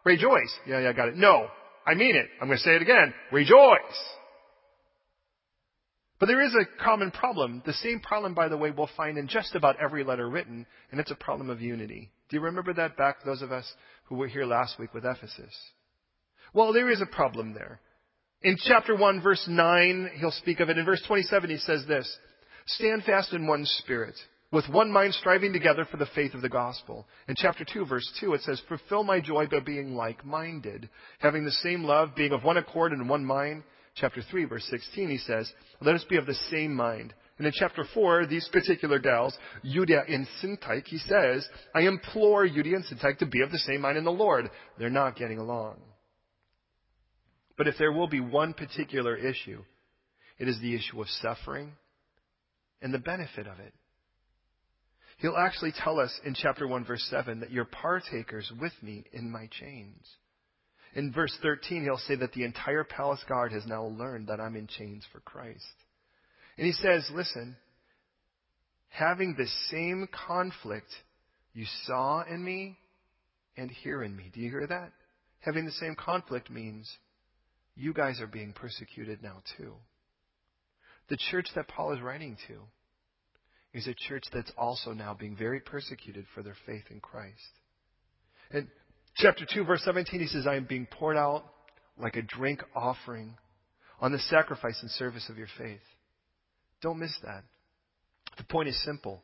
Rejoice. 0.04 0.52
Yeah, 0.66 0.80
yeah, 0.80 0.88
I 0.88 0.94
got 0.94 1.10
it. 1.10 1.16
No, 1.16 1.46
I 1.86 1.94
mean 1.94 2.16
it. 2.16 2.26
I'm 2.40 2.48
going 2.48 2.58
to 2.58 2.64
say 2.64 2.74
it 2.74 2.82
again. 2.82 3.14
Rejoice. 3.30 3.78
But 6.20 6.26
there 6.26 6.42
is 6.42 6.54
a 6.54 6.82
common 6.82 7.10
problem. 7.10 7.62
The 7.66 7.72
same 7.72 8.00
problem, 8.00 8.34
by 8.34 8.48
the 8.48 8.56
way, 8.56 8.70
we'll 8.70 8.88
find 8.96 9.18
in 9.18 9.26
just 9.26 9.54
about 9.54 9.80
every 9.80 10.04
letter 10.04 10.28
written, 10.28 10.66
and 10.90 11.00
it's 11.00 11.10
a 11.10 11.16
problem 11.16 11.50
of 11.50 11.60
unity. 11.60 12.10
Do 12.28 12.36
you 12.36 12.42
remember 12.42 12.72
that 12.74 12.96
back, 12.96 13.16
those 13.24 13.42
of 13.42 13.50
us 13.52 13.70
who 14.04 14.14
were 14.16 14.28
here 14.28 14.44
last 14.44 14.78
week 14.78 14.94
with 14.94 15.04
Ephesus? 15.04 15.54
Well, 16.52 16.72
there 16.72 16.90
is 16.90 17.00
a 17.00 17.06
problem 17.06 17.52
there. 17.52 17.80
In 18.42 18.56
chapter 18.64 18.94
1, 18.94 19.22
verse 19.22 19.44
9, 19.48 20.10
he'll 20.20 20.30
speak 20.30 20.60
of 20.60 20.68
it. 20.68 20.78
In 20.78 20.84
verse 20.84 21.02
27, 21.06 21.50
he 21.50 21.56
says 21.56 21.84
this 21.88 22.16
Stand 22.66 23.02
fast 23.02 23.32
in 23.32 23.46
one 23.46 23.64
spirit, 23.64 24.14
with 24.52 24.68
one 24.68 24.92
mind 24.92 25.14
striving 25.14 25.52
together 25.52 25.84
for 25.90 25.96
the 25.96 26.08
faith 26.14 26.32
of 26.34 26.42
the 26.42 26.48
gospel. 26.48 27.08
In 27.26 27.34
chapter 27.36 27.64
2, 27.64 27.86
verse 27.86 28.08
2, 28.20 28.34
it 28.34 28.42
says, 28.42 28.62
Fulfill 28.68 29.02
my 29.02 29.18
joy 29.18 29.46
by 29.46 29.60
being 29.60 29.94
like 29.96 30.24
minded, 30.24 30.88
having 31.18 31.44
the 31.44 31.50
same 31.50 31.82
love, 31.82 32.14
being 32.14 32.32
of 32.32 32.44
one 32.44 32.56
accord 32.56 32.92
and 32.92 33.08
one 33.08 33.24
mind 33.24 33.64
chapter 33.96 34.22
3, 34.22 34.44
verse 34.44 34.66
16, 34.70 35.08
he 35.08 35.18
says, 35.18 35.50
Let 35.80 35.94
us 35.94 36.04
be 36.08 36.16
of 36.16 36.26
the 36.26 36.34
same 36.50 36.74
mind. 36.74 37.14
And 37.38 37.46
in 37.46 37.52
chapter 37.54 37.84
4, 37.94 38.26
these 38.26 38.48
particular 38.52 38.98
gals, 38.98 39.36
Euodia 39.64 40.02
and 40.08 40.26
Syntyche, 40.40 40.86
he 40.86 40.98
says, 40.98 41.46
I 41.74 41.82
implore 41.82 42.46
Euodia 42.46 42.76
and 42.76 42.84
Syntyche 42.84 43.18
to 43.18 43.26
be 43.26 43.42
of 43.42 43.50
the 43.50 43.58
same 43.58 43.80
mind 43.80 43.98
in 43.98 44.04
the 44.04 44.10
Lord. 44.10 44.50
They're 44.78 44.90
not 44.90 45.16
getting 45.16 45.38
along. 45.38 45.80
But 47.56 47.68
if 47.68 47.74
there 47.78 47.92
will 47.92 48.08
be 48.08 48.20
one 48.20 48.52
particular 48.54 49.16
issue, 49.16 49.62
it 50.38 50.48
is 50.48 50.60
the 50.60 50.74
issue 50.74 51.00
of 51.00 51.08
suffering 51.08 51.72
and 52.82 52.92
the 52.92 52.98
benefit 52.98 53.46
of 53.46 53.60
it. 53.60 53.72
He'll 55.18 55.36
actually 55.36 55.72
tell 55.72 56.00
us 56.00 56.12
in 56.24 56.34
chapter 56.34 56.66
1, 56.66 56.84
verse 56.84 57.06
7, 57.10 57.40
that 57.40 57.52
you're 57.52 57.64
partakers 57.64 58.50
with 58.60 58.72
me 58.82 59.04
in 59.12 59.30
my 59.30 59.48
chains. 59.60 60.04
In 60.94 61.12
verse 61.12 61.36
13, 61.42 61.82
he'll 61.82 61.98
say 61.98 62.14
that 62.16 62.32
the 62.32 62.44
entire 62.44 62.84
palace 62.84 63.22
guard 63.28 63.52
has 63.52 63.66
now 63.66 63.84
learned 63.84 64.28
that 64.28 64.40
I'm 64.40 64.54
in 64.54 64.68
chains 64.68 65.04
for 65.12 65.20
Christ. 65.20 65.64
And 66.56 66.66
he 66.66 66.72
says, 66.72 67.08
listen, 67.12 67.56
having 68.90 69.34
the 69.36 69.48
same 69.70 70.08
conflict 70.26 70.88
you 71.52 71.66
saw 71.84 72.22
in 72.22 72.44
me 72.44 72.78
and 73.56 73.70
hear 73.70 74.02
in 74.02 74.14
me. 74.16 74.30
Do 74.32 74.40
you 74.40 74.50
hear 74.50 74.66
that? 74.66 74.92
Having 75.40 75.66
the 75.66 75.72
same 75.72 75.96
conflict 75.96 76.50
means 76.50 76.90
you 77.76 77.92
guys 77.92 78.20
are 78.20 78.26
being 78.28 78.52
persecuted 78.52 79.22
now 79.22 79.42
too. 79.56 79.74
The 81.08 81.18
church 81.30 81.48
that 81.56 81.68
Paul 81.68 81.92
is 81.92 82.00
writing 82.00 82.36
to 82.48 82.60
is 83.72 83.88
a 83.88 83.94
church 84.08 84.24
that's 84.32 84.52
also 84.56 84.92
now 84.92 85.14
being 85.14 85.36
very 85.36 85.60
persecuted 85.60 86.24
for 86.34 86.42
their 86.42 86.56
faith 86.66 86.84
in 86.90 87.00
Christ. 87.00 87.34
In 88.52 88.68
chapter 89.16 89.46
2, 89.52 89.64
verse 89.64 89.82
17, 89.84 90.20
he 90.20 90.26
says, 90.26 90.46
I 90.46 90.56
am 90.56 90.64
being 90.64 90.86
poured 90.86 91.16
out 91.16 91.44
like 91.98 92.16
a 92.16 92.22
drink 92.22 92.62
offering 92.74 93.36
on 94.00 94.12
the 94.12 94.18
sacrifice 94.18 94.78
and 94.82 94.90
service 94.90 95.28
of 95.28 95.38
your 95.38 95.48
faith. 95.58 95.80
Don't 96.82 96.98
miss 96.98 97.16
that. 97.22 97.44
The 98.36 98.44
point 98.44 98.68
is 98.68 98.84
simple. 98.84 99.22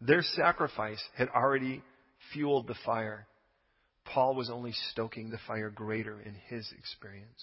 Their 0.00 0.22
sacrifice 0.22 1.02
had 1.16 1.28
already 1.28 1.82
fueled 2.32 2.66
the 2.66 2.76
fire. 2.84 3.26
Paul 4.04 4.34
was 4.34 4.50
only 4.50 4.72
stoking 4.90 5.30
the 5.30 5.38
fire 5.46 5.70
greater 5.70 6.20
in 6.20 6.34
his 6.48 6.72
experience. 6.78 7.42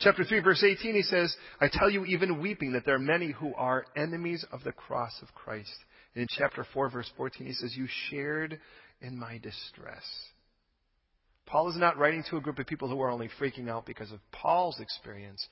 Chapter 0.00 0.24
3, 0.24 0.40
verse 0.40 0.62
18, 0.62 0.94
he 0.94 1.02
says, 1.02 1.34
I 1.60 1.68
tell 1.72 1.90
you, 1.90 2.04
even 2.04 2.40
weeping, 2.40 2.72
that 2.72 2.84
there 2.84 2.94
are 2.94 3.00
many 3.00 3.32
who 3.32 3.52
are 3.54 3.84
enemies 3.96 4.44
of 4.52 4.62
the 4.62 4.72
cross 4.72 5.12
of 5.22 5.34
Christ. 5.34 5.74
And 6.14 6.22
in 6.22 6.28
chapter 6.30 6.64
4, 6.72 6.90
verse 6.90 7.10
14, 7.16 7.46
he 7.46 7.52
says, 7.52 7.76
You 7.76 7.86
shared 8.08 8.60
in 9.00 9.18
my 9.18 9.38
distress. 9.38 10.04
Paul 11.48 11.70
is 11.70 11.76
not 11.76 11.96
writing 11.96 12.22
to 12.28 12.36
a 12.36 12.40
group 12.42 12.58
of 12.58 12.66
people 12.66 12.88
who 12.88 13.00
are 13.00 13.10
only 13.10 13.30
freaking 13.40 13.70
out 13.70 13.86
because 13.86 14.12
of 14.12 14.20
Paul's 14.32 14.78
experience. 14.80 15.46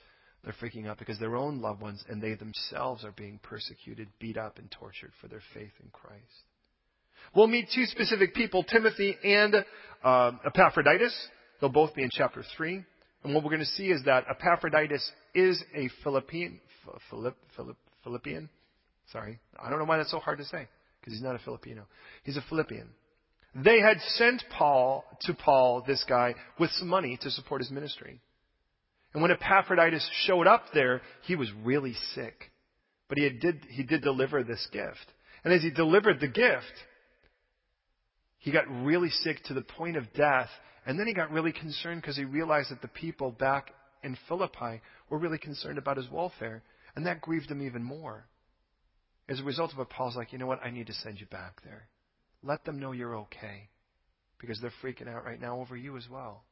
They're 0.45 0.55
freaking 0.61 0.87
out 0.87 0.99
because 0.99 1.19
their 1.19 1.37
own 1.37 1.63
loved 1.63 1.81
ones 1.81 2.05
and 2.07 2.23
they 2.23 2.35
themselves 2.35 3.03
are 3.03 3.13
being 3.13 3.41
persecuted, 3.43 4.09
beat 4.21 4.37
up, 4.37 4.59
and 4.59 4.71
tortured 4.71 5.13
for 5.23 5.29
their 5.29 5.41
faith 5.55 5.73
in 5.83 5.89
Christ. 5.93 6.21
We'll 7.35 7.47
meet 7.47 7.69
two 7.75 7.87
specific 7.87 8.35
people, 8.35 8.63
Timothy 8.63 9.17
and 9.25 9.57
uh, 10.05 10.33
Epaphroditus. 10.45 11.17
They'll 11.61 11.71
both 11.71 11.95
be 11.95 12.03
in 12.03 12.11
chapter 12.13 12.45
3. 12.59 12.85
And 13.25 13.35
what 13.35 13.43
we're 13.43 13.51
going 13.51 13.61
to 13.61 13.67
see 13.67 13.87
is 13.87 14.05
that 14.05 14.27
Epaphroditus 14.31 15.11
is 15.35 15.65
a 15.75 15.89
Philippian. 16.05 16.61
Philipp, 17.11 17.37
Philipp, 17.57 17.77
Philippian? 18.05 18.51
Sorry. 19.13 19.41
I 19.59 19.71
don't 19.71 19.79
know 19.79 19.87
why 19.87 19.97
that's 19.97 20.11
so 20.11 20.19
hard 20.19 20.39
to 20.39 20.45
say, 20.45 20.69
because 21.01 21.15
he's 21.15 21.23
not 21.23 21.35
a 21.35 21.41
Filipino. 21.41 21.87
He's 22.23 22.37
a 22.37 22.45
Philippian. 22.51 22.91
They 23.65 23.81
had 23.81 23.99
sent 24.01 24.45
Paul 24.51 25.05
to 25.23 25.35
Paul, 25.35 25.83
this 25.87 26.05
guy, 26.07 26.35
with 26.59 26.71
some 26.73 26.89
money 26.89 27.19
to 27.23 27.31
support 27.31 27.63
his 27.63 27.71
ministry. 27.71 28.21
And 29.15 29.23
when 29.23 29.31
Epaphroditus 29.31 30.07
showed 30.27 30.47
up 30.47 30.65
there, 30.75 31.01
he 31.23 31.37
was 31.37 31.51
really 31.65 31.95
sick. 32.15 32.53
But 33.09 33.17
he 33.17 33.31
did, 33.31 33.65
he 33.71 33.83
did 33.83 34.03
deliver 34.03 34.43
this 34.43 34.67
gift. 34.73 35.07
And 35.43 35.55
as 35.55 35.63
he 35.63 35.71
delivered 35.71 36.21
the 36.21 36.29
gift, 36.29 36.65
he 38.39 38.53
got 38.53 38.65
really 38.85 39.09
sick 39.09 39.43
to 39.45 39.55
the 39.55 39.63
point 39.63 39.97
of 39.97 40.13
death. 40.13 40.51
And 40.85 40.99
then 40.99 41.07
he 41.07 41.15
got 41.15 41.31
really 41.31 41.53
concerned 41.53 42.03
because 42.03 42.17
he 42.17 42.25
realized 42.25 42.71
that 42.71 42.83
the 42.83 42.89
people 42.89 43.31
back 43.31 43.73
in 44.03 44.19
Philippi 44.29 44.83
were 45.09 45.19
really 45.19 45.39
concerned 45.39 45.79
about 45.79 45.97
his 45.97 46.11
welfare. 46.11 46.63
And 46.95 47.07
that 47.07 47.23
grieved 47.23 47.51
him 47.51 47.63
even 47.63 47.83
more. 47.83 48.27
As 49.31 49.41
a 49.41 49.45
result 49.45 49.73
of 49.73 49.79
it, 49.79 49.89
Paul's 49.89 50.15
like, 50.15 50.33
you 50.33 50.39
know 50.39 50.47
what? 50.47 50.63
I 50.63 50.71
need 50.71 50.89
to 50.89 50.93
send 50.93 51.21
you 51.21 51.27
back 51.27 51.63
there. 51.65 51.89
Let 52.47 52.65
them 52.65 52.79
know 52.79 52.93
you're 52.93 53.17
okay. 53.17 53.69
Because 54.39 54.61
they're 54.61 54.73
freaking 54.83 55.09
out 55.09 55.25
right 55.25 55.41
now 55.41 55.61
over 55.61 55.77
you 55.77 55.97
as 55.97 56.07
well. 56.11 56.45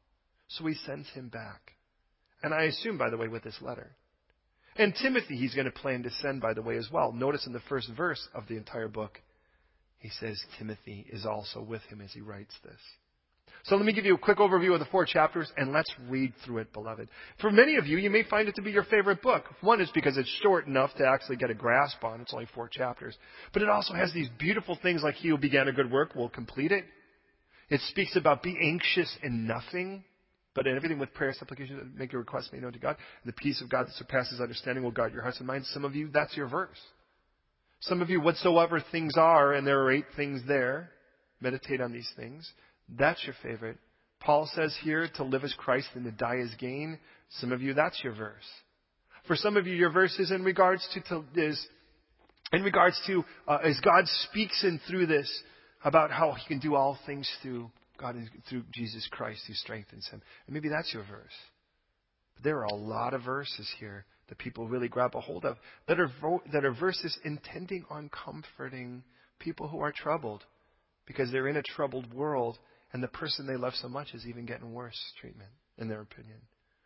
So 0.48 0.66
he 0.66 0.74
sends 0.74 1.08
him 1.10 1.28
back. 1.28 1.72
And 2.42 2.52
I 2.52 2.64
assume, 2.64 2.98
by 2.98 3.10
the 3.10 3.16
way, 3.16 3.28
with 3.28 3.44
this 3.44 3.58
letter. 3.62 3.96
And 4.76 4.94
Timothy, 5.00 5.36
he's 5.36 5.54
going 5.54 5.66
to 5.66 5.70
plan 5.70 6.02
to 6.02 6.10
send, 6.10 6.40
by 6.40 6.52
the 6.52 6.62
way, 6.62 6.76
as 6.76 6.88
well. 6.92 7.12
Notice 7.12 7.46
in 7.46 7.52
the 7.52 7.60
first 7.68 7.90
verse 7.96 8.26
of 8.34 8.48
the 8.48 8.56
entire 8.56 8.88
book, 8.88 9.20
he 9.98 10.08
says 10.20 10.42
Timothy 10.58 11.06
is 11.10 11.24
also 11.24 11.62
with 11.62 11.82
him 11.82 12.00
as 12.00 12.12
he 12.12 12.20
writes 12.20 12.54
this. 12.64 12.80
So 13.64 13.76
let 13.76 13.86
me 13.86 13.94
give 13.94 14.04
you 14.04 14.14
a 14.14 14.18
quick 14.18 14.38
overview 14.38 14.74
of 14.74 14.80
the 14.80 14.86
four 14.86 15.06
chapters 15.06 15.50
and 15.56 15.72
let's 15.72 15.90
read 16.08 16.34
through 16.44 16.58
it, 16.58 16.72
beloved. 16.74 17.08
For 17.40 17.50
many 17.50 17.76
of 17.76 17.86
you, 17.86 17.96
you 17.96 18.10
may 18.10 18.22
find 18.22 18.46
it 18.46 18.54
to 18.56 18.62
be 18.62 18.70
your 18.70 18.84
favorite 18.84 19.22
book. 19.22 19.44
One 19.62 19.80
is 19.80 19.90
because 19.94 20.18
it's 20.18 20.28
short 20.42 20.66
enough 20.66 20.90
to 20.98 21.06
actually 21.06 21.36
get 21.36 21.48
a 21.48 21.54
grasp 21.54 22.04
on. 22.04 22.20
It's 22.20 22.34
only 22.34 22.46
four 22.54 22.68
chapters. 22.68 23.16
But 23.54 23.62
it 23.62 23.70
also 23.70 23.94
has 23.94 24.12
these 24.12 24.28
beautiful 24.38 24.78
things 24.82 25.02
like 25.02 25.14
he 25.14 25.28
who 25.28 25.38
began 25.38 25.68
a 25.68 25.72
good 25.72 25.90
work 25.90 26.14
will 26.14 26.28
complete 26.28 26.72
it. 26.72 26.84
It 27.70 27.80
speaks 27.88 28.16
about 28.16 28.42
be 28.42 28.54
anxious 28.62 29.16
in 29.22 29.46
nothing, 29.46 30.04
but 30.54 30.66
in 30.66 30.76
everything 30.76 30.98
with 30.98 31.14
prayer, 31.14 31.32
supplication, 31.32 31.94
make 31.96 32.12
your 32.12 32.20
requests 32.20 32.50
made 32.52 32.60
known 32.60 32.74
to 32.74 32.78
God. 32.78 32.96
The 33.24 33.32
peace 33.32 33.62
of 33.62 33.70
God 33.70 33.86
that 33.86 33.94
surpasses 33.94 34.40
understanding 34.42 34.84
will 34.84 34.90
guard 34.90 35.14
your 35.14 35.22
hearts 35.22 35.38
and 35.38 35.46
minds. 35.46 35.70
Some 35.72 35.86
of 35.86 35.94
you, 35.94 36.10
that's 36.12 36.36
your 36.36 36.48
verse. 36.48 36.78
Some 37.80 38.02
of 38.02 38.10
you, 38.10 38.20
whatsoever 38.20 38.84
things 38.92 39.14
are, 39.16 39.54
and 39.54 39.66
there 39.66 39.80
are 39.80 39.90
eight 39.90 40.04
things 40.16 40.42
there, 40.46 40.90
meditate 41.40 41.80
on 41.80 41.92
these 41.92 42.10
things. 42.14 42.46
That's 42.88 43.22
your 43.24 43.34
favorite. 43.42 43.78
Paul 44.20 44.48
says 44.54 44.76
here 44.82 45.08
to 45.16 45.24
live 45.24 45.44
as 45.44 45.54
Christ 45.54 45.88
and 45.94 46.04
to 46.04 46.10
die 46.10 46.38
as 46.38 46.54
gain. 46.58 46.98
Some 47.40 47.52
of 47.52 47.60
you, 47.60 47.74
that's 47.74 48.02
your 48.02 48.14
verse. 48.14 48.44
For 49.26 49.36
some 49.36 49.56
of 49.56 49.66
you, 49.66 49.74
your 49.74 49.90
verse 49.90 50.18
is 50.18 50.30
in 50.30 50.42
regards 50.42 50.86
to, 50.94 51.00
to 51.02 51.24
is 51.34 51.66
in 52.52 52.62
regards 52.62 53.00
to 53.06 53.24
uh, 53.48 53.58
as 53.64 53.80
God 53.80 54.04
speaks 54.28 54.62
in 54.64 54.80
through 54.88 55.06
this 55.06 55.30
about 55.84 56.10
how 56.10 56.32
He 56.32 56.46
can 56.46 56.58
do 56.58 56.74
all 56.74 56.98
things 57.06 57.30
through 57.42 57.70
God 57.98 58.16
through 58.48 58.64
Jesus 58.72 59.06
Christ 59.10 59.42
who 59.46 59.54
strengthens 59.54 60.08
Him. 60.08 60.22
And 60.46 60.54
maybe 60.54 60.68
that's 60.68 60.92
your 60.92 61.04
verse. 61.04 61.32
But 62.34 62.44
there 62.44 62.58
are 62.58 62.64
a 62.64 62.74
lot 62.74 63.14
of 63.14 63.22
verses 63.22 63.70
here 63.78 64.04
that 64.28 64.38
people 64.38 64.68
really 64.68 64.88
grab 64.88 65.14
a 65.14 65.20
hold 65.20 65.44
of 65.44 65.56
that 65.86 66.00
are, 66.00 66.10
that 66.52 66.64
are 66.64 66.74
verses 66.74 67.18
intending 67.24 67.84
on 67.90 68.10
comforting 68.10 69.02
people 69.38 69.68
who 69.68 69.80
are 69.80 69.92
troubled 69.92 70.44
because 71.06 71.30
they're 71.30 71.48
in 71.48 71.56
a 71.56 71.62
troubled 71.62 72.12
world 72.12 72.58
and 72.94 73.02
the 73.02 73.08
person 73.08 73.46
they 73.46 73.56
love 73.56 73.74
so 73.74 73.88
much 73.88 74.14
is 74.14 74.24
even 74.24 74.46
getting 74.46 74.72
worse 74.72 74.98
treatment, 75.20 75.50
in 75.78 75.88
their 75.88 76.00
opinion. 76.00 76.38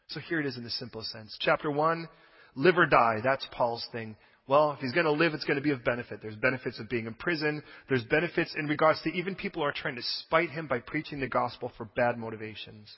So 0.09 0.21
here 0.21 0.41
it 0.41 0.47
is 0.47 0.57
in 0.57 0.65
the 0.65 0.71
simplest 0.71 1.13
sense. 1.13 1.37
Chapter 1.39 1.71
1, 1.71 2.09
live 2.57 2.79
or 2.79 2.87
die. 2.87 3.19
That's 3.23 3.47
Paul's 3.53 3.87
thing. 3.93 4.17
Well, 4.49 4.73
if 4.73 4.79
he's 4.79 4.95
going 4.95 5.05
to 5.05 5.13
live, 5.13 5.35
it's 5.35 5.45
going 5.45 5.59
to 5.59 5.63
be 5.63 5.71
of 5.71 5.85
benefit. 5.85 6.21
There's 6.23 6.35
benefits 6.35 6.81
of 6.81 6.89
being 6.89 7.07
in 7.07 7.13
prison. 7.13 7.63
There's 7.91 8.05
benefits 8.05 8.55
in 8.59 8.67
regards 8.67 9.03
to 9.03 9.11
even 9.11 9.35
people 9.35 9.61
who 9.61 9.69
are 9.69 9.73
trying 9.73 9.97
to 9.97 10.03
spite 10.21 10.49
him 10.49 10.67
by 10.67 10.79
preaching 10.79 11.21
the 11.21 11.29
gospel 11.29 11.71
for 11.77 11.85
bad 11.95 12.17
motivations. 12.17 12.91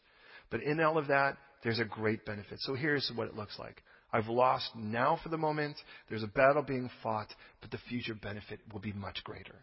But 0.52 0.62
in 0.62 0.80
all 0.80 0.96
of 0.96 1.08
that, 1.08 1.36
there's 1.64 1.80
a 1.80 1.84
great 1.84 2.24
benefit. 2.24 2.60
So 2.60 2.74
here's 2.74 3.10
what 3.16 3.26
it 3.26 3.34
looks 3.34 3.58
like. 3.58 3.82
I've 4.12 4.28
lost 4.28 4.70
now 4.76 5.18
for 5.20 5.30
the 5.30 5.36
moment. 5.36 5.76
There's 6.08 6.22
a 6.22 6.28
battle 6.28 6.62
being 6.62 6.88
fought, 7.02 7.28
but 7.60 7.72
the 7.72 7.78
future 7.88 8.14
benefit 8.14 8.60
will 8.72 8.80
be 8.80 8.92
much 8.92 9.24
greater. 9.24 9.56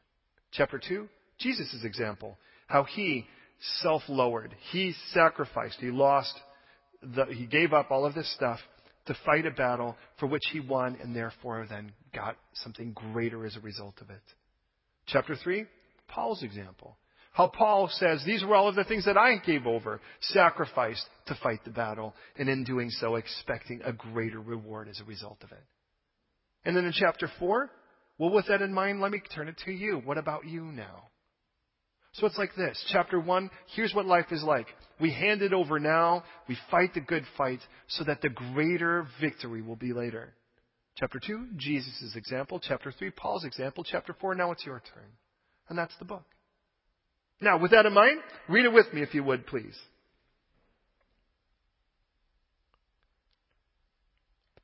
Chapter 0.52 0.82
2, 0.86 1.08
Jesus' 1.40 1.86
example. 1.86 2.38
How 2.68 2.84
he 2.84 3.26
self-lowered. 3.82 4.56
He 4.72 4.94
sacrificed. 5.14 5.78
He 5.80 5.88
lost 5.88 6.34
the, 7.02 7.26
he 7.26 7.46
gave 7.46 7.74
up 7.74 7.92
all 7.92 8.06
of 8.06 8.14
this 8.14 8.32
stuff 8.36 8.60
to 9.08 9.18
fight 9.26 9.46
a 9.46 9.52
battle 9.52 9.96
for 10.20 10.28
which 10.28 10.44
he 10.52 10.60
won 10.60 10.98
and 11.02 11.16
therefore 11.16 11.66
then 11.70 11.92
got 12.14 12.36
something 12.54 12.94
greater 12.94 13.46
as 13.46 13.56
a 13.56 13.62
result 13.62 13.96
of 14.02 14.10
it. 14.10 14.22
Chapter 15.08 15.36
3, 15.36 15.66
Paul's 16.08 16.44
example. 16.44 16.98
How 17.32 17.48
Paul 17.48 17.88
says, 17.92 18.24
these 18.26 18.44
were 18.44 18.56
all 18.56 18.68
of 18.68 18.76
the 18.76 18.84
things 18.84 19.06
that 19.06 19.18
I 19.18 19.38
gave 19.46 19.68
over, 19.68 20.02
sacrificed 20.22 21.06
to 21.28 21.38
fight 21.42 21.64
the 21.64 21.72
battle, 21.72 22.16
and 22.36 22.50
in 22.50 22.64
doing 22.64 22.90
so, 22.90 23.16
expecting 23.16 23.80
a 23.86 23.94
greater 23.94 24.40
reward 24.40 24.90
as 24.90 25.00
a 25.00 25.04
result 25.04 25.38
of 25.44 25.52
it. 25.52 25.64
And 26.66 26.76
then 26.76 26.86
in 26.86 26.92
chapter 26.92 27.30
4, 27.40 27.70
well, 28.18 28.32
with 28.32 28.48
that 28.48 28.64
in 28.64 28.74
mind, 28.74 29.02
let 29.02 29.12
me 29.12 29.22
turn 29.36 29.48
it 29.48 29.62
to 29.66 29.72
you. 29.72 30.02
What 30.04 30.18
about 30.18 30.48
you 30.48 30.64
now? 30.64 31.10
So 32.18 32.26
it's 32.26 32.38
like 32.38 32.56
this. 32.56 32.84
Chapter 32.92 33.20
1, 33.20 33.52
here's 33.76 33.94
what 33.94 34.08
life 34.08 34.32
is 34.32 34.44
like. 34.44 34.66
We 35.00 35.12
hand 35.12 35.44
it 35.44 35.54
over 35.54 35.80
now, 35.80 36.24
we 36.50 36.58
fight 36.72 36.96
the 36.96 37.00
good 37.00 37.24
fight, 37.38 37.60
so 37.88 38.04
that 38.06 38.22
the 38.22 38.30
greater 38.30 39.08
victory 39.22 39.62
will 39.62 39.76
be 39.76 39.94
later. 39.94 40.34
Chapter 40.96 41.20
2, 41.24 41.50
Jesus' 41.58 42.16
example. 42.16 42.60
Chapter 42.60 42.92
3, 42.92 43.12
Paul's 43.12 43.46
example. 43.46 43.84
Chapter 43.84 44.16
4, 44.20 44.34
now 44.34 44.52
it's 44.52 44.66
your 44.66 44.82
turn. 44.94 45.10
And 45.70 45.78
that's 45.78 45.94
the 46.00 46.06
book. 46.06 46.26
Now, 47.40 47.60
with 47.60 47.70
that 47.70 47.86
in 47.86 47.94
mind, 47.94 48.20
read 48.50 48.66
it 48.66 48.74
with 48.74 48.92
me 48.94 49.04
if 49.04 49.14
you 49.14 49.24
would, 49.24 49.46
please. 49.46 49.78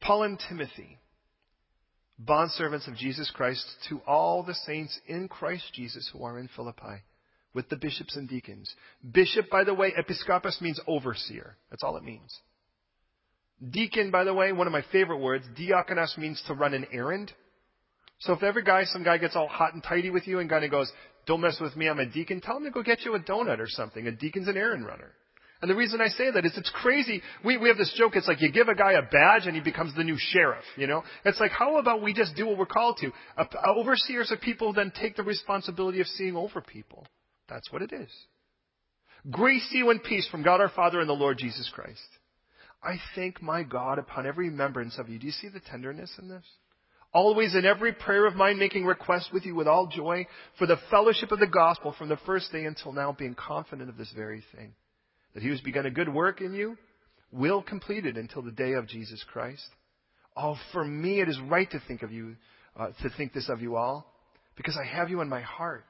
Paul 0.01 0.23
and 0.23 0.41
Timothy, 0.49 0.97
bondservants 2.19 2.87
of 2.87 2.95
Jesus 2.95 3.29
Christ, 3.29 3.63
to 3.89 4.01
all 4.07 4.41
the 4.41 4.55
saints 4.55 4.99
in 5.05 5.27
Christ 5.27 5.65
Jesus 5.75 6.09
who 6.11 6.23
are 6.23 6.39
in 6.39 6.49
Philippi, 6.55 7.03
with 7.53 7.69
the 7.69 7.75
bishops 7.75 8.15
and 8.15 8.27
deacons. 8.27 8.73
Bishop, 9.11 9.49
by 9.49 9.63
the 9.63 9.73
way, 9.73 9.91
episkopos 9.91 10.61
means 10.61 10.79
overseer. 10.87 11.57
That's 11.69 11.83
all 11.83 11.97
it 11.97 12.03
means. 12.03 12.37
Deacon, 13.69 14.11
by 14.11 14.23
the 14.23 14.33
way, 14.33 14.51
one 14.51 14.67
of 14.67 14.73
my 14.73 14.83
favorite 14.91 15.19
words, 15.19 15.45
diakonos 15.57 16.17
means 16.17 16.41
to 16.47 16.53
run 16.53 16.73
an 16.73 16.87
errand. 16.91 17.31
So 18.19 18.33
if 18.33 18.43
every 18.43 18.63
guy, 18.63 18.83
some 18.85 19.03
guy 19.03 19.17
gets 19.17 19.35
all 19.35 19.47
hot 19.47 19.73
and 19.73 19.83
tidy 19.83 20.09
with 20.09 20.27
you 20.27 20.39
and 20.39 20.49
kind 20.49 20.65
of 20.65 20.71
goes, 20.71 20.91
don't 21.25 21.41
mess 21.41 21.57
with 21.61 21.75
me, 21.75 21.87
I'm 21.87 21.99
a 21.99 22.05
deacon, 22.05 22.41
tell 22.41 22.57
him 22.57 22.63
to 22.65 22.71
go 22.71 22.83
get 22.83 23.05
you 23.05 23.15
a 23.15 23.19
donut 23.19 23.59
or 23.59 23.67
something. 23.67 24.07
A 24.07 24.11
deacon's 24.11 24.47
an 24.47 24.57
errand 24.57 24.85
runner. 24.85 25.11
And 25.61 25.69
the 25.69 25.75
reason 25.75 26.01
I 26.01 26.09
say 26.09 26.29
that 26.29 26.45
is 26.45 26.51
it's 26.57 26.71
crazy. 26.71 27.21
We, 27.45 27.55
we 27.57 27.69
have 27.69 27.77
this 27.77 27.93
joke. 27.97 28.17
It's 28.17 28.27
like 28.27 28.41
you 28.41 28.51
give 28.51 28.67
a 28.67 28.75
guy 28.75 28.93
a 28.93 29.01
badge 29.01 29.45
and 29.45 29.55
he 29.55 29.61
becomes 29.61 29.95
the 29.95 30.03
new 30.03 30.17
sheriff, 30.17 30.65
you 30.75 30.87
know? 30.87 31.03
It's 31.23 31.39
like, 31.39 31.51
how 31.51 31.77
about 31.77 32.01
we 32.01 32.13
just 32.13 32.35
do 32.35 32.47
what 32.47 32.57
we're 32.57 32.65
called 32.65 32.99
to? 32.99 33.11
Overseers 33.65 34.29
are 34.33 34.37
people 34.37 34.73
then 34.73 34.91
take 34.99 35.15
the 35.15 35.23
responsibility 35.23 36.01
of 36.01 36.07
seeing 36.07 36.35
over 36.35 36.59
people. 36.59 37.07
That's 37.49 37.71
what 37.71 37.81
it 37.81 37.91
is. 37.91 38.09
Grace 39.29 39.67
to 39.71 39.77
you 39.77 39.89
and 39.89 40.03
peace 40.03 40.27
from 40.29 40.43
God 40.43 40.59
our 40.59 40.69
Father 40.69 40.99
and 40.99 41.09
the 41.09 41.13
Lord 41.13 41.37
Jesus 41.37 41.69
Christ. 41.73 42.01
I 42.83 42.97
thank 43.15 43.41
my 43.41 43.63
God 43.63 43.97
upon 43.97 44.27
every 44.27 44.49
remembrance 44.49 44.97
of 44.99 45.07
you. 45.07 45.17
Do 45.17 45.25
you 45.25 45.31
see 45.31 45.47
the 45.47 45.61
tenderness 45.61 46.11
in 46.19 46.27
this? 46.27 46.43
Always 47.13 47.55
in 47.55 47.63
every 47.63 47.93
prayer 47.93 48.25
of 48.25 48.35
mine 48.35 48.57
making 48.57 48.85
request 48.85 49.29
with 49.31 49.45
you 49.45 49.55
with 49.55 49.67
all 49.67 49.87
joy 49.87 50.25
for 50.57 50.67
the 50.67 50.79
fellowship 50.89 51.31
of 51.31 51.39
the 51.39 51.47
gospel 51.47 51.95
from 51.97 52.09
the 52.09 52.17
first 52.25 52.51
day 52.51 52.65
until 52.65 52.91
now 52.91 53.15
being 53.17 53.35
confident 53.35 53.89
of 53.89 53.97
this 53.97 54.11
very 54.15 54.43
thing. 54.55 54.73
That 55.33 55.43
he 55.43 55.49
who's 55.49 55.61
begun 55.61 55.85
a 55.85 55.91
good 55.91 56.11
work 56.11 56.41
in 56.41 56.53
you 56.53 56.75
will 57.31 57.61
complete 57.61 58.05
it 58.05 58.17
until 58.17 58.41
the 58.41 58.51
day 58.51 58.73
of 58.73 58.87
Jesus 58.87 59.23
Christ. 59.31 59.67
Oh, 60.35 60.57
for 60.71 60.83
me 60.83 61.21
it 61.21 61.29
is 61.29 61.39
right 61.47 61.69
to 61.71 61.81
think 61.87 62.01
of 62.01 62.11
you, 62.11 62.35
uh, 62.75 62.87
to 63.03 63.09
think 63.15 63.31
this 63.31 63.49
of 63.49 63.61
you 63.61 63.75
all, 63.75 64.11
because 64.57 64.77
I 64.77 64.85
have 64.85 65.09
you 65.09 65.21
in 65.21 65.29
my 65.29 65.41
heart 65.41 65.85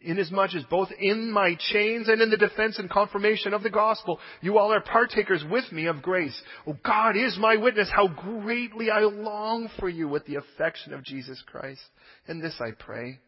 inasmuch 0.00 0.54
as 0.54 0.64
both 0.64 0.88
in 0.98 1.30
my 1.30 1.56
chains 1.72 2.08
and 2.08 2.20
in 2.20 2.30
the 2.30 2.36
defense 2.36 2.78
and 2.78 2.90
confirmation 2.90 3.54
of 3.54 3.62
the 3.62 3.70
gospel, 3.70 4.18
you 4.40 4.58
all 4.58 4.72
are 4.72 4.80
partakers 4.80 5.44
with 5.50 5.70
me 5.72 5.86
of 5.86 6.02
grace. 6.02 6.40
Oh, 6.66 6.76
God 6.84 7.16
is 7.16 7.36
my 7.38 7.56
witness 7.56 7.90
how 7.94 8.08
greatly 8.08 8.90
I 8.90 9.00
long 9.00 9.68
for 9.78 9.88
you 9.88 10.08
with 10.08 10.26
the 10.26 10.36
affection 10.36 10.92
of 10.92 11.04
Jesus 11.04 11.42
Christ. 11.46 11.82
And 12.28 12.42
this 12.42 12.60
I 12.60 12.70
pray, 12.78 13.18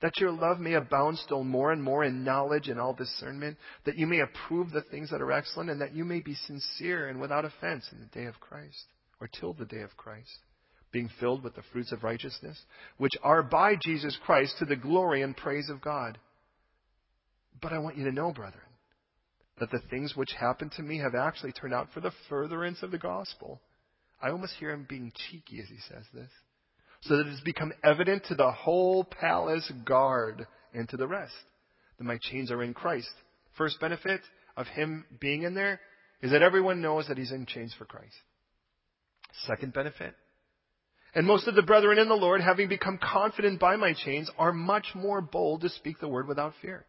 that 0.00 0.18
your 0.18 0.30
love 0.30 0.58
may 0.58 0.74
abound 0.74 1.18
still 1.18 1.44
more 1.44 1.72
and 1.72 1.82
more 1.82 2.04
in 2.04 2.24
knowledge 2.24 2.68
and 2.68 2.80
all 2.80 2.94
discernment, 2.94 3.58
that 3.84 3.98
you 3.98 4.06
may 4.06 4.20
approve 4.20 4.70
the 4.70 4.82
things 4.82 5.10
that 5.10 5.20
are 5.20 5.32
excellent, 5.32 5.70
and 5.70 5.80
that 5.80 5.94
you 5.94 6.04
may 6.04 6.20
be 6.20 6.34
sincere 6.34 7.08
and 7.08 7.20
without 7.20 7.44
offense 7.44 7.88
in 7.92 8.00
the 8.00 8.06
day 8.06 8.26
of 8.26 8.40
Christ, 8.40 8.86
or 9.20 9.28
till 9.28 9.52
the 9.52 9.66
day 9.66 9.82
of 9.82 9.96
Christ 9.96 10.38
being 10.92 11.10
filled 11.20 11.42
with 11.42 11.54
the 11.54 11.62
fruits 11.72 11.92
of 11.92 12.02
righteousness, 12.02 12.60
which 12.98 13.12
are 13.22 13.42
by 13.42 13.74
Jesus 13.82 14.18
Christ 14.24 14.56
to 14.58 14.64
the 14.64 14.76
glory 14.76 15.22
and 15.22 15.36
praise 15.36 15.68
of 15.70 15.80
God. 15.80 16.18
But 17.60 17.72
I 17.72 17.78
want 17.78 17.96
you 17.96 18.04
to 18.04 18.12
know, 18.12 18.32
brethren, 18.32 18.64
that 19.58 19.70
the 19.70 19.82
things 19.90 20.16
which 20.16 20.32
happened 20.38 20.72
to 20.72 20.82
me 20.82 20.98
have 20.98 21.14
actually 21.14 21.52
turned 21.52 21.74
out 21.74 21.88
for 21.92 22.00
the 22.00 22.12
furtherance 22.28 22.82
of 22.82 22.90
the 22.90 22.98
gospel. 22.98 23.60
I 24.22 24.30
almost 24.30 24.54
hear 24.58 24.70
him 24.70 24.86
being 24.88 25.12
cheeky 25.30 25.60
as 25.60 25.68
he 25.68 25.78
says 25.88 26.04
this. 26.12 26.30
So 27.02 27.16
that 27.16 27.26
it 27.26 27.30
has 27.30 27.40
become 27.40 27.72
evident 27.82 28.24
to 28.26 28.34
the 28.34 28.50
whole 28.50 29.04
palace 29.04 29.70
guard 29.84 30.46
and 30.74 30.88
to 30.90 30.96
the 30.96 31.08
rest 31.08 31.32
that 31.98 32.04
my 32.04 32.18
chains 32.20 32.50
are 32.50 32.62
in 32.62 32.74
Christ. 32.74 33.10
First 33.56 33.80
benefit 33.80 34.20
of 34.56 34.66
him 34.66 35.04
being 35.20 35.44
in 35.44 35.54
there 35.54 35.80
is 36.22 36.32
that 36.32 36.42
everyone 36.42 36.82
knows 36.82 37.08
that 37.08 37.16
he's 37.16 37.32
in 37.32 37.46
chains 37.46 37.74
for 37.78 37.86
Christ. 37.86 38.16
Second 39.46 39.72
benefit 39.72 40.14
and 41.14 41.26
most 41.26 41.48
of 41.48 41.54
the 41.54 41.62
brethren 41.62 41.98
in 41.98 42.08
the 42.08 42.14
Lord, 42.14 42.40
having 42.40 42.68
become 42.68 42.98
confident 43.02 43.58
by 43.58 43.76
my 43.76 43.92
chains, 43.92 44.30
are 44.38 44.52
much 44.52 44.88
more 44.94 45.20
bold 45.20 45.62
to 45.62 45.68
speak 45.68 45.98
the 45.98 46.08
word 46.08 46.28
without 46.28 46.54
fear. 46.62 46.86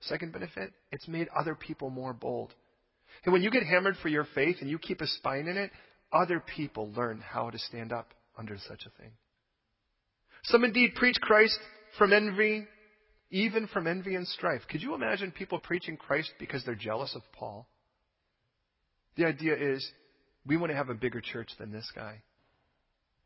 Second 0.00 0.32
benefit, 0.32 0.72
it's 0.90 1.06
made 1.06 1.28
other 1.28 1.54
people 1.54 1.90
more 1.90 2.12
bold. 2.12 2.52
And 3.24 3.32
when 3.32 3.42
you 3.42 3.50
get 3.50 3.62
hammered 3.64 3.96
for 4.02 4.08
your 4.08 4.26
faith 4.34 4.56
and 4.60 4.68
you 4.68 4.78
keep 4.78 5.00
a 5.00 5.06
spine 5.06 5.46
in 5.46 5.56
it, 5.56 5.70
other 6.12 6.40
people 6.40 6.90
learn 6.92 7.20
how 7.20 7.50
to 7.50 7.58
stand 7.58 7.92
up 7.92 8.12
under 8.36 8.56
such 8.68 8.84
a 8.86 9.00
thing. 9.00 9.12
Some 10.44 10.64
indeed 10.64 10.94
preach 10.96 11.20
Christ 11.20 11.58
from 11.98 12.12
envy, 12.12 12.66
even 13.30 13.68
from 13.68 13.86
envy 13.86 14.16
and 14.16 14.26
strife. 14.26 14.62
Could 14.68 14.82
you 14.82 14.94
imagine 14.94 15.30
people 15.30 15.60
preaching 15.60 15.96
Christ 15.96 16.32
because 16.40 16.64
they're 16.64 16.74
jealous 16.74 17.14
of 17.14 17.22
Paul? 17.32 17.68
The 19.16 19.26
idea 19.26 19.54
is, 19.54 19.88
we 20.44 20.56
want 20.56 20.72
to 20.72 20.76
have 20.76 20.88
a 20.88 20.94
bigger 20.94 21.20
church 21.20 21.50
than 21.58 21.70
this 21.70 21.90
guy. 21.94 22.22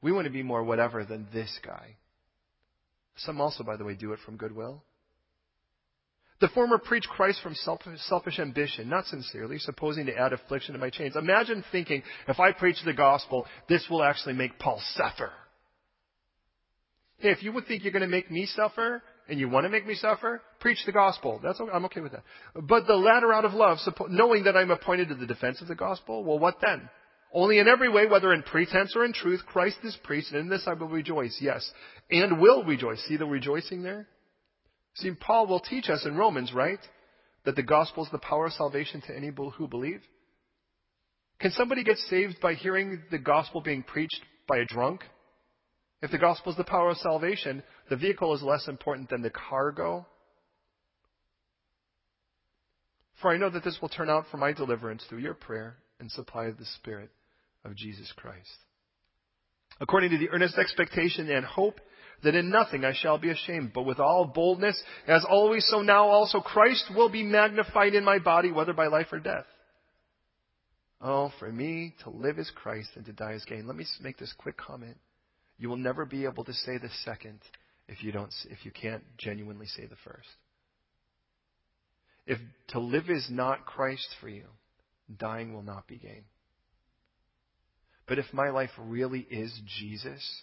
We 0.03 0.13
want 0.13 0.27
to 0.27 0.33
be 0.33 0.43
more 0.43 0.63
whatever 0.63 1.05
than 1.05 1.27
this 1.33 1.59
guy. 1.65 1.97
Some 3.17 3.41
also, 3.41 3.65
by 3.65 3.77
the 3.77 3.85
way, 3.85 3.95
do 3.95 4.13
it 4.13 4.19
from 4.25 4.37
goodwill. 4.37 4.83
The 6.39 6.49
former 6.49 6.77
preach 6.77 7.05
Christ 7.05 7.41
from 7.43 7.55
selfish 7.55 8.39
ambition, 8.39 8.91
not 8.91 9.07
sincerely, 9.07 9.59
supposing 9.59 10.07
to 10.07 10.17
add 10.17 10.35
affliction 10.35 10.75
to 10.75 10.79
my 10.79 10.91
chains. 10.91 11.17
Imagine 11.17 11.65
thinking, 11.73 12.03
if 12.29 12.39
I 12.39 12.53
preach 12.53 12.77
the 12.85 12.93
gospel, 12.93 13.47
this 13.71 13.87
will 13.89 14.03
actually 14.03 14.35
make 14.35 14.59
Paul 14.59 14.81
suffer. 14.95 15.33
Hey, 17.19 17.31
if 17.31 17.43
you 17.43 17.53
would 17.53 17.67
think 17.67 17.83
you're 17.83 17.93
going 17.93 18.03
to 18.03 18.09
make 18.09 18.31
me 18.31 18.45
suffer, 18.45 19.03
and 19.29 19.41
you 19.41 19.49
want 19.49 19.65
to 19.65 19.71
make 19.71 19.87
me 19.87 19.95
suffer, 19.95 20.43
preach 20.61 20.79
the 20.85 20.93
gospel. 20.93 21.41
That's 21.43 21.59
okay, 21.61 21.73
I'm 21.73 21.87
okay 21.87 22.01
with 22.01 22.13
that. 22.13 22.23
But 22.55 22.87
the 22.87 22.95
latter 22.95 23.33
out 23.33 23.45
of 23.45 23.55
love, 23.55 23.79
knowing 24.09 24.45
that 24.45 24.57
I'm 24.57 24.71
appointed 24.71 25.09
to 25.09 25.15
the 25.15 25.27
defense 25.27 25.61
of 25.63 25.69
the 25.69 25.75
gospel, 25.75 26.23
well, 26.23 26.39
what 26.39 26.57
then? 26.61 26.89
Only 27.33 27.59
in 27.59 27.69
every 27.69 27.89
way, 27.89 28.07
whether 28.07 28.33
in 28.33 28.43
pretense 28.43 28.95
or 28.97 29.05
in 29.05 29.13
truth, 29.13 29.41
Christ 29.47 29.79
is 29.83 29.97
preached, 30.05 30.31
and 30.31 30.41
in 30.41 30.49
this 30.49 30.67
I 30.67 30.75
will 30.75 30.89
rejoice, 30.89 31.37
yes, 31.41 31.71
and 32.11 32.41
will 32.41 32.65
rejoice. 32.65 33.03
See 33.07 33.17
the 33.17 33.27
rejoicing 33.27 33.83
there? 33.83 34.09
See, 34.95 35.11
Paul 35.13 35.47
will 35.47 35.61
teach 35.61 35.91
us 35.91 36.07
in 36.07 36.17
Romans, 36.17 36.53
right? 36.55 36.79
That 37.45 37.57
the 37.57 37.63
gospel 37.63 38.05
is 38.05 38.11
the 38.11 38.19
power 38.19 38.47
of 38.47 38.53
salvation 38.53 39.03
to 39.03 39.17
any 39.17 39.31
who 39.31 39.69
believe. 39.69 40.03
Can 41.39 41.51
somebody 41.51 41.85
get 41.85 41.99
saved 41.99 42.41
by 42.41 42.55
hearing 42.55 43.03
the 43.11 43.19
gospel 43.19 43.61
being 43.61 43.83
preached 43.83 44.21
by 44.49 44.59
a 44.59 44.65
drunk? 44.65 45.03
If 46.01 46.11
the 46.11 46.19
gospel 46.19 46.53
is 46.53 46.59
the 46.59 46.65
power 46.65 46.91
of 46.91 46.97
salvation, 46.99 47.63
the 47.91 47.97
vehicle 47.97 48.35
is 48.35 48.43
less 48.43 48.69
important 48.69 49.11
than 49.11 49.23
the 49.23 49.31
cargo. 49.31 50.07
For 53.21 53.31
I 53.31 53.37
know 53.37 53.51
that 53.51 53.65
this 53.65 53.79
will 53.83 53.89
turn 53.89 54.09
out 54.09 54.27
for 54.31 54.37
my 54.37 54.53
deliverance 54.53 55.05
through 55.09 55.19
your 55.19 55.35
prayer 55.35 55.77
and 56.01 56.11
supply 56.11 56.47
of 56.47 56.59
the 56.59 56.67
Spirit 56.77 57.11
of 57.65 57.75
Jesus 57.75 58.13
Christ. 58.17 58.57
According 59.81 60.11
to 60.11 60.19
the 60.19 60.31
earnest 60.31 60.57
expectation 60.57 61.31
and 61.31 61.45
hope 61.45 61.81
that 62.23 62.35
in 62.35 62.51
nothing 62.51 62.85
I 62.85 62.95
shall 62.95 63.19
be 63.19 63.31
ashamed, 63.31 63.73
but 63.75 63.85
with 63.85 64.01
all 64.01 64.25
boldness, 64.25 64.81
as 65.07 65.25
always, 65.29 65.67
so 65.69 65.83
now 65.83 66.09
also 66.09 66.41
Christ 66.41 66.91
will 66.95 67.11
be 67.11 67.23
magnified 67.23 67.95
in 67.95 68.05
my 68.05 68.19
body, 68.19 68.51
whether 68.51 68.73
by 68.73 68.87
life 68.87 69.09
or 69.13 69.21
death. 69.21 69.45
Oh, 71.01 71.31
for 71.39 71.53
me 71.53 71.95
to 72.05 72.11
live 72.11 72.39
is 72.39 72.51
Christ 72.55 72.91
and 72.95 73.05
to 73.05 73.13
die 73.13 73.33
is 73.33 73.45
gain. 73.45 73.67
Let 73.67 73.77
me 73.77 73.85
make 74.01 74.17
this 74.17 74.33
quick 74.39 74.57
comment. 74.57 74.97
You 75.59 75.69
will 75.69 75.77
never 75.77 76.07
be 76.07 76.25
able 76.25 76.45
to 76.45 76.53
say 76.53 76.79
the 76.79 76.89
second 77.05 77.41
if 77.89 78.03
you 78.03 78.13
don't, 78.13 78.33
if 78.51 78.65
you 78.65 78.71
can't 78.71 79.05
genuinely 79.19 79.67
say 79.67 79.87
the 79.87 79.97
first. 80.05 80.29
If 82.27 82.39
to 82.69 82.81
live 82.81 83.09
is 83.09 83.29
not 83.31 83.67
Christ 83.67 84.09
for 84.21 84.29
you, 84.29 84.47
dying 85.15 85.55
will 85.55 85.63
not 85.63 85.87
be 85.87 85.97
gain. 85.97 86.25
But 88.09 88.19
if 88.19 88.27
my 88.33 88.51
life 88.51 88.71
really 88.79 89.27
is 89.31 89.53
Jesus, 89.79 90.43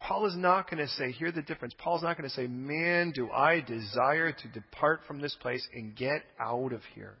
Paul 0.00 0.26
is 0.26 0.36
not 0.36 0.70
going 0.70 0.84
to 0.84 0.92
say, 0.92 1.10
hear 1.10 1.32
the 1.32 1.42
difference. 1.42 1.74
Paul's 1.78 2.02
not 2.02 2.16
going 2.16 2.28
to 2.28 2.34
say, 2.34 2.46
man, 2.46 3.12
do 3.14 3.30
I 3.30 3.60
desire 3.60 4.32
to 4.32 4.48
depart 4.48 5.00
from 5.06 5.20
this 5.20 5.36
place 5.40 5.66
and 5.74 5.96
get 5.96 6.22
out 6.38 6.72
of 6.72 6.82
here. 6.94 7.16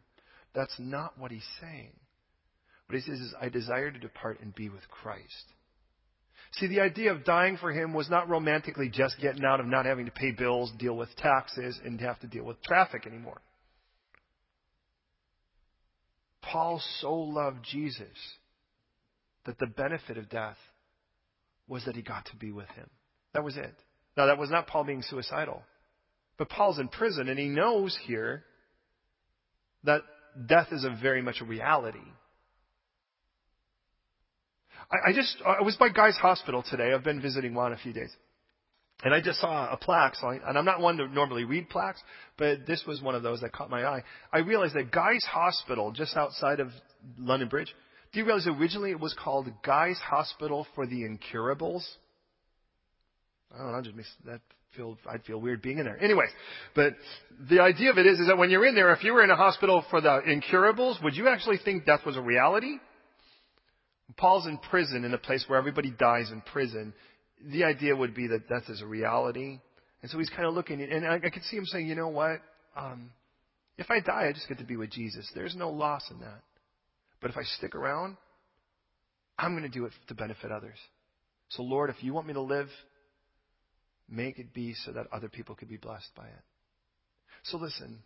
That's 0.54 0.76
not 0.78 1.18
what 1.18 1.30
he's 1.30 1.46
saying. 1.60 1.92
What 2.86 2.96
he 2.96 3.02
says 3.02 3.20
is, 3.20 3.34
I 3.40 3.48
desire 3.48 3.90
to 3.90 3.98
depart 3.98 4.40
and 4.40 4.54
be 4.54 4.68
with 4.68 4.88
Christ. 4.88 5.52
See, 6.52 6.66
the 6.68 6.80
idea 6.80 7.12
of 7.12 7.24
dying 7.24 7.58
for 7.58 7.70
him 7.70 7.92
was 7.92 8.08
not 8.08 8.28
romantically 8.28 8.88
just 8.88 9.20
getting 9.20 9.44
out 9.44 9.60
of 9.60 9.66
not 9.66 9.84
having 9.84 10.06
to 10.06 10.12
pay 10.12 10.30
bills, 10.30 10.72
deal 10.78 10.96
with 10.96 11.14
taxes, 11.16 11.78
and 11.84 12.00
have 12.00 12.18
to 12.20 12.26
deal 12.26 12.44
with 12.44 12.62
traffic 12.62 13.06
anymore. 13.06 13.40
Paul 16.50 16.80
so 17.00 17.14
loved 17.14 17.64
Jesus 17.64 18.06
that 19.46 19.58
the 19.58 19.66
benefit 19.66 20.16
of 20.18 20.28
death 20.28 20.56
was 21.66 21.84
that 21.84 21.94
he 21.94 22.02
got 22.02 22.26
to 22.26 22.36
be 22.36 22.50
with 22.50 22.68
him. 22.70 22.88
That 23.34 23.44
was 23.44 23.56
it. 23.56 23.74
Now, 24.16 24.26
that 24.26 24.38
was 24.38 24.50
not 24.50 24.66
Paul 24.66 24.84
being 24.84 25.02
suicidal. 25.02 25.62
But 26.38 26.48
Paul's 26.48 26.78
in 26.78 26.88
prison, 26.88 27.28
and 27.28 27.38
he 27.38 27.48
knows 27.48 27.96
here 28.06 28.44
that 29.84 30.02
death 30.46 30.68
is 30.72 30.84
a 30.84 30.96
very 31.00 31.20
much 31.20 31.40
a 31.40 31.44
reality. 31.44 31.98
I, 34.90 35.10
I 35.10 35.12
just, 35.12 35.36
I 35.46 35.62
was 35.62 35.76
by 35.76 35.90
Guy's 35.90 36.16
Hospital 36.16 36.64
today. 36.68 36.92
I've 36.94 37.04
been 37.04 37.20
visiting 37.20 37.54
Juan 37.54 37.72
a 37.72 37.76
few 37.76 37.92
days. 37.92 38.10
And 39.04 39.14
I 39.14 39.20
just 39.20 39.40
saw 39.40 39.72
a 39.72 39.76
plaque, 39.76 40.16
so 40.16 40.26
I, 40.28 40.40
and 40.44 40.58
I'm 40.58 40.64
not 40.64 40.80
one 40.80 40.96
to 40.96 41.06
normally 41.06 41.44
read 41.44 41.70
plaques, 41.70 42.02
but 42.36 42.66
this 42.66 42.82
was 42.86 43.00
one 43.00 43.14
of 43.14 43.22
those 43.22 43.40
that 43.42 43.52
caught 43.52 43.70
my 43.70 43.84
eye. 43.84 44.02
I 44.32 44.38
realized 44.38 44.74
that 44.74 44.90
Guy's 44.90 45.24
Hospital, 45.24 45.92
just 45.92 46.16
outside 46.16 46.58
of 46.58 46.70
London 47.16 47.48
Bridge, 47.48 47.72
do 48.12 48.18
you 48.18 48.26
realize 48.26 48.46
originally 48.48 48.90
it 48.90 48.98
was 48.98 49.14
called 49.14 49.48
Guy's 49.64 49.98
Hospital 49.98 50.66
for 50.74 50.84
the 50.86 51.04
Incurables? 51.04 51.88
I 53.54 53.58
don't 53.58 53.72
know, 53.72 53.82
just 53.82 53.94
makes 53.94 54.12
that 54.26 54.40
feel 54.76 54.98
I'd 55.08 55.24
feel 55.24 55.40
weird 55.40 55.62
being 55.62 55.78
in 55.78 55.84
there. 55.84 56.02
Anyways, 56.02 56.30
but 56.74 56.94
the 57.48 57.60
idea 57.60 57.90
of 57.90 57.98
it 57.98 58.06
is, 58.06 58.18
is 58.18 58.26
that 58.26 58.36
when 58.36 58.50
you're 58.50 58.66
in 58.66 58.74
there, 58.74 58.92
if 58.92 59.04
you 59.04 59.14
were 59.14 59.22
in 59.22 59.30
a 59.30 59.36
hospital 59.36 59.84
for 59.90 60.00
the 60.00 60.22
incurables, 60.28 60.98
would 61.02 61.14
you 61.14 61.28
actually 61.28 61.58
think 61.64 61.86
death 61.86 62.04
was 62.04 62.16
a 62.16 62.20
reality? 62.20 62.78
Paul's 64.16 64.46
in 64.46 64.58
prison 64.58 65.04
in 65.04 65.14
a 65.14 65.18
place 65.18 65.44
where 65.46 65.58
everybody 65.58 65.90
dies 65.90 66.30
in 66.30 66.40
prison 66.40 66.92
the 67.44 67.64
idea 67.64 67.94
would 67.94 68.14
be 68.14 68.26
that 68.28 68.48
death 68.48 68.68
is 68.68 68.82
a 68.82 68.86
reality. 68.86 69.60
And 70.02 70.10
so 70.10 70.18
he's 70.18 70.30
kind 70.30 70.46
of 70.46 70.54
looking, 70.54 70.80
and 70.80 71.06
I, 71.06 71.16
I 71.16 71.30
could 71.30 71.42
see 71.44 71.56
him 71.56 71.66
saying, 71.66 71.88
you 71.88 71.94
know 71.94 72.08
what? 72.08 72.40
Um, 72.76 73.10
if 73.76 73.90
I 73.90 74.00
die, 74.00 74.26
I 74.28 74.32
just 74.32 74.48
get 74.48 74.58
to 74.58 74.64
be 74.64 74.76
with 74.76 74.90
Jesus. 74.90 75.28
There's 75.34 75.56
no 75.56 75.70
loss 75.70 76.02
in 76.10 76.20
that. 76.20 76.42
But 77.20 77.30
if 77.30 77.36
I 77.36 77.42
stick 77.58 77.74
around, 77.74 78.16
I'm 79.38 79.52
going 79.52 79.64
to 79.64 79.68
do 79.68 79.84
it 79.86 79.92
to 80.08 80.14
benefit 80.14 80.52
others. 80.52 80.76
So, 81.50 81.62
Lord, 81.62 81.90
if 81.90 82.02
you 82.02 82.12
want 82.12 82.26
me 82.26 82.34
to 82.34 82.40
live, 82.40 82.68
make 84.08 84.38
it 84.38 84.52
be 84.52 84.74
so 84.84 84.92
that 84.92 85.06
other 85.12 85.28
people 85.28 85.54
could 85.54 85.68
be 85.68 85.76
blessed 85.76 86.10
by 86.16 86.26
it. 86.26 86.44
So, 87.44 87.56
listen, 87.56 88.00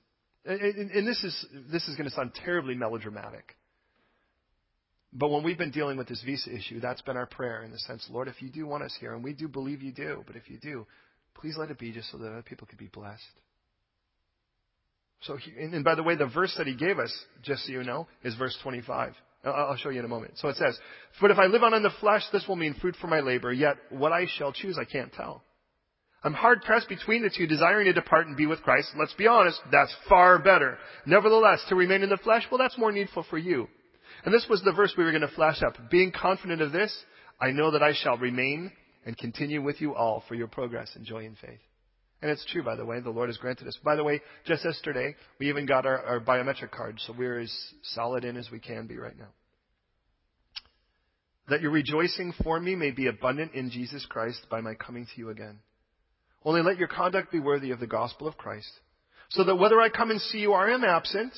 and, 0.45 0.91
and 0.91 1.07
this 1.07 1.23
is 1.23 1.47
this 1.71 1.87
is 1.89 1.97
going 1.97 2.09
to 2.09 2.15
sound 2.15 2.33
terribly 2.45 2.75
melodramatic. 2.75 3.57
But 5.13 5.31
when 5.31 5.43
we've 5.43 5.59
been 5.59 5.71
dealing 5.71 5.99
with 5.99 6.09
this 6.09 6.23
visa 6.25 6.51
issue, 6.55 6.81
that's 6.81 7.03
been 7.03 7.17
our 7.17 7.27
prayer 7.27 7.63
in 7.63 7.71
the 7.71 7.79
sense, 7.79 8.07
Lord, 8.11 8.29
if 8.29 8.41
you 8.41 8.49
do 8.49 8.67
want 8.67 8.83
us 8.83 8.97
here, 8.99 9.15
and 9.15 9.23
we 9.23 9.35
do 9.35 9.47
believe 9.47 9.83
you 9.83 9.93
do, 9.93 10.25
but 10.27 10.37
if 10.37 10.49
you 10.49 10.59
do, 10.59 10.87
please 11.35 11.57
let 11.59 11.71
it 11.71 11.79
be 11.79 11.93
just 11.93 12.11
so 12.11 12.19
that 12.19 12.29
other 12.29 12.43
people 12.43 12.67
could 12.67 12.79
be 12.79 12.89
blessed. 12.89 13.23
So, 15.23 15.39
and, 15.59 15.75
and 15.75 15.85
by 15.85 15.95
the 15.95 16.03
way, 16.03 16.17
the 16.17 16.27
verse 16.27 16.55
that 16.57 16.67
he 16.67 16.75
gave 16.75 16.99
us, 16.99 17.13
just 17.43 17.67
so 17.67 17.73
you 17.73 17.85
know, 17.85 18.09
is 18.25 18.35
verse 18.37 18.57
25. 18.63 19.13
I'll 19.45 19.77
show 19.77 19.91
you 19.91 19.99
in 19.99 20.05
a 20.05 20.09
moment. 20.09 20.35
So 20.37 20.49
it 20.49 20.57
says, 20.57 20.79
But 21.21 21.31
if 21.31 21.39
I 21.39 21.47
live 21.47 21.63
on 21.63 21.75
in 21.75 21.83
the 21.83 21.91
flesh, 22.01 22.23
this 22.33 22.47
will 22.47 22.57
mean 22.57 22.75
fruit 22.81 22.97
for 23.01 23.09
my 23.09 23.21
labor, 23.21 23.53
yet 23.53 23.77
what 23.91 24.13
I 24.13 24.27
shall 24.39 24.53
choose 24.53 24.79
I 24.79 24.85
can't 24.85 25.13
tell. 25.13 25.43
I'm 26.25 26.35
hard 26.35 26.63
pressed 26.63 26.89
between 26.89 27.23
the 27.23 27.31
two, 27.37 27.49
desiring 27.49 27.87
to 27.87 27.93
depart 27.93 28.29
and 28.29 28.37
be 28.37 28.47
with 28.47 28.63
Christ. 28.63 28.89
Let's 28.97 29.15
be 29.15 29.27
honest, 29.27 29.61
that's 29.73 29.95
far 30.09 30.39
better. 30.39 30.79
Nevertheless, 31.05 31.61
to 31.69 31.75
remain 31.75 32.03
in 32.03 32.11
the 32.11 32.17
flesh, 32.19 32.47
well, 32.51 32.59
that's 32.59 32.79
more 32.79 32.93
needful 32.93 33.27
for 33.29 33.39
you. 33.39 33.67
And 34.25 34.33
this 34.33 34.47
was 34.49 34.63
the 34.63 34.73
verse 34.73 34.95
we 34.97 35.05
were 35.05 35.11
going 35.11 35.23
to 35.23 35.29
flash 35.29 35.63
up. 35.63 35.77
Being 35.91 36.13
confident 36.13 36.63
of 36.63 36.73
this, 36.73 36.97
I 37.41 37.51
know 37.51 37.73
that 37.73 37.83
I 37.83 37.93
shall 37.93 38.17
remain 38.17 38.73
and 39.05 39.19
continue 39.19 39.63
with 39.63 39.81
you 39.81 39.95
all 39.95 40.23
for 40.29 40.35
your 40.35 40.47
progress 40.47 40.91
and 40.95 41.05
joy 41.05 41.25
in 41.25 41.35
faith. 41.35 41.59
And 42.21 42.31
it's 42.31 42.45
true, 42.45 42.63
by 42.63 42.77
the 42.77 42.85
way. 42.85 43.01
The 43.01 43.11
Lord 43.11 43.29
has 43.29 43.37
granted 43.37 43.67
us. 43.67 43.77
By 43.85 43.97
the 43.97 44.05
way, 44.05 44.21
just 44.47 44.65
yesterday, 44.65 45.17
we 45.41 45.49
even 45.49 45.67
got 45.67 45.87
our, 45.87 45.99
our 45.99 46.21
biometric 46.21 46.71
card, 46.71 47.01
so 47.05 47.13
we're 47.19 47.41
as 47.41 47.53
solid 47.83 48.25
in 48.25 48.37
as 48.37 48.49
we 48.49 48.61
can 48.61 48.87
be 48.87 48.97
right 48.97 49.19
now. 49.19 49.31
That 51.49 51.63
your 51.63 51.73
rejoicing 51.73 52.33
for 52.45 52.61
me 52.61 52.77
may 52.77 52.93
be 52.93 53.09
abundant 53.09 53.55
in 53.55 53.71
Jesus 53.71 54.07
Christ 54.09 54.47
by 54.49 54.61
my 54.61 54.75
coming 54.75 55.05
to 55.05 55.21
you 55.21 55.31
again. 55.31 55.59
Only 56.45 56.63
let 56.63 56.79
your 56.79 56.87
conduct 56.87 57.33
be 57.33 57.41
worthy 57.41 57.73
of 57.73 57.81
the 57.81 57.89
gospel 57.89 58.29
of 58.29 58.37
Christ, 58.37 58.71
so 59.31 59.43
that 59.43 59.57
whether 59.57 59.81
I 59.81 59.89
come 59.89 60.13
and 60.13 60.21
see 60.21 60.39
you 60.39 60.53
or 60.53 60.71
am 60.71 60.85
absent, 60.85 61.33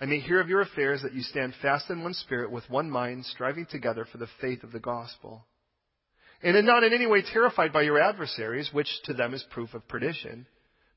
I 0.00 0.06
may 0.06 0.20
hear 0.20 0.40
of 0.40 0.48
your 0.48 0.62
affairs, 0.62 1.02
that 1.02 1.12
you 1.12 1.22
stand 1.22 1.54
fast 1.60 1.90
in 1.90 2.02
one 2.02 2.14
spirit, 2.14 2.50
with 2.50 2.68
one 2.70 2.90
mind, 2.90 3.26
striving 3.26 3.66
together 3.66 4.06
for 4.10 4.18
the 4.18 4.28
faith 4.40 4.62
of 4.62 4.72
the 4.72 4.80
gospel 4.80 5.44
and 6.42 6.56
are 6.56 6.62
not 6.62 6.84
in 6.84 6.92
any 6.92 7.06
way 7.06 7.22
terrified 7.22 7.72
by 7.72 7.82
your 7.82 8.00
adversaries, 8.00 8.70
which 8.72 8.88
to 9.04 9.12
them 9.12 9.34
is 9.34 9.44
proof 9.50 9.74
of 9.74 9.86
perdition, 9.88 10.46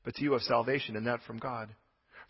but 0.04 0.14
to 0.14 0.22
you 0.22 0.34
of 0.34 0.42
salvation, 0.42 0.96
and 0.96 1.06
that 1.06 1.22
from 1.26 1.38
God. 1.38 1.68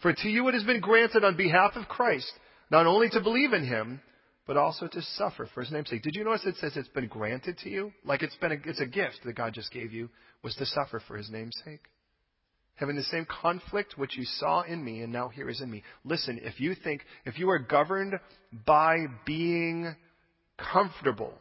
For 0.03 0.13
to 0.13 0.29
you 0.29 0.49
it 0.49 0.55
has 0.55 0.65
been 0.65 0.81
granted 0.81 1.25
on 1.25 1.37
behalf 1.37 1.73
of 1.77 1.89
Christ, 1.89 2.33
not 2.71 2.87
only 2.87 3.09
to 3.11 3.21
believe 3.21 3.53
in 3.53 3.65
him, 3.65 4.01
but 4.47 4.57
also 4.57 4.89
to 4.89 5.03
suffer 5.03 5.49
for 5.55 5.63
his 5.63 5.73
name's 5.73 5.91
sake. 5.91 6.03
Did 6.03 6.17
you 6.17 6.25
notice 6.25 6.45
it 6.45 6.57
says 6.57 6.77
it's 6.77 6.89
been 6.89 7.07
granted 7.07 7.59
to 7.59 7.71
you? 7.71 7.93
Like 8.05 8.23
it's 8.23 8.37
been 8.37 8.53
a, 8.53 8.57
it's 8.69 8.81
a 8.81 8.87
gift 8.87 9.21
that 9.25 9.37
God 9.37 9.55
just 9.55 9.73
gave 9.73 9.93
you, 9.93 10.11
was 10.43 10.55
to 10.57 10.67
suffer 10.67 11.01
for 11.07 11.17
his 11.17 11.31
name's 11.31 11.57
sake. 11.65 11.81
Having 12.77 12.97
the 12.97 13.03
same 13.05 13.27
conflict 13.27 13.97
which 13.97 14.17
you 14.17 14.25
saw 14.25 14.63
in 14.63 14.85
me 14.85 15.03
and 15.03 15.13
now 15.13 15.29
here 15.29 15.49
is 15.49 15.61
in 15.61 15.71
me. 15.71 15.83
Listen, 16.05 16.41
if 16.43 16.61
you 16.61 16.75
think, 16.75 17.03
if 17.25 17.39
you 17.39 17.49
are 17.51 17.59
governed 17.59 18.15
by 18.67 18.97
being 19.25 19.95
comfortable 20.73 21.35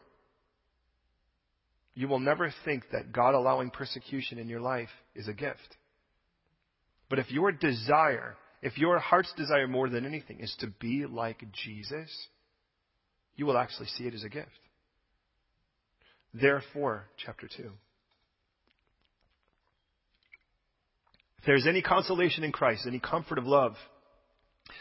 you 1.94 2.08
will 2.08 2.18
never 2.18 2.52
think 2.64 2.84
that 2.92 3.12
God 3.12 3.34
allowing 3.34 3.70
persecution 3.70 4.38
in 4.38 4.48
your 4.48 4.60
life 4.60 4.88
is 5.14 5.28
a 5.28 5.32
gift. 5.32 5.76
But 7.08 7.20
if 7.20 7.30
your 7.30 7.52
desire, 7.52 8.36
if 8.62 8.76
your 8.76 8.98
heart's 8.98 9.32
desire 9.36 9.68
more 9.68 9.88
than 9.88 10.04
anything 10.04 10.40
is 10.40 10.54
to 10.60 10.66
be 10.80 11.06
like 11.06 11.44
Jesus, 11.52 12.10
you 13.36 13.46
will 13.46 13.56
actually 13.56 13.86
see 13.96 14.04
it 14.04 14.14
as 14.14 14.24
a 14.24 14.28
gift. 14.28 14.50
Therefore, 16.32 17.06
chapter 17.24 17.48
2. 17.56 17.70
If 21.44 21.48
there's 21.48 21.66
any 21.66 21.82
consolation 21.82 22.42
in 22.42 22.52
Christ, 22.52 22.86
any 22.86 23.00
comfort 23.00 23.36
of 23.36 23.44
love, 23.44 23.74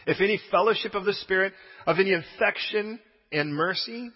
if 0.08 0.22
any 0.22 0.40
fellowship 0.50 0.96
of 0.96 1.04
the 1.04 1.14
Spirit, 1.14 1.52
of 1.86 2.00
any 2.00 2.14
affection 2.14 3.00
and 3.34 3.54
mercy, 3.54 4.12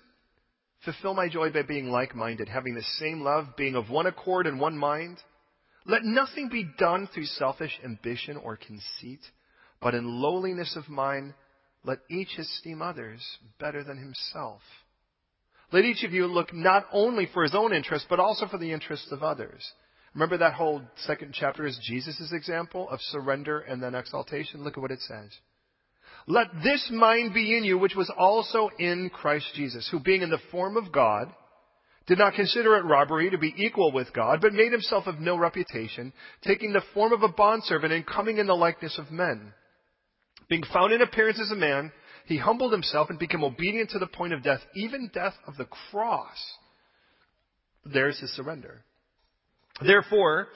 Fulfill 0.85 1.13
my 1.13 1.27
joy 1.27 1.49
by 1.49 1.63
being 1.63 1.89
like 1.89 2.15
minded, 2.15 2.47
having 2.47 2.75
the 2.75 2.83
same 2.99 3.21
love, 3.21 3.55
being 3.57 3.75
of 3.75 3.89
one 3.89 4.05
accord 4.05 4.47
and 4.47 4.59
one 4.59 4.77
mind. 4.77 5.17
Let 5.85 6.03
nothing 6.03 6.49
be 6.49 6.69
done 6.77 7.07
through 7.07 7.25
selfish 7.25 7.77
ambition 7.83 8.37
or 8.37 8.57
conceit, 8.57 9.19
but 9.81 9.95
in 9.95 10.21
lowliness 10.21 10.75
of 10.75 10.87
mind, 10.87 11.33
let 11.83 11.99
each 12.09 12.37
esteem 12.37 12.81
others 12.81 13.21
better 13.59 13.83
than 13.83 13.97
himself. 13.97 14.61
Let 15.71 15.85
each 15.85 16.03
of 16.03 16.13
you 16.13 16.27
look 16.27 16.53
not 16.53 16.85
only 16.91 17.27
for 17.33 17.43
his 17.43 17.55
own 17.55 17.73
interest, 17.73 18.05
but 18.09 18.19
also 18.19 18.47
for 18.47 18.57
the 18.57 18.71
interests 18.71 19.11
of 19.11 19.23
others. 19.23 19.69
Remember 20.17 20.37
that 20.39 20.55
whole 20.55 20.81
second 21.05 21.35
chapter 21.39 21.63
is 21.67 21.79
Jesus' 21.83 22.31
example 22.33 22.89
of 22.89 22.99
surrender 23.01 23.59
and 23.59 23.83
then 23.83 23.93
exaltation? 23.93 24.63
Look 24.63 24.75
at 24.75 24.81
what 24.81 24.89
it 24.89 25.01
says. 25.01 25.29
Let 26.25 26.47
this 26.63 26.89
mind 26.91 27.35
be 27.35 27.55
in 27.55 27.63
you, 27.63 27.77
which 27.77 27.93
was 27.93 28.11
also 28.17 28.71
in 28.79 29.11
Christ 29.13 29.45
Jesus, 29.53 29.87
who 29.91 29.99
being 29.99 30.23
in 30.23 30.31
the 30.31 30.39
form 30.49 30.75
of 30.75 30.91
God, 30.91 31.31
did 32.07 32.17
not 32.17 32.33
consider 32.33 32.77
it 32.77 32.85
robbery 32.85 33.29
to 33.29 33.37
be 33.37 33.53
equal 33.57 33.91
with 33.91 34.11
God, 34.11 34.41
but 34.41 34.53
made 34.53 34.71
himself 34.71 35.05
of 35.05 35.19
no 35.19 35.37
reputation, 35.37 36.11
taking 36.41 36.73
the 36.73 36.81
form 36.95 37.13
of 37.13 37.21
a 37.21 37.27
bondservant 37.27 37.93
and 37.93 38.03
coming 38.03 38.39
in 38.39 38.47
the 38.47 38.55
likeness 38.55 38.97
of 38.97 39.11
men. 39.11 39.53
Being 40.49 40.63
found 40.73 40.93
in 40.93 41.03
appearance 41.03 41.39
as 41.39 41.51
a 41.51 41.55
man, 41.55 41.91
he 42.25 42.37
humbled 42.37 42.71
himself 42.71 43.11
and 43.11 43.19
became 43.19 43.43
obedient 43.43 43.91
to 43.91 43.99
the 43.99 44.07
point 44.07 44.33
of 44.33 44.41
death, 44.41 44.61
even 44.75 45.11
death 45.13 45.35
of 45.45 45.57
the 45.57 45.67
cross. 45.91 46.39
There's 47.85 48.19
his 48.19 48.35
surrender. 48.35 48.83
Therefore, 49.81 50.47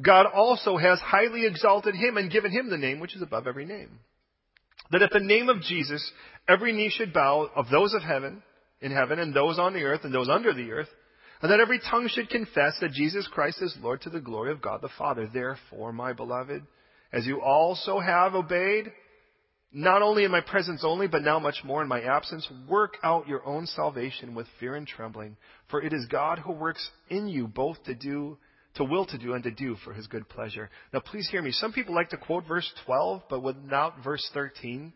God 0.00 0.26
also 0.26 0.76
has 0.76 0.98
highly 1.00 1.46
exalted 1.46 1.94
him 1.94 2.16
and 2.16 2.30
given 2.30 2.50
him 2.50 2.68
the 2.68 2.76
name 2.76 3.00
which 3.00 3.16
is 3.16 3.22
above 3.22 3.46
every 3.46 3.64
name 3.64 4.00
that 4.90 5.02
at 5.02 5.10
the 5.12 5.20
name 5.20 5.48
of 5.48 5.62
Jesus, 5.62 6.10
every 6.48 6.72
knee 6.72 6.90
should 6.90 7.12
bow 7.12 7.48
of 7.54 7.66
those 7.70 7.94
of 7.94 8.02
heaven, 8.02 8.42
in 8.80 8.92
heaven, 8.92 9.18
and 9.18 9.34
those 9.34 9.58
on 9.58 9.74
the 9.74 9.82
earth, 9.82 10.00
and 10.04 10.14
those 10.14 10.28
under 10.28 10.52
the 10.52 10.70
earth, 10.70 10.88
and 11.42 11.50
that 11.50 11.60
every 11.60 11.80
tongue 11.90 12.08
should 12.08 12.30
confess 12.30 12.74
that 12.80 12.92
Jesus 12.92 13.28
Christ 13.32 13.58
is 13.60 13.76
Lord 13.82 14.02
to 14.02 14.10
the 14.10 14.20
glory 14.20 14.52
of 14.52 14.62
God 14.62 14.80
the 14.82 14.88
Father. 14.96 15.28
Therefore, 15.32 15.92
my 15.92 16.12
beloved, 16.12 16.62
as 17.12 17.26
you 17.26 17.40
also 17.40 18.00
have 18.00 18.34
obeyed, 18.34 18.92
not 19.72 20.02
only 20.02 20.24
in 20.24 20.30
my 20.30 20.40
presence 20.40 20.82
only, 20.84 21.08
but 21.08 21.22
now 21.22 21.38
much 21.38 21.62
more 21.64 21.82
in 21.82 21.88
my 21.88 22.00
absence, 22.00 22.48
work 22.68 22.94
out 23.02 23.28
your 23.28 23.44
own 23.46 23.66
salvation 23.66 24.34
with 24.34 24.46
fear 24.60 24.76
and 24.76 24.86
trembling, 24.86 25.36
for 25.68 25.82
it 25.82 25.92
is 25.92 26.06
God 26.06 26.38
who 26.38 26.52
works 26.52 26.88
in 27.10 27.28
you 27.28 27.46
both 27.48 27.82
to 27.84 27.94
do 27.94 28.38
to 28.76 28.84
will 28.84 29.06
to 29.06 29.18
do 29.18 29.34
and 29.34 29.44
to 29.44 29.50
do 29.50 29.76
for 29.84 29.92
his 29.92 30.06
good 30.06 30.28
pleasure. 30.28 30.70
Now 30.92 31.00
please 31.00 31.28
hear 31.30 31.42
me. 31.42 31.52
Some 31.52 31.72
people 31.72 31.94
like 31.94 32.10
to 32.10 32.16
quote 32.16 32.46
verse 32.46 32.70
12, 32.84 33.22
but 33.28 33.42
without 33.42 34.04
verse 34.04 34.28
13. 34.32 34.92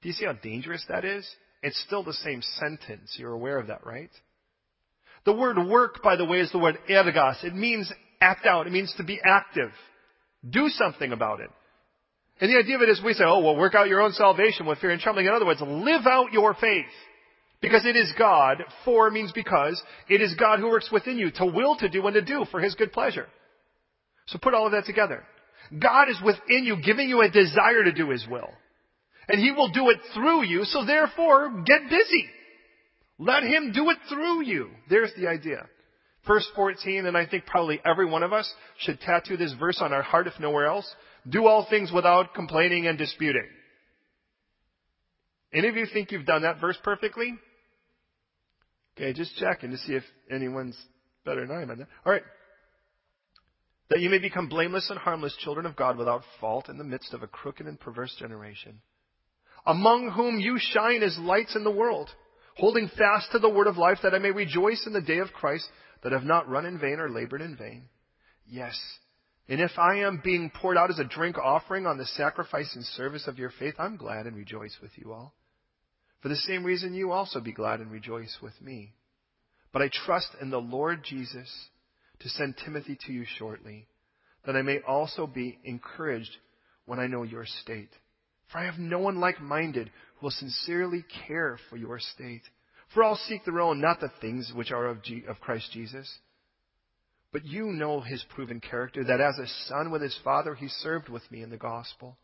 Do 0.00 0.08
you 0.08 0.12
see 0.12 0.24
how 0.24 0.32
dangerous 0.34 0.84
that 0.88 1.04
is? 1.04 1.28
It's 1.62 1.80
still 1.86 2.02
the 2.02 2.12
same 2.12 2.42
sentence. 2.58 3.14
You're 3.18 3.32
aware 3.32 3.58
of 3.58 3.68
that, 3.68 3.86
right? 3.86 4.10
The 5.24 5.32
word 5.32 5.56
work, 5.68 6.02
by 6.02 6.16
the 6.16 6.24
way, 6.24 6.38
is 6.40 6.50
the 6.50 6.58
word 6.58 6.76
ergas. 6.88 7.44
It 7.44 7.54
means 7.54 7.90
act 8.20 8.46
out. 8.46 8.66
It 8.66 8.72
means 8.72 8.92
to 8.96 9.04
be 9.04 9.20
active. 9.24 9.70
Do 10.48 10.68
something 10.70 11.12
about 11.12 11.40
it. 11.40 11.50
And 12.40 12.50
the 12.52 12.58
idea 12.58 12.74
of 12.74 12.82
it 12.82 12.88
is 12.88 13.00
we 13.04 13.12
say, 13.12 13.24
oh, 13.24 13.38
well, 13.38 13.56
work 13.56 13.76
out 13.76 13.88
your 13.88 14.00
own 14.00 14.12
salvation 14.12 14.66
with 14.66 14.78
fear 14.78 14.90
and 14.90 15.00
trembling. 15.00 15.26
In 15.26 15.32
other 15.32 15.46
words, 15.46 15.60
live 15.60 16.06
out 16.06 16.32
your 16.32 16.54
faith. 16.54 16.86
Because 17.62 17.86
it 17.86 17.96
is 17.96 18.12
God. 18.18 18.62
For 18.84 19.10
means 19.10 19.32
because. 19.32 19.80
It 20.08 20.20
is 20.20 20.34
God 20.34 20.58
who 20.58 20.68
works 20.68 20.90
within 20.92 21.16
you 21.16 21.30
to 21.36 21.46
will 21.46 21.76
to 21.76 21.88
do 21.88 22.06
and 22.06 22.14
to 22.14 22.22
do 22.22 22.44
for 22.50 22.60
His 22.60 22.74
good 22.74 22.92
pleasure. 22.92 23.26
So 24.26 24.38
put 24.38 24.52
all 24.52 24.66
of 24.66 24.72
that 24.72 24.84
together. 24.84 25.24
God 25.80 26.10
is 26.10 26.20
within 26.22 26.64
you, 26.64 26.76
giving 26.84 27.08
you 27.08 27.22
a 27.22 27.30
desire 27.30 27.84
to 27.84 27.92
do 27.92 28.10
His 28.10 28.26
will. 28.28 28.50
And 29.28 29.40
He 29.40 29.52
will 29.52 29.70
do 29.70 29.88
it 29.90 29.98
through 30.12 30.44
you, 30.44 30.64
so 30.64 30.84
therefore, 30.84 31.62
get 31.64 31.88
busy. 31.88 32.26
Let 33.18 33.44
Him 33.44 33.72
do 33.72 33.88
it 33.90 33.98
through 34.08 34.44
you. 34.44 34.70
There's 34.90 35.12
the 35.16 35.28
idea. 35.28 35.66
Verse 36.26 36.46
14, 36.54 37.06
and 37.06 37.16
I 37.16 37.26
think 37.26 37.46
probably 37.46 37.80
every 37.84 38.06
one 38.06 38.22
of 38.22 38.32
us 38.32 38.52
should 38.78 39.00
tattoo 39.00 39.36
this 39.36 39.54
verse 39.58 39.78
on 39.80 39.92
our 39.92 40.02
heart 40.02 40.26
if 40.26 40.34
nowhere 40.40 40.66
else. 40.66 40.92
Do 41.28 41.46
all 41.46 41.66
things 41.70 41.92
without 41.92 42.34
complaining 42.34 42.86
and 42.88 42.98
disputing. 42.98 43.48
Any 45.52 45.68
of 45.68 45.76
you 45.76 45.86
think 45.92 46.10
you've 46.10 46.26
done 46.26 46.42
that 46.42 46.60
verse 46.60 46.78
perfectly? 46.82 47.34
Okay, 49.02 49.12
just 49.12 49.36
checking 49.36 49.72
to 49.72 49.78
see 49.78 49.94
if 49.94 50.04
anyone's 50.30 50.78
better 51.24 51.44
than 51.44 51.56
I 51.56 51.62
am 51.62 51.70
on 51.70 51.78
that. 51.78 51.88
All 52.06 52.12
right. 52.12 52.22
That 53.90 53.98
you 53.98 54.08
may 54.08 54.18
become 54.18 54.48
blameless 54.48 54.90
and 54.90 54.98
harmless 54.98 55.36
children 55.40 55.66
of 55.66 55.74
God 55.74 55.96
without 55.96 56.22
fault 56.40 56.68
in 56.68 56.78
the 56.78 56.84
midst 56.84 57.12
of 57.12 57.24
a 57.24 57.26
crooked 57.26 57.66
and 57.66 57.80
perverse 57.80 58.14
generation, 58.20 58.80
among 59.66 60.12
whom 60.12 60.38
you 60.38 60.56
shine 60.56 61.02
as 61.02 61.18
lights 61.18 61.56
in 61.56 61.64
the 61.64 61.70
world, 61.70 62.10
holding 62.56 62.88
fast 62.96 63.32
to 63.32 63.40
the 63.40 63.50
word 63.50 63.66
of 63.66 63.76
life, 63.76 63.98
that 64.04 64.14
I 64.14 64.18
may 64.18 64.30
rejoice 64.30 64.86
in 64.86 64.92
the 64.92 65.00
day 65.00 65.18
of 65.18 65.32
Christ, 65.32 65.68
that 66.04 66.12
I 66.12 66.16
have 66.16 66.24
not 66.24 66.48
run 66.48 66.64
in 66.64 66.78
vain 66.78 67.00
or 67.00 67.10
labored 67.10 67.42
in 67.42 67.56
vain. 67.56 67.88
Yes. 68.46 68.80
And 69.48 69.60
if 69.60 69.72
I 69.78 69.96
am 69.96 70.20
being 70.22 70.52
poured 70.54 70.76
out 70.76 70.90
as 70.90 71.00
a 71.00 71.04
drink 71.04 71.36
offering 71.38 71.86
on 71.86 71.98
the 71.98 72.06
sacrifice 72.06 72.70
and 72.76 72.84
service 72.84 73.26
of 73.26 73.38
your 73.38 73.50
faith, 73.58 73.74
I'm 73.80 73.96
glad 73.96 74.26
and 74.26 74.36
rejoice 74.36 74.76
with 74.80 74.92
you 74.94 75.12
all. 75.12 75.34
For 76.22 76.28
the 76.28 76.36
same 76.36 76.64
reason, 76.64 76.94
you 76.94 77.10
also 77.10 77.40
be 77.40 77.52
glad 77.52 77.80
and 77.80 77.90
rejoice 77.90 78.38
with 78.40 78.54
me. 78.62 78.94
But 79.72 79.82
I 79.82 79.90
trust 80.06 80.28
in 80.40 80.50
the 80.50 80.60
Lord 80.60 81.02
Jesus 81.04 81.50
to 82.20 82.28
send 82.28 82.54
Timothy 82.64 82.96
to 83.06 83.12
you 83.12 83.24
shortly, 83.38 83.86
that 84.46 84.56
I 84.56 84.62
may 84.62 84.78
also 84.86 85.26
be 85.26 85.58
encouraged 85.64 86.30
when 86.86 87.00
I 87.00 87.08
know 87.08 87.24
your 87.24 87.44
state. 87.46 87.90
For 88.50 88.58
I 88.58 88.66
have 88.66 88.78
no 88.78 89.00
one 89.00 89.18
like 89.18 89.40
minded 89.40 89.90
who 90.16 90.26
will 90.26 90.30
sincerely 90.30 91.04
care 91.26 91.58
for 91.68 91.76
your 91.76 91.98
state. 91.98 92.42
For 92.94 93.02
all 93.02 93.16
seek 93.16 93.44
their 93.44 93.60
own, 93.60 93.80
not 93.80 93.98
the 94.00 94.12
things 94.20 94.52
which 94.54 94.70
are 94.70 94.86
of, 94.86 94.98
of 95.28 95.40
Christ 95.40 95.70
Jesus. 95.72 96.08
But 97.32 97.46
you 97.46 97.66
know 97.66 98.00
his 98.00 98.24
proven 98.34 98.60
character, 98.60 99.02
that 99.04 99.20
as 99.20 99.38
a 99.38 99.46
son 99.68 99.90
with 99.90 100.02
his 100.02 100.18
father, 100.22 100.54
he 100.54 100.68
served 100.68 101.08
with 101.08 101.28
me 101.32 101.42
in 101.42 101.50
the 101.50 101.56
gospel. 101.56 102.18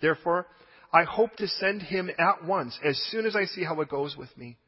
Therefore, 0.00 0.46
I 0.92 1.04
hope 1.04 1.36
to 1.36 1.46
send 1.46 1.82
him 1.82 2.10
at 2.10 2.44
once, 2.44 2.78
as 2.84 2.98
soon 3.10 3.26
as 3.26 3.36
I 3.36 3.44
see 3.44 3.64
how 3.64 3.80
it 3.80 3.88
goes 3.88 4.16
with 4.16 4.36
me. 4.36 4.58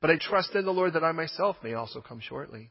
But 0.00 0.10
I 0.10 0.16
trust 0.16 0.54
in 0.54 0.64
the 0.64 0.72
Lord 0.72 0.92
that 0.94 1.04
I 1.04 1.12
myself 1.12 1.56
may 1.62 1.74
also 1.74 2.00
come 2.00 2.20
shortly. 2.20 2.70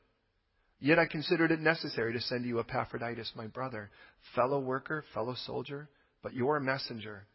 Yet 0.80 1.00
I 1.00 1.06
considered 1.06 1.52
it 1.52 1.60
necessary 1.60 2.14
to 2.14 2.22
send 2.22 2.46
you 2.46 2.60
Epaphroditus, 2.60 3.34
my 3.36 3.48
brother, 3.48 3.90
fellow 4.36 4.60
worker, 4.60 5.04
fellow 5.14 5.36
soldier, 5.46 5.90
but 6.24 6.34
your 6.34 6.60
messenger, 6.60 7.26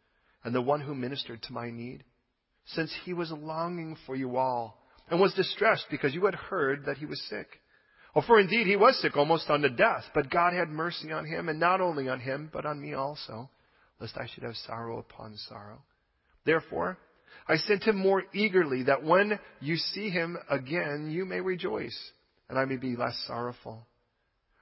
and 0.43 0.53
the 0.53 0.61
one 0.61 0.81
who 0.81 0.95
ministered 0.95 1.41
to 1.43 1.53
my 1.53 1.69
need 1.69 2.03
since 2.65 2.91
he 3.03 3.13
was 3.13 3.31
longing 3.31 3.95
for 4.05 4.15
you 4.15 4.37
all, 4.37 4.81
and 5.09 5.19
was 5.19 5.33
distressed 5.35 5.85
because 5.91 6.13
you 6.13 6.25
had 6.25 6.33
heard 6.33 6.85
that 6.85 6.97
he 6.97 7.05
was 7.05 7.21
sick. 7.29 7.47
Oh, 8.15 8.21
for 8.25 8.39
indeed 8.39 8.65
he 8.65 8.75
was 8.75 8.99
sick 9.01 9.15
almost 9.15 9.49
unto 9.49 9.69
death, 9.69 10.03
but 10.15 10.31
God 10.31 10.53
had 10.53 10.69
mercy 10.69 11.11
on 11.11 11.25
him, 11.25 11.47
and 11.49 11.59
not 11.59 11.81
only 11.81 12.09
on 12.09 12.19
him, 12.19 12.49
but 12.51 12.65
on 12.65 12.81
me 12.81 12.93
also, 12.93 13.49
lest 13.99 14.17
I 14.17 14.27
should 14.27 14.43
have 14.43 14.55
sorrow 14.55 14.99
upon 14.99 15.35
sorrow. 15.37 15.81
Therefore, 16.45 16.97
I 17.47 17.57
sent 17.57 17.83
him 17.83 17.97
more 17.97 18.23
eagerly, 18.33 18.83
that 18.83 19.03
when 19.03 19.39
you 19.59 19.75
see 19.75 20.09
him 20.09 20.37
again, 20.49 21.09
you 21.11 21.25
may 21.25 21.41
rejoice, 21.41 21.97
and 22.49 22.57
I 22.57 22.65
may 22.65 22.77
be 22.77 22.95
less 22.95 23.17
sorrowful. 23.27 23.85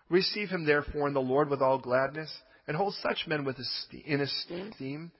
Receive 0.09 0.49
him 0.49 0.65
therefore 0.65 1.07
in 1.07 1.13
the 1.13 1.21
Lord 1.21 1.49
with 1.49 1.61
all 1.61 1.79
gladness, 1.79 2.31
and 2.67 2.77
hold 2.77 2.93
such 2.95 3.25
men 3.27 3.43
with 3.45 3.57
in 4.05 4.21
esteem, 4.21 5.11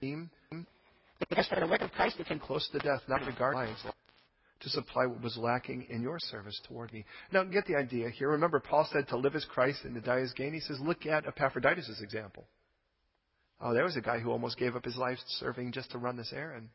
because 1.18 1.46
for 1.46 1.60
the 1.60 1.66
work 1.66 1.80
of 1.80 1.92
Christ 1.92 2.18
became 2.18 2.38
close 2.38 2.68
to 2.70 2.78
death, 2.78 3.02
not 3.08 3.26
regard 3.26 3.54
lives, 3.54 3.82
to 4.60 4.68
supply 4.68 5.06
what 5.06 5.22
was 5.22 5.36
lacking 5.36 5.86
in 5.90 6.02
your 6.02 6.18
service 6.18 6.60
toward 6.66 6.92
me. 6.92 7.04
Now, 7.32 7.44
get 7.44 7.66
the 7.66 7.76
idea 7.76 8.10
here. 8.10 8.30
Remember, 8.30 8.60
Paul 8.60 8.88
said 8.92 9.08
to 9.08 9.16
live 9.16 9.34
as 9.34 9.44
Christ 9.44 9.84
and 9.84 9.94
to 9.94 10.00
die 10.00 10.20
as 10.20 10.32
gain. 10.32 10.52
He 10.54 10.60
says, 10.60 10.78
look 10.80 11.06
at 11.06 11.26
Epaphroditus' 11.26 12.00
example. 12.02 12.46
Oh, 13.60 13.72
there 13.72 13.84
was 13.84 13.96
a 13.96 14.00
guy 14.00 14.18
who 14.18 14.30
almost 14.30 14.58
gave 14.58 14.76
up 14.76 14.84
his 14.84 14.96
life 14.96 15.18
serving 15.38 15.72
just 15.72 15.90
to 15.92 15.98
run 15.98 16.16
this 16.16 16.32
errand. 16.34 16.68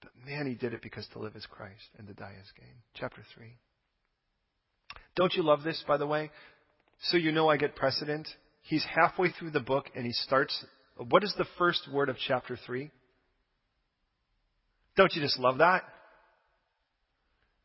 But 0.00 0.12
man, 0.26 0.46
he 0.46 0.54
did 0.54 0.74
it 0.74 0.82
because 0.82 1.06
to 1.12 1.18
live 1.18 1.34
is 1.34 1.46
Christ 1.46 1.88
and 1.98 2.06
to 2.06 2.14
die 2.14 2.34
is 2.40 2.52
gain. 2.56 2.74
Chapter 2.94 3.22
3. 3.34 3.46
Don't 5.16 5.34
you 5.34 5.42
love 5.42 5.62
this, 5.62 5.82
by 5.86 5.96
the 5.96 6.06
way? 6.06 6.30
So 7.04 7.16
you 7.16 7.32
know 7.32 7.48
I 7.48 7.56
get 7.56 7.76
precedent. 7.76 8.28
He's 8.62 8.84
halfway 8.84 9.30
through 9.30 9.50
the 9.50 9.60
book 9.60 9.86
and 9.94 10.04
he 10.04 10.12
starts. 10.12 10.64
What 10.96 11.24
is 11.24 11.34
the 11.36 11.46
first 11.58 11.88
word 11.92 12.08
of 12.08 12.16
chapter 12.18 12.58
3? 12.66 12.90
Don't 14.96 15.12
you 15.14 15.22
just 15.22 15.38
love 15.38 15.58
that? 15.58 15.82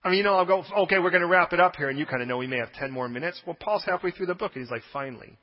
I 0.03 0.09
mean, 0.09 0.19
you 0.19 0.23
know, 0.23 0.35
I'll 0.35 0.45
go, 0.45 0.63
okay, 0.83 0.97
we're 0.97 1.11
going 1.11 1.21
to 1.21 1.27
wrap 1.27 1.51
it 1.51 1.59
up 1.59 1.75
here, 1.75 1.89
and 1.89 1.99
you 1.99 2.05
kind 2.05 2.21
of 2.21 2.27
know 2.27 2.37
we 2.37 2.47
may 2.47 2.57
have 2.57 2.71
10 2.73 2.89
more 2.89 3.09
minutes. 3.09 3.41
Well, 3.45 3.57
Paul's 3.59 3.83
halfway 3.85 4.11
through 4.11 4.27
the 4.27 4.35
book, 4.35 4.53
and 4.55 4.63
he's 4.63 4.71
like, 4.71 4.81
finally. 4.93 5.37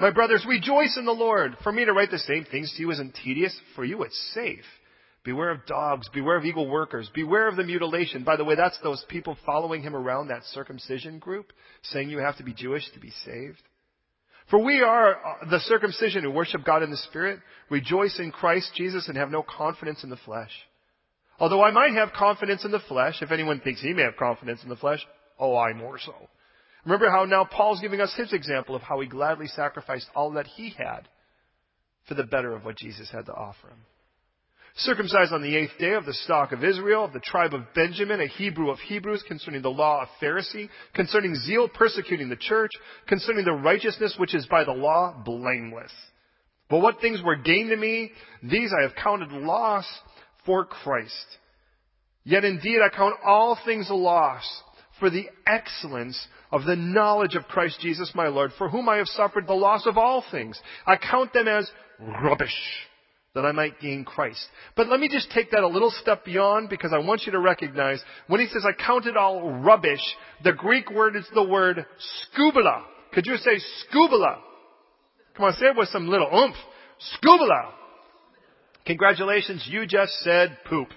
My 0.00 0.10
brothers, 0.10 0.46
rejoice 0.48 0.96
in 0.96 1.04
the 1.04 1.12
Lord. 1.12 1.56
For 1.62 1.72
me 1.72 1.84
to 1.84 1.92
write 1.92 2.10
the 2.10 2.18
same 2.18 2.44
things 2.44 2.72
to 2.74 2.82
you 2.82 2.90
isn't 2.92 3.16
tedious. 3.24 3.58
For 3.74 3.84
you, 3.84 4.02
it's 4.04 4.32
safe. 4.34 4.64
Beware 5.24 5.50
of 5.50 5.66
dogs. 5.66 6.08
Beware 6.14 6.36
of 6.36 6.44
evil 6.44 6.68
workers. 6.68 7.10
Beware 7.14 7.48
of 7.48 7.56
the 7.56 7.64
mutilation. 7.64 8.22
By 8.22 8.36
the 8.36 8.44
way, 8.44 8.54
that's 8.54 8.78
those 8.82 9.04
people 9.08 9.36
following 9.44 9.82
him 9.82 9.96
around 9.96 10.28
that 10.28 10.44
circumcision 10.44 11.18
group, 11.18 11.52
saying 11.82 12.10
you 12.10 12.18
have 12.18 12.36
to 12.36 12.44
be 12.44 12.54
Jewish 12.54 12.88
to 12.92 13.00
be 13.00 13.10
saved. 13.24 13.62
For 14.50 14.64
we 14.64 14.80
are 14.80 15.14
uh, 15.14 15.50
the 15.50 15.60
circumcision 15.60 16.22
who 16.22 16.30
worship 16.30 16.64
God 16.64 16.82
in 16.82 16.90
the 16.90 16.96
Spirit, 16.96 17.40
rejoice 17.68 18.18
in 18.18 18.30
Christ 18.30 18.70
Jesus, 18.76 19.08
and 19.08 19.16
have 19.16 19.30
no 19.30 19.42
confidence 19.42 20.04
in 20.04 20.10
the 20.10 20.16
flesh. 20.16 20.52
Although 21.38 21.62
I 21.62 21.70
might 21.70 21.92
have 21.92 22.12
confidence 22.12 22.64
in 22.64 22.70
the 22.70 22.80
flesh, 22.80 23.16
if 23.20 23.30
anyone 23.30 23.60
thinks 23.60 23.82
he 23.82 23.92
may 23.92 24.02
have 24.02 24.16
confidence 24.16 24.62
in 24.62 24.68
the 24.70 24.76
flesh, 24.76 25.04
oh, 25.38 25.56
I 25.56 25.72
more 25.72 25.98
so. 25.98 26.14
Remember 26.88 27.10
how 27.10 27.26
now 27.26 27.44
Paul's 27.44 27.82
giving 27.82 28.00
us 28.00 28.14
his 28.16 28.32
example 28.32 28.74
of 28.74 28.80
how 28.80 28.98
he 29.00 29.06
gladly 29.06 29.46
sacrificed 29.46 30.08
all 30.14 30.30
that 30.32 30.46
he 30.46 30.70
had 30.70 31.06
for 32.06 32.14
the 32.14 32.24
better 32.24 32.56
of 32.56 32.64
what 32.64 32.78
Jesus 32.78 33.10
had 33.10 33.26
to 33.26 33.34
offer 33.34 33.68
him. 33.68 33.84
Circumcised 34.74 35.34
on 35.34 35.42
the 35.42 35.54
eighth 35.54 35.76
day 35.78 35.92
of 35.92 36.06
the 36.06 36.14
stock 36.14 36.52
of 36.52 36.64
Israel, 36.64 37.04
of 37.04 37.12
the 37.12 37.20
tribe 37.20 37.52
of 37.52 37.74
Benjamin, 37.74 38.22
a 38.22 38.26
Hebrew 38.26 38.70
of 38.70 38.78
Hebrews, 38.78 39.22
concerning 39.28 39.60
the 39.60 39.68
law 39.68 40.00
of 40.00 40.08
Pharisee, 40.22 40.70
concerning 40.94 41.34
zeal 41.34 41.68
persecuting 41.68 42.30
the 42.30 42.36
church, 42.36 42.70
concerning 43.06 43.44
the 43.44 43.52
righteousness 43.52 44.14
which 44.16 44.34
is 44.34 44.46
by 44.46 44.64
the 44.64 44.72
law, 44.72 45.14
blameless. 45.26 45.92
But 46.70 46.80
what 46.80 47.02
things 47.02 47.20
were 47.22 47.36
gain 47.36 47.68
to 47.68 47.76
me, 47.76 48.12
these 48.42 48.70
I 48.78 48.84
have 48.84 48.94
counted 48.94 49.30
loss 49.30 49.84
for 50.46 50.64
Christ. 50.64 51.36
Yet 52.24 52.46
indeed 52.46 52.78
I 52.82 52.96
count 52.96 53.16
all 53.22 53.58
things 53.62 53.90
a 53.90 53.94
loss 53.94 54.62
for 54.98 55.10
the 55.10 55.26
excellence 55.46 56.18
of 56.50 56.64
the 56.64 56.76
knowledge 56.76 57.34
of 57.34 57.44
Christ 57.44 57.80
Jesus 57.80 58.12
my 58.14 58.28
Lord, 58.28 58.52
for 58.58 58.68
whom 58.68 58.88
I 58.88 58.96
have 58.96 59.06
suffered 59.08 59.46
the 59.46 59.54
loss 59.54 59.86
of 59.86 59.98
all 59.98 60.24
things. 60.30 60.60
I 60.86 60.96
count 60.96 61.32
them 61.32 61.48
as 61.48 61.70
rubbish 61.98 62.54
that 63.34 63.44
I 63.44 63.52
might 63.52 63.80
gain 63.80 64.04
Christ. 64.04 64.44
But 64.76 64.88
let 64.88 65.00
me 65.00 65.08
just 65.08 65.30
take 65.30 65.50
that 65.50 65.62
a 65.62 65.68
little 65.68 65.92
step 66.00 66.24
beyond 66.24 66.70
because 66.70 66.92
I 66.92 66.98
want 66.98 67.22
you 67.24 67.32
to 67.32 67.38
recognize 67.38 68.02
when 68.26 68.40
he 68.40 68.46
says 68.46 68.64
I 68.66 68.72
count 68.72 69.06
it 69.06 69.16
all 69.16 69.60
rubbish, 69.60 70.00
the 70.42 70.52
Greek 70.52 70.90
word 70.90 71.14
is 71.14 71.28
the 71.34 71.44
word 71.44 71.84
scubala. 72.36 72.82
Could 73.12 73.26
you 73.26 73.36
say 73.36 73.60
scubala? 73.92 74.38
Come 75.36 75.46
on, 75.46 75.52
say 75.52 75.66
it 75.66 75.76
with 75.76 75.88
some 75.90 76.08
little 76.08 76.28
oomph. 76.34 76.56
Scubala. 77.14 77.72
Congratulations, 78.86 79.68
you 79.70 79.86
just 79.86 80.12
said 80.20 80.58
poop. 80.68 80.88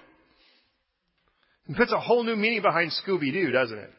It 1.68 1.76
puts 1.76 1.92
a 1.92 2.00
whole 2.00 2.24
new 2.24 2.36
meaning 2.36 2.62
behind 2.62 2.90
Scooby 2.90 3.32
Doo, 3.32 3.52
doesn't 3.52 3.78
it? 3.78 3.90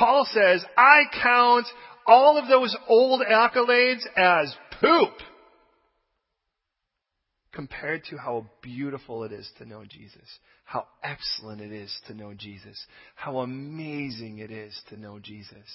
Paul 0.00 0.26
says, 0.32 0.64
I 0.78 1.02
count 1.22 1.66
all 2.06 2.38
of 2.38 2.48
those 2.48 2.74
old 2.88 3.20
accolades 3.20 4.00
as 4.16 4.56
poop 4.80 5.12
compared 7.52 8.04
to 8.04 8.16
how 8.16 8.46
beautiful 8.62 9.24
it 9.24 9.32
is 9.32 9.46
to 9.58 9.66
know 9.66 9.84
Jesus, 9.84 10.26
how 10.64 10.86
excellent 11.02 11.60
it 11.60 11.70
is 11.70 11.94
to 12.06 12.14
know 12.14 12.32
Jesus, 12.32 12.82
how 13.14 13.40
amazing 13.40 14.38
it 14.38 14.50
is 14.50 14.74
to 14.88 14.98
know 14.98 15.18
Jesus. 15.18 15.68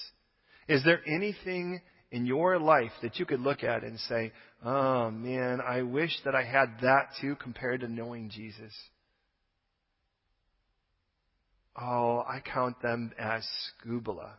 Is 0.66 0.82
there 0.82 1.02
anything 1.06 1.80
in 2.10 2.26
your 2.26 2.58
life 2.58 2.90
that 3.02 3.20
you 3.20 3.26
could 3.26 3.40
look 3.40 3.62
at 3.62 3.84
and 3.84 3.96
say, 4.00 4.32
oh 4.64 5.08
man, 5.08 5.60
I 5.60 5.82
wish 5.82 6.10
that 6.24 6.34
I 6.34 6.42
had 6.42 6.80
that 6.82 7.10
too 7.20 7.36
compared 7.36 7.82
to 7.82 7.88
knowing 7.88 8.30
Jesus. 8.30 8.72
Oh, 11.80 12.24
I 12.26 12.40
count 12.40 12.80
them 12.80 13.12
as 13.18 13.46
scubala, 13.84 14.30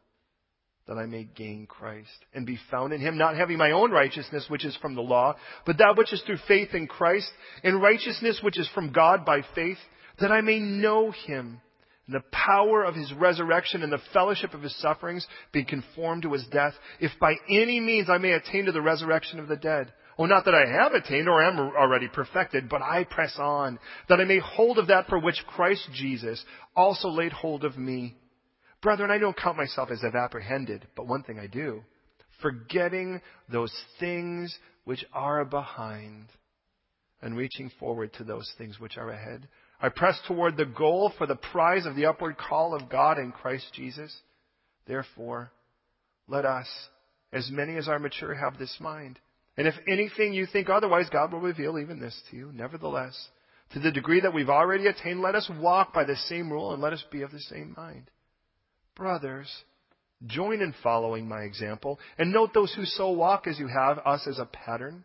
that 0.87 0.97
I 0.97 1.05
may 1.05 1.23
gain 1.23 1.67
Christ 1.67 2.25
and 2.33 2.45
be 2.45 2.59
found 2.71 2.93
in 2.93 3.01
Him, 3.01 3.17
not 3.17 3.35
having 3.35 3.57
my 3.57 3.71
own 3.71 3.91
righteousness, 3.91 4.45
which 4.49 4.65
is 4.65 4.75
from 4.77 4.95
the 4.95 5.01
law, 5.01 5.35
but 5.65 5.77
that 5.77 5.95
which 5.97 6.13
is 6.13 6.21
through 6.23 6.39
faith 6.47 6.73
in 6.73 6.87
Christ, 6.87 7.29
and 7.63 7.81
righteousness 7.81 8.39
which 8.41 8.57
is 8.59 8.69
from 8.73 8.91
God 8.91 9.25
by 9.25 9.41
faith, 9.53 9.77
that 10.19 10.31
I 10.31 10.41
may 10.41 10.59
know 10.59 11.11
Him 11.11 11.61
and 12.07 12.15
the 12.15 12.23
power 12.31 12.83
of 12.83 12.95
his 12.95 13.13
resurrection 13.13 13.83
and 13.83 13.91
the 13.91 14.01
fellowship 14.13 14.53
of 14.53 14.61
his 14.61 14.75
sufferings, 14.79 15.27
being 15.51 15.65
conformed 15.65 16.23
to 16.23 16.33
his 16.33 16.47
death, 16.47 16.73
if 16.99 17.11
by 17.19 17.33
any 17.49 17.79
means 17.79 18.09
I 18.09 18.17
may 18.17 18.31
attain 18.31 18.65
to 18.65 18.71
the 18.71 18.81
resurrection 18.81 19.39
of 19.39 19.47
the 19.47 19.57
dead. 19.57 19.91
Oh, 20.19 20.25
not 20.25 20.45
that 20.45 20.55
I 20.55 20.65
have 20.65 20.93
attained 20.93 21.29
or 21.29 21.43
am 21.43 21.59
already 21.59 22.07
perfected, 22.07 22.69
but 22.69 22.81
I 22.81 23.03
press 23.03 23.35
on, 23.37 23.77
that 24.09 24.19
I 24.19 24.25
may 24.25 24.39
hold 24.39 24.79
of 24.79 24.87
that 24.87 25.07
for 25.07 25.19
which 25.19 25.43
Christ 25.45 25.87
Jesus 25.93 26.43
also 26.75 27.09
laid 27.09 27.31
hold 27.31 27.63
of 27.63 27.77
me. 27.77 28.15
Brethren, 28.81 29.11
I 29.11 29.19
don't 29.19 29.37
count 29.37 29.57
myself 29.57 29.89
as 29.91 30.01
I've 30.03 30.15
apprehended, 30.15 30.87
but 30.95 31.07
one 31.07 31.23
thing 31.23 31.39
I 31.39 31.47
do, 31.47 31.83
forgetting 32.41 33.21
those 33.51 33.73
things 33.99 34.57
which 34.85 35.05
are 35.13 35.45
behind, 35.45 36.27
and 37.21 37.35
reaching 37.35 37.71
forward 37.79 38.13
to 38.13 38.23
those 38.23 38.51
things 38.57 38.79
which 38.79 38.97
are 38.97 39.09
ahead. 39.09 39.47
I 39.79 39.89
press 39.89 40.19
toward 40.27 40.57
the 40.57 40.65
goal 40.65 41.11
for 41.17 41.27
the 41.27 41.35
prize 41.35 41.85
of 41.85 41.95
the 41.95 42.07
upward 42.07 42.37
call 42.37 42.73
of 42.73 42.89
God 42.89 43.19
in 43.19 43.31
Christ 43.31 43.67
Jesus. 43.73 44.15
Therefore, 44.87 45.51
let 46.27 46.45
us, 46.45 46.67
as 47.31 47.49
many 47.51 47.75
as 47.75 47.87
are 47.87 47.99
mature, 47.99 48.33
have 48.33 48.57
this 48.57 48.75
mind. 48.79 49.19
And 49.57 49.67
if 49.67 49.73
anything 49.87 50.33
you 50.33 50.45
think 50.45 50.69
otherwise, 50.69 51.09
God 51.09 51.33
will 51.33 51.39
reveal 51.39 51.79
even 51.79 51.99
this 51.99 52.19
to 52.29 52.37
you. 52.37 52.51
Nevertheless, 52.53 53.29
to 53.73 53.79
the 53.79 53.91
degree 53.91 54.21
that 54.21 54.33
we've 54.33 54.49
already 54.49 54.87
attained, 54.87 55.21
let 55.21 55.35
us 55.35 55.49
walk 55.59 55.93
by 55.93 56.03
the 56.03 56.15
same 56.15 56.51
rule 56.51 56.73
and 56.73 56.81
let 56.81 56.93
us 56.93 57.03
be 57.11 57.23
of 57.23 57.31
the 57.31 57.39
same 57.39 57.73
mind. 57.75 58.09
Brothers, 58.95 59.49
join 60.25 60.61
in 60.61 60.73
following 60.83 61.27
my 61.27 61.41
example 61.41 61.99
and 62.17 62.31
note 62.31 62.53
those 62.53 62.73
who 62.73 62.85
so 62.85 63.09
walk 63.11 63.47
as 63.47 63.59
you 63.59 63.67
have 63.67 63.99
us 63.99 64.27
as 64.27 64.39
a 64.39 64.45
pattern. 64.45 65.03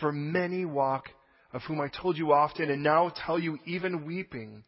For 0.00 0.12
many 0.12 0.64
walk 0.64 1.08
of 1.52 1.62
whom 1.62 1.80
I 1.80 1.88
told 1.88 2.18
you 2.18 2.32
often 2.32 2.70
and 2.70 2.82
now 2.82 3.12
tell 3.26 3.38
you 3.38 3.58
even 3.66 4.04
weeping 4.04 4.64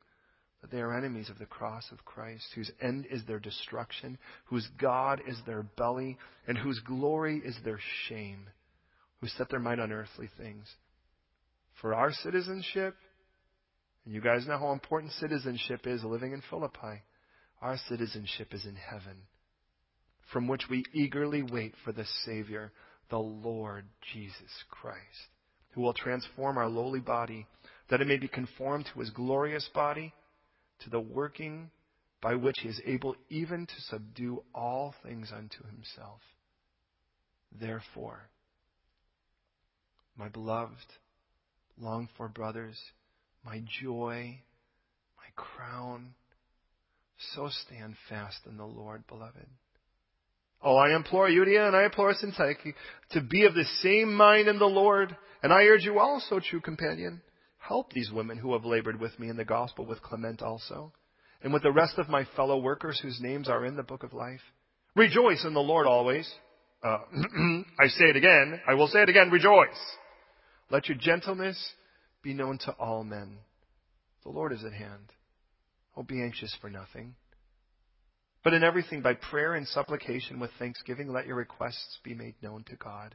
that 0.60 0.70
they 0.70 0.80
are 0.80 0.96
enemies 0.96 1.28
of 1.28 1.38
the 1.38 1.46
cross 1.46 1.84
of 1.92 2.04
Christ, 2.04 2.46
whose 2.54 2.70
end 2.80 3.06
is 3.10 3.24
their 3.24 3.38
destruction, 3.38 4.18
whose 4.46 4.66
God 4.80 5.20
is 5.26 5.38
their 5.46 5.62
belly, 5.62 6.18
and 6.46 6.58
whose 6.58 6.80
glory 6.80 7.40
is 7.44 7.56
their 7.64 7.78
shame, 8.08 8.48
who 9.20 9.28
set 9.28 9.50
their 9.50 9.60
mind 9.60 9.80
on 9.80 9.92
earthly 9.92 10.28
things. 10.38 10.66
For 11.80 11.94
our 11.94 12.12
citizenship 12.12 12.96
And 14.08 14.14
you 14.14 14.22
guys 14.22 14.46
know 14.46 14.56
how 14.58 14.72
important 14.72 15.12
citizenship 15.12 15.86
is 15.86 16.02
living 16.02 16.32
in 16.32 16.42
Philippi. 16.48 17.02
Our 17.60 17.76
citizenship 17.90 18.54
is 18.54 18.64
in 18.64 18.74
heaven, 18.74 19.18
from 20.32 20.48
which 20.48 20.62
we 20.70 20.82
eagerly 20.94 21.42
wait 21.42 21.74
for 21.84 21.92
the 21.92 22.06
Savior, 22.24 22.72
the 23.10 23.18
Lord 23.18 23.84
Jesus 24.14 24.64
Christ, 24.70 24.96
who 25.72 25.82
will 25.82 25.92
transform 25.92 26.56
our 26.56 26.68
lowly 26.68 27.00
body, 27.00 27.46
that 27.90 28.00
it 28.00 28.06
may 28.06 28.16
be 28.16 28.28
conformed 28.28 28.86
to 28.92 29.00
his 29.00 29.10
glorious 29.10 29.68
body, 29.74 30.14
to 30.84 30.90
the 30.90 31.00
working 31.00 31.70
by 32.22 32.34
which 32.34 32.60
he 32.62 32.68
is 32.68 32.80
able 32.86 33.14
even 33.28 33.66
to 33.66 33.80
subdue 33.90 34.42
all 34.54 34.94
things 35.02 35.30
unto 35.36 35.62
himself. 35.66 36.20
Therefore, 37.60 38.30
my 40.18 40.28
beloved, 40.28 40.74
longed 41.80 42.08
for 42.16 42.28
brothers, 42.28 42.78
my 43.44 43.62
joy, 43.80 44.38
my 45.16 45.30
crown, 45.36 46.14
so 47.34 47.48
stand 47.66 47.94
fast 48.08 48.40
in 48.46 48.56
the 48.56 48.64
Lord, 48.64 49.06
beloved. 49.06 49.46
Oh, 50.62 50.76
I 50.76 50.94
implore 50.94 51.28
Euodia 51.28 51.68
and 51.68 51.76
I 51.76 51.84
implore 51.84 52.14
Syntyche 52.14 52.74
to 53.12 53.20
be 53.20 53.44
of 53.44 53.54
the 53.54 53.64
same 53.80 54.12
mind 54.12 54.48
in 54.48 54.58
the 54.58 54.66
Lord. 54.66 55.16
And 55.42 55.52
I 55.52 55.62
urge 55.62 55.84
you 55.84 56.00
also, 56.00 56.40
true 56.40 56.60
companion, 56.60 57.22
help 57.58 57.92
these 57.92 58.10
women 58.10 58.38
who 58.38 58.52
have 58.54 58.64
labored 58.64 59.00
with 59.00 59.16
me 59.20 59.28
in 59.28 59.36
the 59.36 59.44
gospel 59.44 59.86
with 59.86 60.02
Clement 60.02 60.42
also, 60.42 60.92
and 61.42 61.52
with 61.52 61.62
the 61.62 61.72
rest 61.72 61.94
of 61.98 62.08
my 62.08 62.26
fellow 62.34 62.58
workers 62.58 62.98
whose 63.00 63.20
names 63.20 63.48
are 63.48 63.64
in 63.64 63.76
the 63.76 63.84
book 63.84 64.02
of 64.02 64.12
life. 64.12 64.40
Rejoice 64.96 65.44
in 65.44 65.54
the 65.54 65.60
Lord 65.60 65.86
always. 65.86 66.28
Uh, 66.82 66.98
I 67.80 67.86
say 67.86 68.06
it 68.06 68.16
again. 68.16 68.60
I 68.66 68.74
will 68.74 68.88
say 68.88 69.02
it 69.02 69.08
again. 69.08 69.30
Rejoice. 69.30 69.68
Let 70.70 70.88
your 70.88 70.98
gentleness 70.98 71.72
be 72.22 72.34
known 72.34 72.58
to 72.58 72.72
all 72.72 73.04
men. 73.04 73.38
The 74.24 74.30
Lord 74.30 74.52
is 74.52 74.64
at 74.64 74.72
hand. 74.72 75.12
Oh, 75.96 76.02
be 76.02 76.22
anxious 76.22 76.54
for 76.60 76.68
nothing. 76.68 77.14
But 78.44 78.54
in 78.54 78.62
everything, 78.62 79.02
by 79.02 79.14
prayer 79.14 79.54
and 79.54 79.66
supplication 79.66 80.38
with 80.38 80.50
thanksgiving, 80.58 81.12
let 81.12 81.26
your 81.26 81.36
requests 81.36 81.98
be 82.04 82.14
made 82.14 82.34
known 82.42 82.64
to 82.64 82.76
God. 82.76 83.14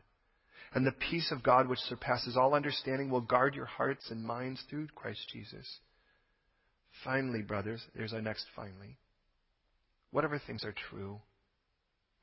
And 0.74 0.86
the 0.86 0.92
peace 0.92 1.32
of 1.32 1.44
God, 1.44 1.68
which 1.68 1.80
surpasses 1.80 2.36
all 2.36 2.56
understanding, 2.56 3.10
will 3.10 3.22
guard 3.22 3.56
your 3.56 3.66
hearts 3.66 4.10
and 4.10 4.24
minds 4.24 4.62
through 4.70 4.88
Christ 4.96 5.30
Jesus. 5.32 5.80
Finally, 7.04 7.42
brothers, 7.42 7.82
there's 7.96 8.14
our 8.14 8.22
next 8.22 8.46
finally. 8.56 8.98
Whatever 10.12 10.40
things 10.46 10.64
are 10.64 10.76
true, 10.90 11.20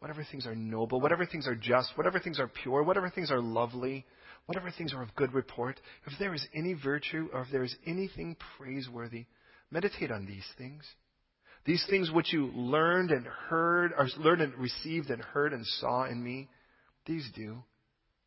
whatever 0.00 0.24
things 0.30 0.46
are 0.46 0.54
noble, 0.54 1.00
whatever 1.00 1.26
things 1.26 1.46
are 1.46 1.54
just, 1.54 1.96
whatever 1.96 2.18
things 2.18 2.40
are 2.40 2.48
pure, 2.48 2.82
whatever 2.82 3.10
things 3.10 3.30
are 3.30 3.40
lovely, 3.40 4.04
whatever 4.46 4.70
things 4.70 4.92
are 4.92 5.02
of 5.02 5.14
good 5.14 5.32
report, 5.32 5.80
if 6.06 6.12
there 6.18 6.34
is 6.34 6.46
any 6.54 6.74
virtue 6.74 7.28
or 7.32 7.42
if 7.42 7.48
there 7.52 7.64
is 7.64 7.76
anything 7.86 8.36
praiseworthy, 8.56 9.26
meditate 9.70 10.10
on 10.10 10.26
these 10.26 10.46
things. 10.58 10.84
These 11.64 11.86
things 11.90 12.10
which 12.10 12.32
you 12.32 12.46
learned 12.54 13.10
and 13.10 13.26
heard, 13.26 13.92
or 13.96 14.08
learned 14.18 14.40
and 14.40 14.54
received 14.54 15.10
and 15.10 15.22
heard 15.22 15.52
and 15.52 15.64
saw 15.66 16.04
in 16.04 16.22
me, 16.22 16.48
these 17.06 17.28
do, 17.34 17.62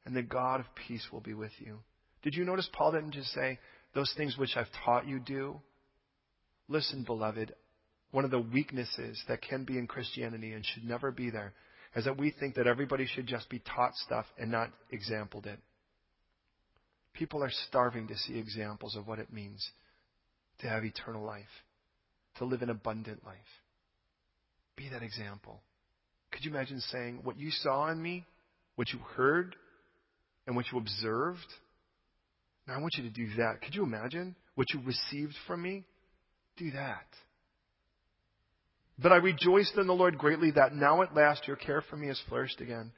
and 0.06 0.16
the 0.16 0.22
God 0.22 0.60
of 0.60 0.66
peace 0.88 1.08
will 1.12 1.22
be 1.22 1.34
with 1.34 1.52
you. 1.60 1.80
Did 2.22 2.36
you 2.36 2.46
notice 2.46 2.70
Paul 2.72 2.92
didn't 2.92 3.12
just 3.12 3.34
say, 3.34 3.60
those 3.94 4.14
things 4.16 4.38
which 4.38 4.56
I've 4.56 4.72
taught 4.86 5.08
you 5.08 5.20
do? 5.20 5.62
Listen, 6.68 7.04
beloved, 7.04 7.54
one 8.12 8.26
of 8.26 8.32
the 8.32 8.40
weaknesses 8.40 9.22
that 9.28 9.42
can 9.42 9.66
be 9.66 9.78
in 9.78 9.88
Christianity 9.88 10.54
and 10.54 10.66
should 10.66 10.84
never 10.84 11.12
be 11.12 11.30
there 11.30 11.54
is 11.96 12.06
that 12.06 12.18
we 12.18 12.32
think 12.32 12.56
that 12.56 12.68
everybody 12.68 13.08
should 13.08 13.28
just 13.28 13.50
be 13.50 13.60
taught 13.60 13.96
stuff 13.96 14.26
and 14.38 14.52
not 14.52 14.70
exampled 14.92 15.46
it. 15.46 15.60
People 17.14 17.44
are 17.44 17.52
starving 17.68 18.08
to 18.08 18.18
see 18.18 18.38
examples 18.38 18.96
of 18.96 19.08
what 19.08 19.20
it 19.20 19.32
means 19.32 19.68
to 20.60 20.68
have 20.68 20.84
eternal 20.84 21.24
life, 21.24 21.44
to 22.38 22.46
live 22.46 22.62
an 22.62 22.70
abundant 22.70 23.24
life. 23.26 23.38
Be 24.76 24.90
that 24.90 25.04
example. 25.04 25.62
Could 26.32 26.44
you 26.44 26.52
imagine 26.52 26.80
saying, 26.80 27.20
What 27.24 27.40
you 27.40 27.52
saw 27.52 27.90
in 27.92 28.02
me, 28.02 28.26
what 28.76 28.90
you 28.92 29.00
heard, 29.16 29.56
and 30.48 30.56
what 30.56 30.66
you 30.72 30.80
observed? 30.80 31.40
Now 32.68 32.76
I 32.76 32.78
want 32.80 32.96
you 32.98 33.04
to 33.04 33.10
do 33.10 33.28
that. 33.38 33.62
Could 33.62 33.76
you 33.76 33.84
imagine 33.84 34.36
what 34.56 34.72
you 34.74 34.82
received 34.86 35.36
from 35.48 35.62
me? 35.62 35.84
Do 36.58 36.72
that. 36.72 37.06
But 38.98 39.12
I 39.12 39.18
rejoiced 39.18 39.76
in 39.78 39.88
the 39.88 39.94
Lord 39.94 40.18
greatly 40.18 40.52
that 40.52 40.74
now 40.74 41.02
at 41.02 41.16
last 41.16 41.48
your 41.48 41.58
care 41.58 41.84
for 41.90 41.98
me 41.98 42.08
has 42.08 42.22
flourished 42.30 42.62
again. 42.62 42.92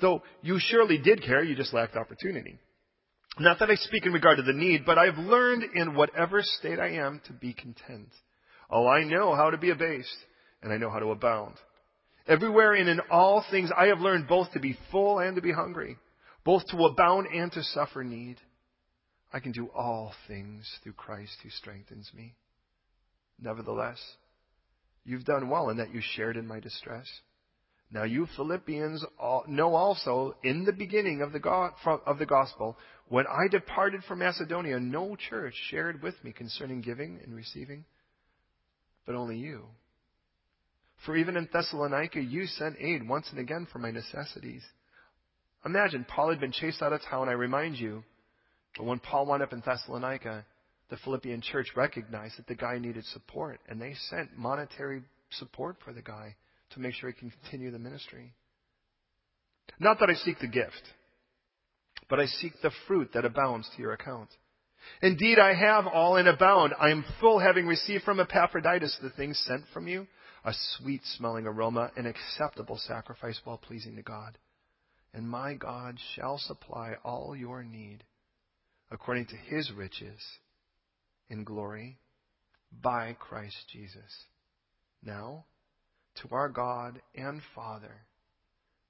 Though 0.00 0.22
you 0.42 0.58
surely 0.58 0.98
did 0.98 1.22
care, 1.22 1.42
you 1.42 1.56
just 1.56 1.74
lacked 1.74 1.96
opportunity. 1.96 2.58
Not 3.38 3.58
that 3.60 3.70
I 3.70 3.76
speak 3.76 4.06
in 4.06 4.12
regard 4.12 4.38
to 4.38 4.42
the 4.42 4.52
need, 4.52 4.84
but 4.84 4.98
I've 4.98 5.18
learned 5.18 5.64
in 5.74 5.94
whatever 5.94 6.42
state 6.42 6.78
I 6.78 6.94
am 6.94 7.20
to 7.26 7.32
be 7.32 7.52
content. 7.52 8.08
Oh, 8.68 8.86
I 8.86 9.04
know 9.04 9.34
how 9.34 9.50
to 9.50 9.58
be 9.58 9.70
abased, 9.70 10.08
and 10.62 10.72
I 10.72 10.76
know 10.76 10.90
how 10.90 10.98
to 10.98 11.10
abound. 11.10 11.54
Everywhere 12.26 12.74
and 12.74 12.88
in 12.88 13.00
all 13.10 13.44
things 13.50 13.70
I 13.76 13.86
have 13.86 14.00
learned 14.00 14.28
both 14.28 14.52
to 14.52 14.60
be 14.60 14.78
full 14.90 15.18
and 15.20 15.36
to 15.36 15.42
be 15.42 15.52
hungry, 15.52 15.96
both 16.44 16.66
to 16.68 16.84
abound 16.84 17.28
and 17.32 17.50
to 17.52 17.62
suffer 17.62 18.04
need. 18.04 18.36
I 19.32 19.40
can 19.40 19.52
do 19.52 19.68
all 19.68 20.12
things 20.28 20.68
through 20.82 20.94
Christ 20.94 21.36
who 21.42 21.50
strengthens 21.50 22.10
me. 22.14 22.34
Nevertheless, 23.40 23.98
you've 25.04 25.24
done 25.24 25.48
well 25.48 25.70
in 25.70 25.78
that 25.78 25.94
you 25.94 26.00
shared 26.14 26.36
in 26.36 26.46
my 26.46 26.60
distress. 26.60 27.06
Now 27.92 28.04
you 28.04 28.26
Philippians 28.36 29.04
know 29.48 29.74
also 29.74 30.36
in 30.44 30.64
the 30.64 30.72
beginning 30.72 31.22
of 31.22 31.32
the, 31.32 31.40
of 32.06 32.18
the 32.18 32.26
gospel, 32.26 32.76
when 33.08 33.26
I 33.26 33.48
departed 33.50 34.04
from 34.04 34.20
Macedonia, 34.20 34.78
no 34.78 35.16
church 35.16 35.54
shared 35.68 36.00
with 36.00 36.14
me 36.22 36.32
concerning 36.32 36.82
giving 36.82 37.18
and 37.24 37.34
receiving, 37.34 37.84
but 39.06 39.16
only 39.16 39.38
you. 39.38 39.64
For 41.04 41.16
even 41.16 41.36
in 41.36 41.48
Thessalonica, 41.52 42.20
you 42.20 42.46
sent 42.46 42.76
aid 42.78 43.08
once 43.08 43.26
and 43.30 43.40
again 43.40 43.66
for 43.72 43.80
my 43.80 43.90
necessities. 43.90 44.62
Imagine, 45.64 46.04
Paul 46.04 46.30
had 46.30 46.40
been 46.40 46.52
chased 46.52 46.82
out 46.82 46.92
of 46.92 47.00
town, 47.02 47.28
I 47.28 47.32
remind 47.32 47.76
you, 47.76 48.04
but 48.76 48.84
when 48.84 49.00
Paul 49.00 49.26
wound 49.26 49.42
up 49.42 49.52
in 49.52 49.62
Thessalonica, 49.66 50.44
the 50.90 50.96
Philippian 50.98 51.40
church 51.40 51.68
recognized 51.74 52.38
that 52.38 52.46
the 52.46 52.54
guy 52.54 52.78
needed 52.78 53.04
support, 53.06 53.58
and 53.68 53.80
they 53.80 53.94
sent 54.08 54.38
monetary 54.38 55.02
support 55.30 55.76
for 55.84 55.92
the 55.92 56.02
guy 56.02 56.36
to 56.70 56.80
make 56.80 56.94
sure 56.94 57.10
he 57.10 57.18
can 57.18 57.32
continue 57.42 57.70
the 57.70 57.78
ministry. 57.78 58.34
Not 59.78 59.98
that 60.00 60.10
I 60.10 60.14
seek 60.14 60.38
the 60.40 60.48
gift, 60.48 60.82
but 62.08 62.20
I 62.20 62.26
seek 62.26 62.52
the 62.62 62.72
fruit 62.86 63.10
that 63.14 63.24
abounds 63.24 63.68
to 63.74 63.82
your 63.82 63.92
account. 63.92 64.28
Indeed, 65.02 65.38
I 65.38 65.54
have 65.54 65.86
all 65.86 66.16
in 66.16 66.26
abound. 66.26 66.74
I 66.78 66.90
am 66.90 67.04
full, 67.20 67.38
having 67.38 67.66
received 67.66 68.04
from 68.04 68.20
Epaphroditus 68.20 68.98
the 69.02 69.10
things 69.10 69.42
sent 69.46 69.64
from 69.72 69.86
you, 69.86 70.06
a 70.44 70.52
sweet 70.78 71.02
smelling 71.16 71.46
aroma, 71.46 71.90
an 71.96 72.06
acceptable 72.06 72.78
sacrifice, 72.78 73.40
well 73.44 73.58
pleasing 73.58 73.96
to 73.96 74.02
God. 74.02 74.38
And 75.12 75.28
my 75.28 75.54
God 75.54 75.98
shall 76.14 76.38
supply 76.38 76.94
all 77.04 77.36
your 77.36 77.62
need 77.62 78.04
according 78.90 79.26
to 79.26 79.36
his 79.36 79.70
riches 79.72 80.20
in 81.28 81.44
glory 81.44 81.98
by 82.82 83.16
Christ 83.18 83.56
Jesus. 83.72 84.24
Now, 85.02 85.44
to 86.22 86.34
our 86.34 86.48
God 86.48 87.00
and 87.14 87.40
Father 87.54 87.94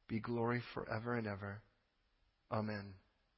be 0.08 0.20
glory 0.20 0.62
forever 0.74 1.16
and 1.16 1.26
ever. 1.26 1.62
Amen. 2.50 2.94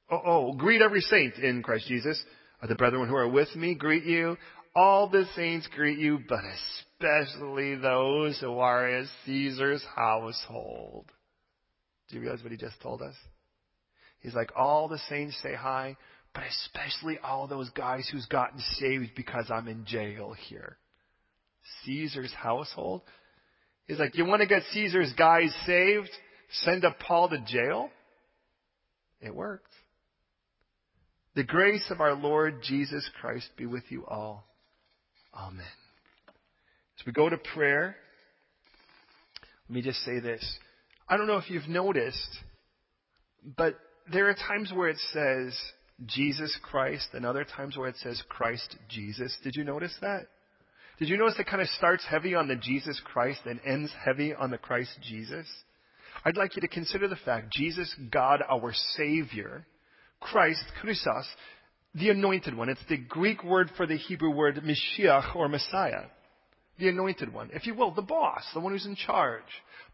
Oh, 0.09 0.21
oh, 0.25 0.53
greet 0.53 0.81
every 0.81 1.01
saint 1.01 1.35
in 1.35 1.63
Christ 1.63 1.87
Jesus. 1.87 2.21
The 2.67 2.75
brethren 2.75 3.07
who 3.07 3.15
are 3.15 3.27
with 3.27 3.55
me 3.55 3.75
greet 3.75 4.05
you. 4.05 4.37
All 4.75 5.07
the 5.07 5.25
saints 5.35 5.67
greet 5.75 5.99
you, 5.99 6.19
but 6.27 6.39
especially 6.99 7.75
those 7.75 8.39
who 8.39 8.57
are 8.59 8.89
in 8.89 9.07
Caesar's 9.25 9.85
household. 9.95 11.05
Do 12.09 12.15
you 12.15 12.21
realize 12.21 12.41
what 12.41 12.51
he 12.51 12.57
just 12.57 12.81
told 12.81 13.01
us? 13.01 13.15
He's 14.19 14.33
like, 14.33 14.51
all 14.55 14.87
the 14.87 14.99
saints 15.09 15.37
say 15.43 15.53
hi, 15.53 15.97
but 16.33 16.43
especially 16.43 17.19
all 17.19 17.47
those 17.47 17.69
guys 17.71 18.09
who's 18.11 18.25
gotten 18.25 18.59
saved 18.79 19.11
because 19.15 19.51
I'm 19.51 19.67
in 19.67 19.85
jail 19.85 20.33
here. 20.47 20.77
Caesar's 21.83 22.33
household? 22.33 23.01
He's 23.87 23.99
like, 23.99 24.17
you 24.17 24.25
want 24.25 24.41
to 24.41 24.47
get 24.47 24.63
Caesar's 24.71 25.13
guys 25.17 25.53
saved? 25.65 26.09
Send 26.63 26.85
up 26.85 26.99
Paul 26.99 27.29
to 27.29 27.39
jail? 27.39 27.89
It 29.21 29.35
worked. 29.35 29.71
The 31.35 31.43
grace 31.43 31.85
of 31.89 31.99
our 31.99 32.13
Lord 32.13 32.61
Jesus 32.61 33.09
Christ 33.19 33.49
be 33.57 33.65
with 33.65 33.83
you 33.89 34.05
all. 34.05 34.45
Amen. 35.35 35.65
As 36.99 37.05
we 37.05 37.11
go 37.11 37.27
to 37.27 37.37
prayer, 37.37 37.95
let 39.67 39.75
me 39.75 39.81
just 39.81 39.99
say 40.03 40.19
this. 40.19 40.43
I 41.07 41.17
don't 41.17 41.27
know 41.27 41.37
if 41.37 41.49
you've 41.49 41.67
noticed, 41.67 42.37
but 43.57 43.75
there 44.11 44.29
are 44.29 44.35
times 44.35 44.71
where 44.73 44.89
it 44.89 44.99
says 45.11 45.57
Jesus 46.05 46.55
Christ 46.61 47.09
and 47.13 47.25
other 47.25 47.43
times 47.43 47.77
where 47.77 47.89
it 47.89 47.97
says 47.97 48.21
Christ 48.29 48.75
Jesus. 48.89 49.35
Did 49.43 49.55
you 49.55 49.63
notice 49.63 49.95
that? 50.01 50.27
Did 50.99 51.09
you 51.09 51.17
notice 51.17 51.35
it 51.39 51.47
kind 51.47 51.61
of 51.61 51.67
starts 51.69 52.05
heavy 52.05 52.35
on 52.35 52.47
the 52.47 52.55
Jesus 52.55 53.01
Christ 53.03 53.41
and 53.45 53.59
ends 53.65 53.91
heavy 54.05 54.33
on 54.33 54.51
the 54.51 54.57
Christ 54.57 54.91
Jesus? 55.01 55.47
I'd 56.23 56.37
like 56.37 56.55
you 56.55 56.61
to 56.61 56.67
consider 56.67 57.07
the 57.07 57.15
fact 57.15 57.51
Jesus, 57.51 57.93
God, 58.11 58.41
our 58.49 58.73
Savior, 58.95 59.65
Christ, 60.19 60.63
Christos, 60.81 61.27
the 61.95 62.09
anointed 62.09 62.55
one. 62.55 62.69
It's 62.69 62.79
the 62.87 62.97
Greek 62.97 63.43
word 63.43 63.71
for 63.75 63.85
the 63.85 63.97
Hebrew 63.97 64.31
word 64.31 64.61
Mashiach 64.63 65.35
or 65.35 65.49
Messiah. 65.49 66.05
The 66.79 66.89
anointed 66.89 67.33
one, 67.33 67.51
if 67.53 67.67
you 67.67 67.75
will, 67.75 67.93
the 67.93 68.01
boss, 68.01 68.43
the 68.53 68.59
one 68.59 68.71
who's 68.71 68.85
in 68.85 68.95
charge, 68.95 69.43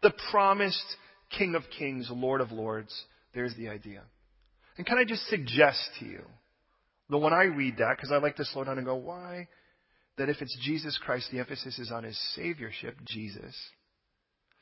the 0.01 0.13
promised 0.31 0.95
King 1.29 1.55
of 1.55 1.63
Kings, 1.77 2.09
Lord 2.09 2.39
of 2.39 2.51
Lords. 2.51 2.93
There's 3.33 3.53
the 3.55 3.69
idea. 3.69 4.03
And 4.77 4.85
can 4.85 4.97
I 4.97 5.03
just 5.03 5.27
suggest 5.27 5.79
to 5.99 6.05
you 6.05 6.21
the 7.09 7.17
when 7.17 7.33
I 7.33 7.43
read 7.43 7.77
that, 7.77 7.97
because 7.97 8.11
I 8.11 8.17
like 8.17 8.37
to 8.37 8.45
slow 8.45 8.63
down 8.63 8.77
and 8.77 8.85
go, 8.85 8.95
why? 8.95 9.47
That 10.19 10.29
if 10.29 10.41
it's 10.41 10.55
Jesus 10.61 10.99
Christ, 11.03 11.29
the 11.31 11.39
emphasis 11.39 11.79
is 11.79 11.91
on 11.91 12.03
his 12.03 12.19
saviorship, 12.37 12.93
Jesus. 13.05 13.55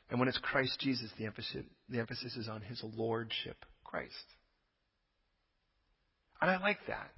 And 0.10 0.20
when 0.20 0.30
it's 0.30 0.38
Christ 0.38 0.80
Jesus, 0.80 1.10
the 1.18 1.26
emphasis, 1.26 1.66
the 1.89 1.99
emphasis 1.99 2.38
is 2.38 2.47
on 2.47 2.62
his 2.62 2.80
lordship, 2.95 3.58
Christ. 3.84 4.14
And 6.39 6.51
I 6.51 6.60
like 6.60 6.78
that. 6.88 7.12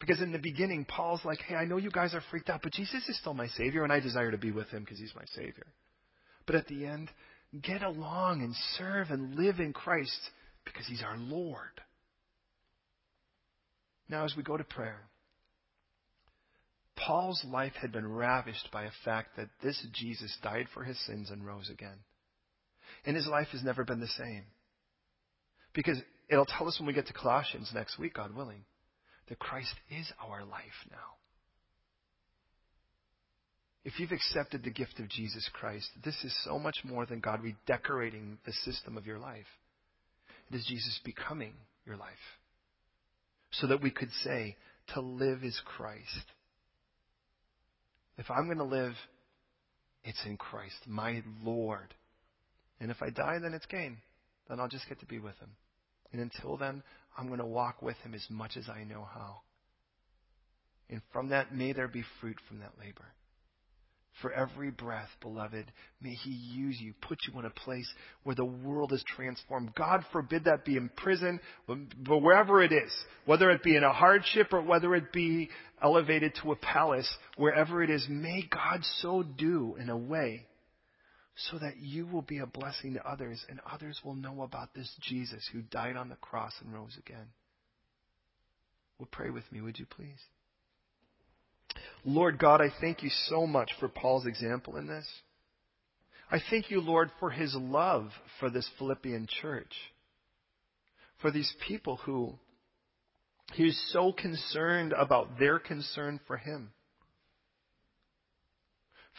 Because 0.00 0.20
in 0.20 0.32
the 0.32 0.38
beginning, 0.38 0.84
Paul's 0.84 1.24
like, 1.24 1.38
hey, 1.46 1.54
I 1.54 1.64
know 1.64 1.76
you 1.76 1.92
guys 1.92 2.12
are 2.12 2.22
freaked 2.30 2.50
out, 2.50 2.60
but 2.62 2.72
Jesus 2.72 3.08
is 3.08 3.16
still 3.18 3.34
my 3.34 3.46
Savior, 3.48 3.84
and 3.84 3.92
I 3.92 4.00
desire 4.00 4.32
to 4.32 4.38
be 4.38 4.50
with 4.50 4.68
him 4.70 4.82
because 4.82 4.98
he's 4.98 5.14
my 5.14 5.24
Savior. 5.36 5.66
But 6.46 6.56
at 6.56 6.66
the 6.66 6.86
end, 6.86 7.08
get 7.62 7.82
along 7.82 8.42
and 8.42 8.54
serve 8.78 9.10
and 9.10 9.36
live 9.36 9.60
in 9.60 9.72
Christ 9.72 10.18
because 10.64 10.86
he's 10.88 11.04
our 11.04 11.16
Lord. 11.16 11.80
Now, 14.08 14.24
as 14.24 14.34
we 14.36 14.42
go 14.42 14.56
to 14.56 14.64
prayer, 14.64 15.02
Paul's 17.06 17.42
life 17.44 17.72
had 17.80 17.92
been 17.92 18.06
ravished 18.06 18.68
by 18.72 18.84
a 18.84 18.90
fact 19.04 19.36
that 19.36 19.48
this 19.62 19.84
Jesus 19.92 20.36
died 20.42 20.66
for 20.74 20.84
his 20.84 20.98
sins 21.06 21.30
and 21.30 21.46
rose 21.46 21.70
again. 21.70 21.98
And 23.06 23.16
his 23.16 23.26
life 23.26 23.48
has 23.52 23.62
never 23.62 23.84
been 23.84 24.00
the 24.00 24.06
same. 24.06 24.44
Because 25.72 25.98
it'll 26.28 26.46
tell 26.46 26.68
us 26.68 26.78
when 26.78 26.86
we 26.86 26.92
get 26.92 27.06
to 27.06 27.12
Colossians 27.12 27.70
next 27.74 27.98
week, 27.98 28.14
God 28.14 28.34
willing, 28.34 28.64
that 29.28 29.38
Christ 29.38 29.74
is 29.90 30.12
our 30.22 30.44
life 30.44 30.86
now. 30.90 30.96
If 33.82 33.98
you've 33.98 34.12
accepted 34.12 34.62
the 34.62 34.70
gift 34.70 35.00
of 35.00 35.08
Jesus 35.08 35.48
Christ, 35.54 35.88
this 36.04 36.22
is 36.22 36.36
so 36.44 36.58
much 36.58 36.78
more 36.84 37.06
than 37.06 37.20
God 37.20 37.42
redecorating 37.42 38.36
the 38.44 38.52
system 38.52 38.98
of 38.98 39.06
your 39.06 39.18
life. 39.18 39.46
It 40.50 40.56
is 40.56 40.66
Jesus 40.66 41.00
becoming 41.02 41.54
your 41.86 41.96
life. 41.96 42.10
So 43.52 43.68
that 43.68 43.82
we 43.82 43.90
could 43.90 44.10
say, 44.22 44.56
to 44.94 45.00
live 45.00 45.44
is 45.44 45.58
Christ. 45.64 46.32
If 48.20 48.30
I'm 48.30 48.44
going 48.44 48.58
to 48.58 48.64
live, 48.64 48.92
it's 50.04 50.22
in 50.26 50.36
Christ, 50.36 50.76
my 50.86 51.22
Lord. 51.42 51.94
And 52.78 52.90
if 52.90 53.02
I 53.02 53.08
die, 53.08 53.38
then 53.40 53.54
it's 53.54 53.64
gain. 53.64 53.96
Then 54.46 54.60
I'll 54.60 54.68
just 54.68 54.86
get 54.90 55.00
to 55.00 55.06
be 55.06 55.18
with 55.18 55.38
Him. 55.38 55.48
And 56.12 56.20
until 56.20 56.58
then, 56.58 56.82
I'm 57.16 57.28
going 57.28 57.38
to 57.38 57.46
walk 57.46 57.80
with 57.80 57.96
Him 58.04 58.12
as 58.12 58.26
much 58.28 58.58
as 58.58 58.68
I 58.68 58.84
know 58.84 59.08
how. 59.10 59.40
And 60.90 61.00
from 61.14 61.30
that, 61.30 61.54
may 61.54 61.72
there 61.72 61.88
be 61.88 62.04
fruit 62.20 62.36
from 62.46 62.58
that 62.58 62.72
labor. 62.78 63.06
For 64.22 64.32
every 64.32 64.70
breath, 64.70 65.08
beloved, 65.22 65.72
may 66.02 66.10
He 66.10 66.30
use 66.30 66.78
you, 66.78 66.92
put 67.00 67.18
you 67.26 67.38
in 67.38 67.46
a 67.46 67.50
place 67.50 67.88
where 68.22 68.34
the 68.34 68.44
world 68.44 68.92
is 68.92 69.02
transformed. 69.16 69.74
God 69.74 70.04
forbid 70.12 70.44
that 70.44 70.64
be 70.64 70.76
in 70.76 70.90
prison, 70.90 71.40
but 71.66 72.20
wherever 72.20 72.62
it 72.62 72.72
is, 72.72 72.92
whether 73.24 73.50
it 73.50 73.62
be 73.62 73.76
in 73.76 73.84
a 73.84 73.92
hardship 73.92 74.52
or 74.52 74.60
whether 74.60 74.94
it 74.94 75.12
be 75.12 75.48
elevated 75.82 76.34
to 76.42 76.52
a 76.52 76.56
palace, 76.56 77.08
wherever 77.36 77.82
it 77.82 77.88
is, 77.88 78.06
may 78.10 78.42
God 78.50 78.84
so 78.98 79.22
do 79.22 79.76
in 79.80 79.88
a 79.88 79.96
way 79.96 80.46
so 81.48 81.58
that 81.58 81.78
you 81.78 82.06
will 82.06 82.22
be 82.22 82.38
a 82.38 82.46
blessing 82.46 82.94
to 82.94 83.08
others 83.08 83.42
and 83.48 83.60
others 83.70 83.98
will 84.04 84.14
know 84.14 84.42
about 84.42 84.74
this 84.74 84.94
Jesus 85.00 85.48
who 85.52 85.62
died 85.62 85.96
on 85.96 86.08
the 86.08 86.16
cross 86.16 86.52
and 86.62 86.74
rose 86.74 86.96
again. 86.98 87.28
Well, 88.98 89.08
pray 89.10 89.30
with 89.30 89.50
me, 89.50 89.62
would 89.62 89.78
you 89.78 89.86
please? 89.86 90.18
Lord 92.04 92.38
God, 92.38 92.60
I 92.60 92.72
thank 92.80 93.02
you 93.02 93.10
so 93.28 93.46
much 93.46 93.70
for 93.78 93.88
Paul's 93.88 94.26
example 94.26 94.76
in 94.76 94.86
this. 94.86 95.06
I 96.30 96.38
thank 96.50 96.70
you, 96.70 96.80
Lord, 96.80 97.10
for 97.18 97.30
his 97.30 97.54
love 97.54 98.10
for 98.38 98.50
this 98.50 98.68
Philippian 98.78 99.26
church, 99.42 99.72
for 101.20 101.30
these 101.30 101.52
people 101.66 101.96
who 101.96 102.34
he 103.54 103.64
is 103.64 103.92
so 103.92 104.12
concerned 104.12 104.94
about 104.96 105.38
their 105.38 105.58
concern 105.58 106.20
for 106.26 106.36
him 106.36 106.72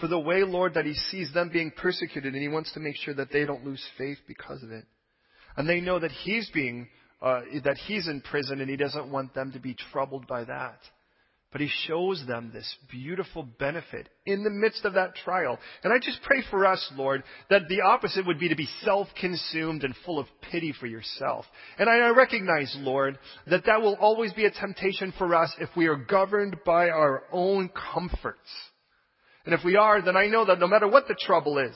for 0.01 0.07
the 0.07 0.19
way, 0.19 0.43
Lord, 0.43 0.73
that 0.73 0.85
He 0.85 0.95
sees 0.95 1.31
them 1.33 1.49
being 1.53 1.71
persecuted 1.71 2.33
and 2.33 2.41
He 2.41 2.47
wants 2.47 2.73
to 2.73 2.79
make 2.79 2.95
sure 2.95 3.13
that 3.13 3.31
they 3.31 3.45
don't 3.45 3.63
lose 3.63 3.83
faith 3.97 4.17
because 4.27 4.63
of 4.63 4.71
it. 4.71 4.85
And 5.55 5.69
they 5.69 5.79
know 5.79 5.99
that 5.99 6.11
He's 6.11 6.49
being, 6.49 6.87
uh, 7.21 7.41
that 7.63 7.77
He's 7.77 8.07
in 8.07 8.21
prison 8.21 8.61
and 8.61 8.69
He 8.69 8.77
doesn't 8.77 9.11
want 9.11 9.33
them 9.35 9.51
to 9.51 9.59
be 9.59 9.75
troubled 9.91 10.27
by 10.27 10.43
that. 10.45 10.79
But 11.51 11.59
he 11.59 11.69
shows 11.85 12.23
them 12.25 12.51
this 12.53 12.77
beautiful 12.89 13.43
benefit 13.43 14.07
in 14.25 14.43
the 14.43 14.49
midst 14.49 14.85
of 14.85 14.93
that 14.93 15.15
trial. 15.15 15.59
And 15.83 15.91
I 15.91 15.97
just 15.99 16.21
pray 16.21 16.41
for 16.49 16.65
us, 16.65 16.91
Lord, 16.95 17.23
that 17.49 17.67
the 17.67 17.81
opposite 17.81 18.25
would 18.25 18.39
be 18.39 18.47
to 18.47 18.55
be 18.55 18.69
self-consumed 18.83 19.83
and 19.83 19.93
full 20.05 20.17
of 20.17 20.27
pity 20.49 20.73
for 20.79 20.87
yourself. 20.87 21.45
And 21.77 21.89
I 21.89 22.09
recognize, 22.09 22.73
Lord, 22.79 23.19
that 23.47 23.65
that 23.65 23.81
will 23.81 23.97
always 23.99 24.31
be 24.31 24.45
a 24.45 24.51
temptation 24.51 25.13
for 25.17 25.35
us 25.35 25.53
if 25.59 25.69
we 25.75 25.87
are 25.87 25.97
governed 25.97 26.55
by 26.65 26.89
our 26.89 27.23
own 27.33 27.69
comforts. 27.93 28.39
And 29.45 29.53
if 29.53 29.65
we 29.65 29.75
are, 29.75 30.01
then 30.01 30.15
I 30.15 30.27
know 30.27 30.45
that 30.45 30.59
no 30.59 30.67
matter 30.67 30.87
what 30.87 31.09
the 31.09 31.17
trouble 31.19 31.57
is, 31.57 31.75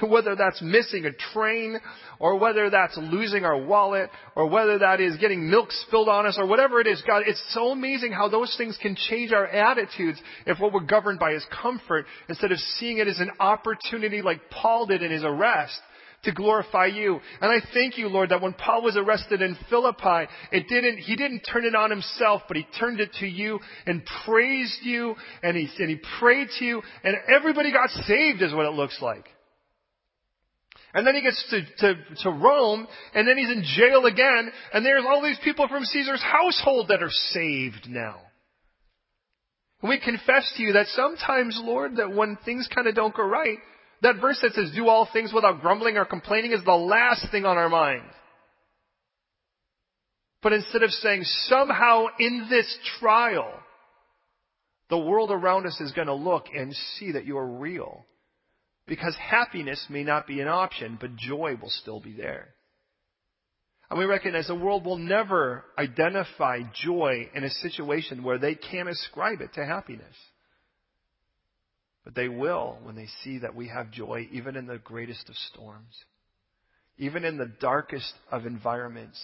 whether 0.06 0.36
that's 0.36 0.60
missing 0.62 1.06
a 1.06 1.12
train, 1.32 1.78
or 2.18 2.38
whether 2.38 2.70
that's 2.70 2.96
losing 2.96 3.44
our 3.44 3.56
wallet, 3.56 4.10
or 4.34 4.48
whether 4.48 4.78
that 4.78 5.00
is 5.00 5.16
getting 5.18 5.50
milk 5.50 5.70
spilled 5.70 6.08
on 6.08 6.26
us, 6.26 6.36
or 6.38 6.46
whatever 6.46 6.80
it 6.80 6.86
is, 6.86 7.02
God, 7.06 7.22
it's 7.26 7.42
so 7.50 7.70
amazing 7.70 8.12
how 8.12 8.28
those 8.28 8.54
things 8.56 8.78
can 8.80 8.96
change 9.08 9.32
our 9.32 9.46
attitudes 9.46 10.18
if 10.46 10.58
what 10.58 10.72
we're 10.72 10.80
governed 10.80 11.18
by 11.18 11.32
is 11.32 11.44
comfort, 11.62 12.06
instead 12.28 12.52
of 12.52 12.58
seeing 12.78 12.98
it 12.98 13.08
as 13.08 13.20
an 13.20 13.30
opportunity 13.40 14.22
like 14.22 14.40
Paul 14.50 14.86
did 14.86 15.02
in 15.02 15.10
his 15.10 15.24
arrest, 15.24 15.80
to 16.24 16.32
glorify 16.32 16.86
you. 16.86 17.20
And 17.40 17.50
I 17.50 17.64
thank 17.72 17.96
you, 17.96 18.08
Lord, 18.08 18.30
that 18.30 18.42
when 18.42 18.52
Paul 18.52 18.82
was 18.82 18.96
arrested 18.96 19.42
in 19.42 19.56
Philippi, 19.70 20.30
it 20.52 20.66
didn't, 20.68 20.98
he 20.98 21.16
didn't 21.16 21.40
turn 21.40 21.64
it 21.64 21.74
on 21.74 21.90
himself, 21.90 22.42
but 22.48 22.56
he 22.56 22.66
turned 22.78 23.00
it 23.00 23.12
to 23.20 23.26
you 23.26 23.60
and 23.86 24.02
praised 24.24 24.80
you 24.82 25.14
and 25.42 25.56
he, 25.56 25.68
and 25.78 25.88
he 25.88 26.00
prayed 26.18 26.48
to 26.58 26.64
you 26.64 26.82
and 27.04 27.16
everybody 27.34 27.72
got 27.72 27.90
saved 27.90 28.42
is 28.42 28.52
what 28.52 28.66
it 28.66 28.72
looks 28.72 28.98
like. 29.00 29.24
And 30.96 31.06
then 31.06 31.14
he 31.14 31.20
gets 31.20 31.44
to, 31.50 31.60
to, 31.80 31.94
to 32.22 32.30
Rome, 32.30 32.86
and 33.14 33.28
then 33.28 33.36
he's 33.36 33.50
in 33.50 33.64
jail 33.76 34.06
again, 34.06 34.50
and 34.72 34.84
there's 34.84 35.04
all 35.06 35.22
these 35.22 35.38
people 35.44 35.68
from 35.68 35.84
Caesar's 35.84 36.22
household 36.22 36.88
that 36.88 37.02
are 37.02 37.10
saved 37.10 37.86
now. 37.86 38.16
And 39.82 39.90
we 39.90 40.00
confess 40.00 40.50
to 40.56 40.62
you 40.62 40.72
that 40.72 40.86
sometimes, 40.86 41.60
Lord, 41.62 41.96
that 41.96 42.14
when 42.14 42.38
things 42.46 42.66
kind 42.74 42.88
of 42.88 42.94
don't 42.94 43.14
go 43.14 43.24
right, 43.24 43.58
that 44.00 44.22
verse 44.22 44.38
that 44.40 44.54
says, 44.54 44.72
do 44.74 44.88
all 44.88 45.06
things 45.12 45.34
without 45.34 45.60
grumbling 45.60 45.98
or 45.98 46.06
complaining 46.06 46.52
is 46.52 46.64
the 46.64 46.72
last 46.72 47.26
thing 47.30 47.44
on 47.44 47.58
our 47.58 47.68
mind. 47.68 48.08
But 50.42 50.54
instead 50.54 50.82
of 50.82 50.90
saying, 50.92 51.24
somehow 51.48 52.06
in 52.18 52.46
this 52.48 52.74
trial, 53.00 53.52
the 54.88 54.96
world 54.96 55.30
around 55.30 55.66
us 55.66 55.78
is 55.78 55.92
going 55.92 56.06
to 56.06 56.14
look 56.14 56.46
and 56.56 56.74
see 56.98 57.12
that 57.12 57.26
you 57.26 57.36
are 57.36 57.58
real. 57.58 58.06
Because 58.86 59.16
happiness 59.16 59.84
may 59.90 60.04
not 60.04 60.26
be 60.26 60.40
an 60.40 60.48
option, 60.48 60.96
but 61.00 61.16
joy 61.16 61.56
will 61.60 61.70
still 61.70 62.00
be 62.00 62.12
there. 62.12 62.54
And 63.90 63.98
we 63.98 64.04
recognize 64.04 64.46
the 64.46 64.54
world 64.54 64.84
will 64.84 64.98
never 64.98 65.64
identify 65.78 66.60
joy 66.84 67.30
in 67.34 67.44
a 67.44 67.50
situation 67.50 68.24
where 68.24 68.38
they 68.38 68.54
can't 68.54 68.88
ascribe 68.88 69.40
it 69.40 69.54
to 69.54 69.64
happiness. 69.64 70.14
But 72.04 72.14
they 72.14 72.28
will 72.28 72.78
when 72.82 72.96
they 72.96 73.08
see 73.22 73.38
that 73.38 73.54
we 73.54 73.68
have 73.68 73.90
joy 73.90 74.28
even 74.32 74.56
in 74.56 74.66
the 74.66 74.78
greatest 74.78 75.28
of 75.28 75.36
storms, 75.52 75.92
even 76.98 77.24
in 77.24 77.36
the 77.36 77.52
darkest 77.60 78.12
of 78.30 78.46
environments, 78.46 79.20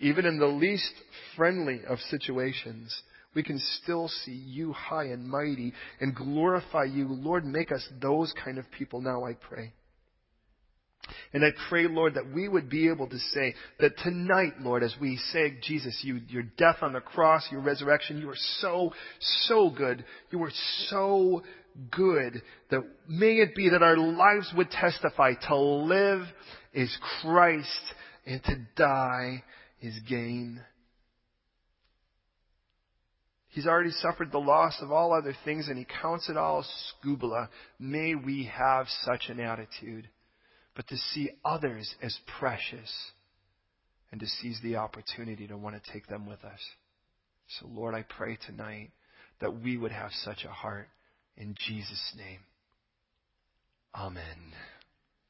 even 0.00 0.26
in 0.26 0.38
the 0.38 0.46
least 0.46 0.92
friendly 1.36 1.80
of 1.86 1.98
situations. 2.10 3.02
We 3.34 3.42
can 3.42 3.60
still 3.82 4.08
see 4.08 4.32
you 4.32 4.72
high 4.72 5.04
and 5.04 5.28
mighty 5.28 5.72
and 6.00 6.14
glorify 6.14 6.84
you. 6.84 7.08
Lord, 7.08 7.44
make 7.44 7.70
us 7.70 7.86
those 8.00 8.32
kind 8.44 8.58
of 8.58 8.64
people 8.70 9.00
now, 9.00 9.24
I 9.24 9.34
pray. 9.34 9.72
And 11.32 11.44
I 11.44 11.50
pray, 11.68 11.86
Lord, 11.88 12.14
that 12.14 12.34
we 12.34 12.48
would 12.48 12.68
be 12.68 12.88
able 12.88 13.06
to 13.06 13.18
say 13.18 13.54
that 13.80 13.98
tonight, 13.98 14.60
Lord, 14.60 14.82
as 14.82 14.94
we 15.00 15.16
say, 15.32 15.56
Jesus, 15.62 15.98
you, 16.02 16.20
your 16.28 16.42
death 16.42 16.76
on 16.82 16.92
the 16.92 17.00
cross, 17.00 17.46
your 17.50 17.60
resurrection, 17.60 18.18
you 18.18 18.28
are 18.28 18.36
so, 18.60 18.92
so 19.20 19.70
good. 19.70 20.04
You 20.30 20.42
are 20.42 20.52
so 20.88 21.42
good, 21.90 22.42
that 22.70 22.80
may 23.08 23.34
it 23.34 23.54
be 23.54 23.68
that 23.68 23.82
our 23.82 23.96
lives 23.96 24.52
would 24.56 24.70
testify 24.70 25.34
to 25.48 25.56
live 25.56 26.22
is 26.72 26.96
Christ 27.22 27.94
and 28.26 28.42
to 28.44 28.56
die 28.76 29.42
is 29.80 29.94
gain. 30.08 30.60
He's 33.50 33.66
already 33.66 33.90
suffered 33.90 34.30
the 34.30 34.38
loss 34.38 34.78
of 34.82 34.92
all 34.92 35.12
other 35.12 35.34
things 35.44 35.68
and 35.68 35.78
he 35.78 35.86
counts 36.02 36.28
it 36.28 36.36
all 36.36 36.64
skubala. 37.04 37.48
May 37.78 38.14
we 38.14 38.44
have 38.44 38.86
such 39.04 39.28
an 39.28 39.40
attitude, 39.40 40.08
but 40.76 40.86
to 40.88 40.96
see 40.96 41.30
others 41.44 41.94
as 42.02 42.16
precious 42.38 42.92
and 44.10 44.20
to 44.20 44.26
seize 44.26 44.60
the 44.62 44.76
opportunity 44.76 45.46
to 45.46 45.56
want 45.56 45.82
to 45.82 45.92
take 45.92 46.06
them 46.08 46.26
with 46.26 46.44
us. 46.44 46.60
So, 47.58 47.66
Lord, 47.68 47.94
I 47.94 48.02
pray 48.02 48.38
tonight 48.46 48.90
that 49.40 49.62
we 49.62 49.76
would 49.76 49.92
have 49.92 50.10
such 50.24 50.44
a 50.44 50.52
heart 50.52 50.88
in 51.36 51.54
Jesus' 51.66 52.14
name. 52.16 52.40
Amen. 53.94 54.52